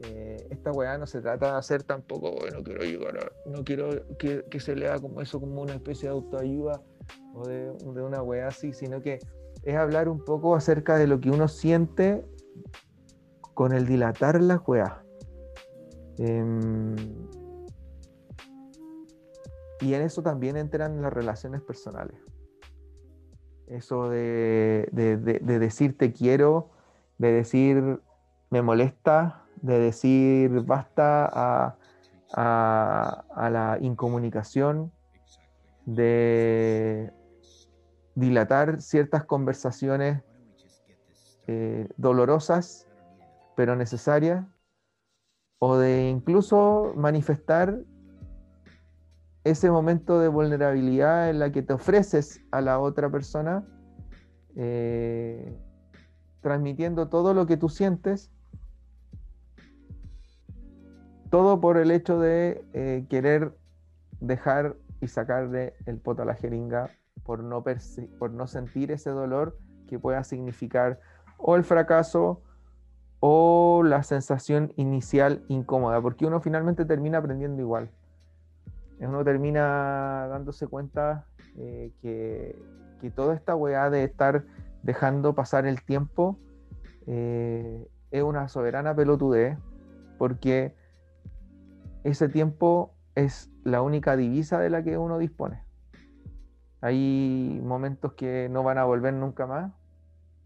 Eh, 0.02 0.46
esta 0.50 0.70
weá 0.70 0.96
no 0.96 1.06
se 1.06 1.20
trata 1.20 1.52
de 1.52 1.58
hacer 1.58 1.82
tampoco, 1.82 2.32
bueno, 2.32 2.62
quiero 2.62 2.82
llegar 2.82 3.32
no 3.46 3.64
quiero 3.64 3.90
que, 4.16 4.44
que, 4.44 4.60
se 4.60 4.76
lea 4.76 4.96
como 5.00 5.20
eso, 5.20 5.40
como 5.40 5.60
una 5.60 5.74
especie 5.74 6.08
de 6.08 6.14
autoayuda 6.14 6.80
o 7.34 7.48
de, 7.48 7.72
de 7.72 8.02
una 8.02 8.22
weá 8.22 8.46
así, 8.46 8.72
sino 8.72 9.02
que 9.02 9.18
es 9.64 9.74
hablar 9.74 10.08
un 10.08 10.24
poco 10.24 10.54
acerca 10.54 10.96
de 10.98 11.08
lo 11.08 11.20
que 11.20 11.30
uno 11.30 11.48
siente 11.48 12.24
con 13.54 13.72
el 13.72 13.86
dilatar 13.86 14.40
la 14.40 14.58
weá. 14.58 15.02
Em, 16.18 16.96
y 19.80 19.94
en 19.94 20.02
eso 20.02 20.22
también 20.22 20.56
entran 20.56 21.00
las 21.00 21.12
relaciones 21.12 21.62
personales. 21.62 22.20
Eso 23.68 24.08
de, 24.08 24.88
decir 24.92 25.96
te 25.96 26.12
quiero, 26.12 26.70
de 27.18 27.32
decir 27.32 28.00
me 28.50 28.62
molesta, 28.62 29.44
de 29.60 29.78
decir 29.78 30.62
basta 30.62 31.28
a, 31.32 31.76
la 33.50 33.78
incomunicación, 33.80 34.90
de 35.86 37.12
dilatar 38.14 38.80
ciertas 38.82 39.24
conversaciones 39.24 40.22
eh, 41.46 41.88
dolorosas 41.96 42.86
pero 43.56 43.74
necesarias 43.74 44.44
o 45.58 45.76
de 45.76 46.08
incluso 46.08 46.92
manifestar 46.96 47.78
ese 49.44 49.70
momento 49.70 50.20
de 50.20 50.28
vulnerabilidad 50.28 51.30
en 51.30 51.38
la 51.38 51.50
que 51.50 51.62
te 51.62 51.72
ofreces 51.72 52.40
a 52.50 52.60
la 52.60 52.78
otra 52.78 53.10
persona, 53.10 53.64
eh, 54.56 55.56
transmitiendo 56.40 57.08
todo 57.08 57.34
lo 57.34 57.46
que 57.46 57.56
tú 57.56 57.68
sientes, 57.68 58.30
todo 61.30 61.60
por 61.60 61.76
el 61.76 61.90
hecho 61.90 62.18
de 62.18 62.64
eh, 62.72 63.06
querer 63.08 63.56
dejar 64.20 64.76
y 65.00 65.08
sacarle 65.08 65.74
el 65.86 65.98
poto 65.98 66.22
a 66.22 66.24
la 66.24 66.34
jeringa 66.34 66.90
por 67.22 67.42
no, 67.42 67.62
por 68.18 68.30
no 68.30 68.46
sentir 68.46 68.90
ese 68.90 69.10
dolor 69.10 69.58
que 69.86 69.98
pueda 69.98 70.24
significar 70.24 71.00
o 71.36 71.56
el 71.56 71.64
fracaso 71.64 72.42
o 73.20 73.82
la 73.84 74.02
sensación 74.02 74.72
inicial 74.76 75.42
incómoda, 75.48 76.00
porque 76.00 76.26
uno 76.26 76.40
finalmente 76.40 76.84
termina 76.84 77.18
aprendiendo 77.18 77.60
igual. 77.60 77.90
Uno 79.00 79.24
termina 79.24 80.26
dándose 80.28 80.66
cuenta 80.66 81.26
eh, 81.56 81.92
que, 82.00 82.56
que, 83.00 83.10
toda 83.10 83.34
esta 83.34 83.54
weá 83.54 83.90
de 83.90 84.04
estar 84.04 84.44
dejando 84.82 85.34
pasar 85.34 85.66
el 85.66 85.82
tiempo 85.82 86.38
eh, 87.06 87.88
es 88.10 88.22
una 88.22 88.48
soberana 88.48 88.94
pelotudez, 88.94 89.58
porque 90.18 90.74
ese 92.04 92.28
tiempo 92.28 92.94
es 93.14 93.50
la 93.64 93.82
única 93.82 94.16
divisa 94.16 94.60
de 94.60 94.70
la 94.70 94.82
que 94.82 94.98
uno 94.98 95.18
dispone. 95.18 95.62
Hay 96.80 97.60
momentos 97.64 98.12
que 98.12 98.48
no 98.50 98.62
van 98.62 98.78
a 98.78 98.84
volver 98.84 99.14
nunca 99.14 99.46
más, 99.46 99.72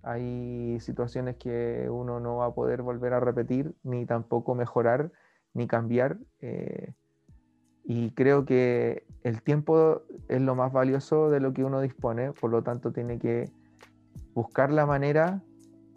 hay 0.03 0.79
situaciones 0.81 1.37
que 1.37 1.89
uno 1.89 2.19
no 2.21 2.37
va 2.37 2.47
a 2.47 2.55
poder 2.55 2.83
volver 2.83 3.13
a 3.13 3.21
repetir, 3.21 3.75
ni 3.83 4.05
tampoco 4.05 4.55
mejorar, 4.55 5.13
ni 5.55 5.67
cambiar. 5.67 6.19
Eh, 6.41 6.93
y 7.85 8.11
creo 8.13 8.45
que 8.45 9.05
el 9.23 9.43
tiempo 9.43 10.03
es 10.29 10.41
lo 10.41 10.55
más 10.55 10.73
valioso 10.73 11.31
de 11.31 11.41
lo 11.41 11.53
que 11.53 11.65
uno 11.65 11.81
dispone, 11.81 12.33
por 12.33 12.51
lo 12.51 12.63
tanto 12.63 12.93
tiene 12.93 13.19
que 13.19 13.51
buscar 14.35 14.73
la 14.73 14.87
manera 14.87 15.43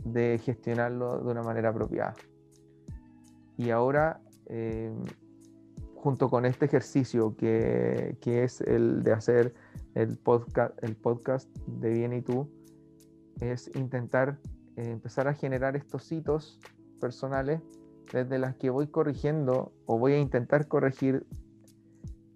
de 0.03 0.39
gestionarlo 0.43 1.19
de 1.19 1.31
una 1.31 1.41
manera 1.41 1.69
apropiada. 1.69 2.13
Y 3.57 3.69
ahora, 3.71 4.19
eh, 4.47 4.93
junto 5.95 6.29
con 6.29 6.45
este 6.45 6.65
ejercicio 6.65 7.35
que, 7.35 8.17
que, 8.21 8.43
es 8.43 8.61
el 8.61 9.03
de 9.03 9.13
hacer 9.13 9.53
el 9.95 10.17
podcast, 10.17 10.77
el 10.83 10.95
podcast 10.95 11.49
de 11.65 11.89
Bien 11.89 12.13
y 12.13 12.21
tú, 12.21 12.49
es 13.41 13.69
intentar 13.75 14.37
eh, 14.77 14.91
empezar 14.91 15.27
a 15.27 15.33
generar 15.33 15.75
estos 15.75 16.11
hitos 16.11 16.59
personales 16.99 17.61
desde 18.11 18.39
las 18.39 18.55
que 18.55 18.69
voy 18.69 18.87
corrigiendo 18.87 19.71
o 19.85 19.97
voy 19.97 20.13
a 20.13 20.19
intentar 20.19 20.67
corregir 20.67 21.25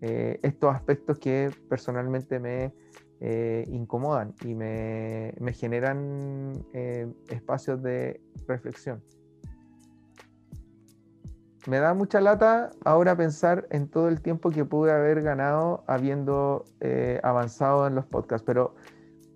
eh, 0.01 0.39
estos 0.41 0.73
aspectos 0.73 1.19
que 1.19 1.51
personalmente 1.67 2.39
me 2.39 2.73
eh, 3.19 3.65
incomodan 3.69 4.33
y 4.45 4.55
me, 4.55 5.33
me 5.39 5.51
generan 5.53 6.53
espacios 7.27 7.83
de 7.83 8.21
reflexión. 8.47 9.03
Me 11.67 11.79
da 11.79 11.93
mucha 11.93 12.21
lata 12.21 12.71
ahora 12.85 13.17
pensar 13.17 13.67
en 13.69 13.89
todo 13.89 14.07
el 14.07 14.21
tiempo 14.21 14.49
que 14.49 14.63
pude 14.63 14.93
haber 14.93 15.21
ganado 15.21 15.83
habiendo 15.87 16.63
avanzado 17.21 17.85
en 17.85 17.95
los 17.95 18.05
podcasts, 18.05 18.45
pero 18.47 18.75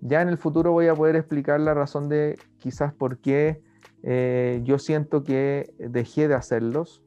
ya 0.06 0.22
en 0.22 0.28
el 0.28 0.38
futuro 0.38 0.74
voy 0.74 0.88
a 0.88 0.96
poder 0.96 1.16
explicar 1.16 1.62
la 1.62 1.74
razón 1.74 2.10
de 2.10 2.38
quizás 2.58 2.94
por 2.94 3.20
qué 3.20 3.62
eh, 4.04 4.60
yo 4.66 4.78
siento 4.78 5.24
que 5.24 5.74
dejé 5.80 6.28
de 6.28 6.34
hacerlos. 6.34 7.02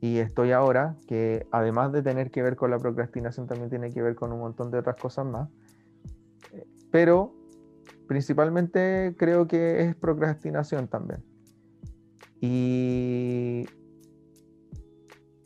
Y 0.00 0.18
estoy 0.18 0.50
ahora, 0.50 0.96
que 1.06 1.46
además 1.52 1.92
de 1.92 2.02
tener 2.02 2.32
que 2.32 2.42
ver 2.42 2.56
con 2.56 2.72
la 2.72 2.78
procrastinación, 2.78 3.46
también 3.46 3.70
tiene 3.70 3.90
que 3.90 4.02
ver 4.02 4.16
con 4.16 4.32
un 4.32 4.40
montón 4.40 4.72
de 4.72 4.78
otras 4.78 4.96
cosas 4.96 5.26
más. 5.26 5.48
Pero 6.90 7.32
principalmente 8.08 9.14
creo 9.16 9.46
que 9.46 9.82
es 9.82 9.94
procrastinación 9.94 10.88
también. 10.88 11.22
Y, 12.40 13.66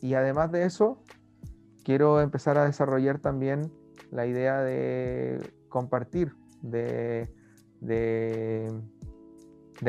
y 0.00 0.14
además 0.14 0.52
de 0.52 0.64
eso, 0.64 1.02
quiero 1.84 2.20
empezar 2.22 2.56
a 2.56 2.64
desarrollar 2.64 3.18
también 3.18 3.70
la 4.10 4.26
idea 4.26 4.60
de 4.60 5.52
compartir, 5.68 6.34
de, 6.62 7.32
de, 7.80 8.70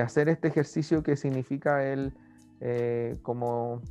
hacer 0.01 0.29
este 0.29 0.47
ejercicio 0.47 1.03
que 1.03 1.15
significa 1.15 1.85
el, 1.85 2.13
eh, 2.59 3.17
como 3.21 3.81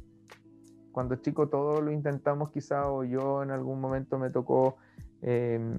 cuando 0.92 1.16
chico 1.16 1.48
todo 1.48 1.80
lo 1.80 1.92
intentamos 1.92 2.50
quizá 2.50 2.90
o 2.90 3.04
yo 3.04 3.42
en 3.42 3.50
algún 3.50 3.80
momento 3.80 4.18
me 4.18 4.30
tocó 4.30 4.76
em, 5.22 5.78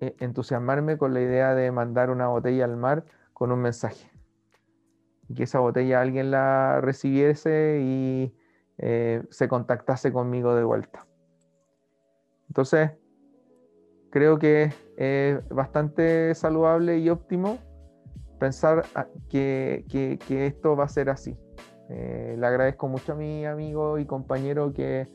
e, 0.00 0.14
entusiasmarme 0.20 0.98
con 0.98 1.14
la 1.14 1.20
idea 1.20 1.54
de 1.54 1.70
mandar 1.70 2.10
una 2.10 2.28
botella 2.28 2.64
al 2.64 2.76
mar 2.76 3.04
con 3.32 3.52
un 3.52 3.60
mensaje. 3.60 4.10
Y 5.28 5.34
que 5.34 5.44
esa 5.44 5.58
botella 5.58 6.00
alguien 6.00 6.30
la 6.30 6.80
recibiese 6.80 7.80
y 7.82 8.34
eh, 8.78 9.22
se 9.30 9.48
contactase 9.48 10.12
conmigo 10.12 10.54
de 10.54 10.64
vuelta. 10.64 11.06
Entonces, 12.56 12.90
creo 14.08 14.38
que 14.38 14.72
es 14.96 15.46
bastante 15.50 16.34
saludable 16.34 16.96
y 16.96 17.10
óptimo 17.10 17.58
pensar 18.40 18.86
que, 19.28 19.84
esto 20.26 20.74
va 20.74 20.84
a 20.84 20.88
ser 20.88 21.10
así. 21.10 21.36
Eh, 21.90 22.34
le 22.38 22.46
agradezco 22.46 22.88
mucho 22.88 23.12
a 23.12 23.14
mi 23.14 23.44
amigo 23.44 23.98
y 23.98 24.06
compañero 24.06 24.72
que, 24.72 25.06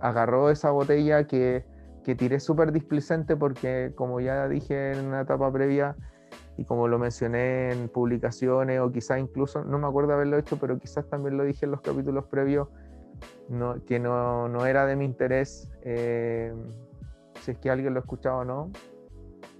agarró 0.00 0.48
esa 0.48 0.70
botella 0.70 1.26
que, 1.26 1.66
que 2.02 2.14
tiré 2.14 2.40
súper 2.40 2.72
displicente 2.72 3.36
porque, 3.36 3.92
como 3.94 4.20
ya 4.20 4.48
dije 4.48 4.92
en 4.92 5.04
una 5.04 5.20
etapa 5.20 5.52
previa, 5.52 5.96
y 6.56 6.64
como 6.64 6.88
lo 6.88 6.98
mencioné 6.98 7.72
en 7.72 7.90
publicaciones 7.90 8.80
o 8.80 8.90
quizás 8.90 9.20
incluso, 9.20 9.64
no 9.64 9.78
me 9.78 9.86
acuerdo 9.86 10.14
haberlo 10.14 10.38
hecho, 10.38 10.58
pero 10.58 10.78
quizás 10.78 11.06
también 11.10 11.36
lo 11.36 11.44
dije 11.44 11.66
en 11.66 11.72
los 11.72 11.82
capítulos 11.82 12.24
previos, 12.24 12.68
que 13.86 13.98
no, 13.98 14.66
era 14.66 14.86
de 14.86 14.96
mi 14.96 15.04
interés, 15.04 15.70
eh, 15.82 16.52
si 17.40 17.52
es 17.52 17.58
que 17.58 17.70
alguien 17.70 17.94
lo 17.94 18.00
escuchaba 18.00 18.38
o 18.38 18.44
no, 18.44 18.70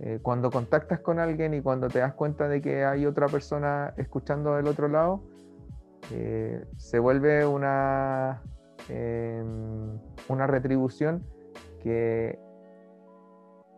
eh, 0.01 0.21
cuando 0.23 0.51
contactas 0.51 1.01
con 1.01 1.19
alguien 1.19 1.55
y 1.55 1.61
cuando 1.61 1.89
te 1.89 1.99
das 1.99 2.15
cuenta 2.15 2.49
de 2.49 2.61
que 2.61 2.85
hay 2.85 3.07
otra 3.07 3.27
persona 3.27 3.95
escuchando 3.97 4.55
del 4.55 4.69
otro 4.69 4.89
lado, 4.89 5.23
eh, 6.13 6.65
se 6.77 6.99
vuelve 6.99 7.47
una, 7.47 8.43
em, 8.89 9.99
una 10.29 10.47
retribución 10.47 11.25
que 11.83 12.39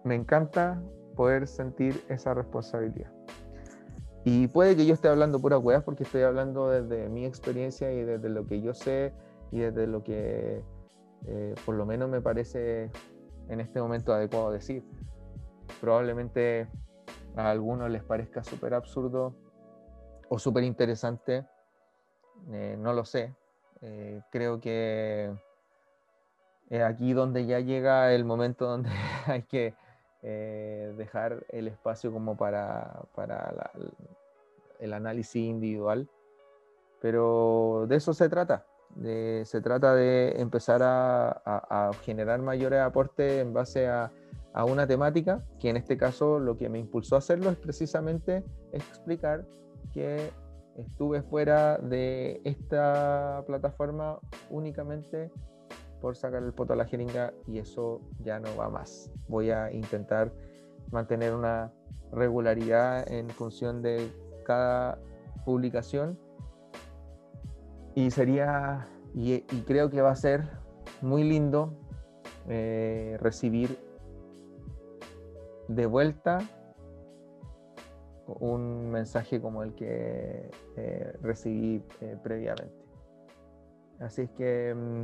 me 0.04 0.14
encanta 0.14 0.82
poder 1.16 1.46
sentir 1.46 2.02
esa 2.08 2.34
responsabilidad. 2.34 3.10
Y 4.24 4.48
puede 4.48 4.76
que 4.76 4.84
yo 4.84 4.94
esté 4.94 5.08
hablando 5.08 5.40
pura 5.40 5.58
hueá 5.58 5.80
porque 5.80 6.02
estoy 6.02 6.22
hablando 6.22 6.68
desde 6.68 7.08
mi 7.08 7.24
experiencia 7.24 7.90
y 7.92 8.04
desde 8.04 8.28
lo 8.28 8.46
que 8.46 8.60
yo 8.60 8.74
sé 8.74 9.12
y 9.50 9.58
desde 9.60 9.86
lo 9.86 10.02
que 10.04 10.62
eh, 11.26 11.54
por 11.66 11.74
lo 11.74 11.84
menos 11.84 12.08
me 12.08 12.20
parece 12.20 12.90
en 13.48 13.60
este 13.60 13.80
momento 13.80 14.12
adecuado 14.12 14.50
decir. 14.50 14.84
Probablemente 15.80 16.68
a 17.36 17.50
algunos 17.50 17.90
les 17.90 18.02
parezca 18.02 18.42
súper 18.42 18.74
absurdo 18.74 19.34
o 20.28 20.38
súper 20.38 20.64
interesante, 20.64 21.46
eh, 22.52 22.76
no 22.78 22.92
lo 22.92 23.04
sé. 23.04 23.34
Eh, 23.82 24.20
creo 24.30 24.60
que 24.60 25.32
es 26.68 26.82
aquí 26.82 27.12
donde 27.12 27.46
ya 27.46 27.60
llega 27.60 28.12
el 28.12 28.24
momento 28.24 28.66
donde 28.66 28.90
hay 29.26 29.42
que 29.42 29.74
dejar 30.22 31.46
el 31.48 31.66
espacio 31.66 32.12
como 32.12 32.36
para, 32.36 33.04
para 33.14 33.70
el 34.78 34.92
análisis 34.92 35.42
individual. 35.42 36.10
Pero 37.00 37.86
de 37.88 37.96
eso 37.96 38.12
se 38.12 38.28
trata 38.28 38.66
se 38.96 39.60
trata 39.62 39.94
de 39.94 40.40
empezar 40.40 40.80
a, 40.82 41.90
generar 42.02 42.42
mayores 42.42 42.80
aportes 42.80 43.40
en 43.40 43.52
base 43.52 43.88
a, 43.88 44.10
una 44.66 44.86
temática, 44.86 45.44
que 45.60 45.70
en 45.70 45.76
este 45.76 45.96
caso 45.96 46.40
lo 46.40 46.56
que 46.56 46.68
me 46.68 46.78
impulsó 46.78 47.14
a 47.14 47.18
hacerlo 47.18 47.50
es 47.50 47.56
precisamente 47.56 48.44
explicar 48.72 49.46
que 49.92 50.30
estuve 50.76 51.22
fuera 51.22 51.78
de 51.78 52.40
esta 52.44 53.44
plataforma 53.46 54.18
únicamente 54.50 55.30
por 56.00 56.16
sacar 56.16 56.42
el 56.42 56.52
poto 56.52 56.72
a 56.72 56.76
la 56.76 56.84
jeringa 56.84 57.32
y 57.46 57.58
eso 57.58 58.00
ya 58.24 58.40
no 58.40 58.48
va 58.56 58.68
más. 58.68 59.10
Voy 59.28 59.50
a 59.50 59.70
intentar 59.72 60.32
mantener 60.90 61.34
una 61.34 61.72
regularidad 62.10 63.10
en 63.10 63.30
función 63.30 63.82
de 63.82 64.10
cada 64.44 64.98
publicación 65.44 66.18
y 67.94 68.10
sería, 68.10 68.86
y, 69.14 69.40
creo 69.66 69.90
que 69.90 70.00
va 70.00 70.10
a 70.10 70.16
ser 70.16 70.48
muy 71.02 71.24
lindo 71.24 71.74
eh, 72.48 73.16
recibir 73.20 73.78
de 75.68 75.86
vuelta 75.86 76.38
un 78.26 78.90
mensaje 78.90 79.40
como 79.40 79.62
el 79.62 79.74
que 79.74 80.50
eh, 80.76 81.12
recibí 81.22 81.82
eh, 82.00 82.16
previamente. 82.22 82.74
Así 83.98 84.22
es 84.22 84.30
que 84.30 84.74
mm, 84.74 85.02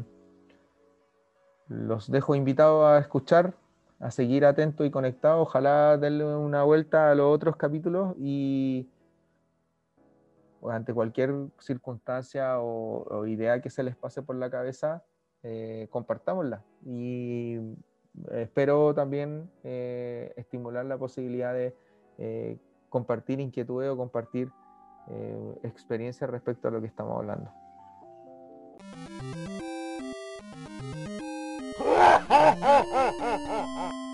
los 1.68 2.11
dejo 2.11 2.34
invitados 2.34 2.87
a 2.87 2.99
escuchar, 2.99 3.55
a 3.99 4.11
seguir 4.11 4.45
atentos 4.45 4.87
y 4.87 4.91
conectados. 4.91 5.43
Ojalá 5.43 5.99
denle 5.99 6.24
una 6.24 6.62
vuelta 6.62 7.11
a 7.11 7.14
los 7.14 7.34
otros 7.34 7.57
capítulos 7.57 8.14
y 8.18 8.89
ante 10.71 10.95
cualquier 10.95 11.33
circunstancia 11.59 12.61
o, 12.61 13.27
idea 13.27 13.61
que 13.61 13.71
se 13.71 13.83
les 13.83 13.97
pase 13.97 14.23
por 14.23 14.37
la 14.37 14.51
cabeza, 14.51 15.05
eh, 15.43 15.89
compartámosla. 15.91 16.62
Y 16.85 17.57
eh, 18.31 18.43
espero 18.43 18.95
también 18.95 19.51
eh, 19.64 20.33
estimular 20.37 20.85
la 20.85 20.99
posibilidad 20.99 21.55
de 21.55 21.75
compartir 22.89 23.41
inquietudes 23.41 23.91
o 23.91 23.97
compartir 23.97 24.51
experiencias 25.62 26.31
respecto 26.31 26.69
a 26.69 26.71
lo 26.71 26.81
que 26.81 26.87
estamos 26.87 27.19
hablando. 27.19 27.51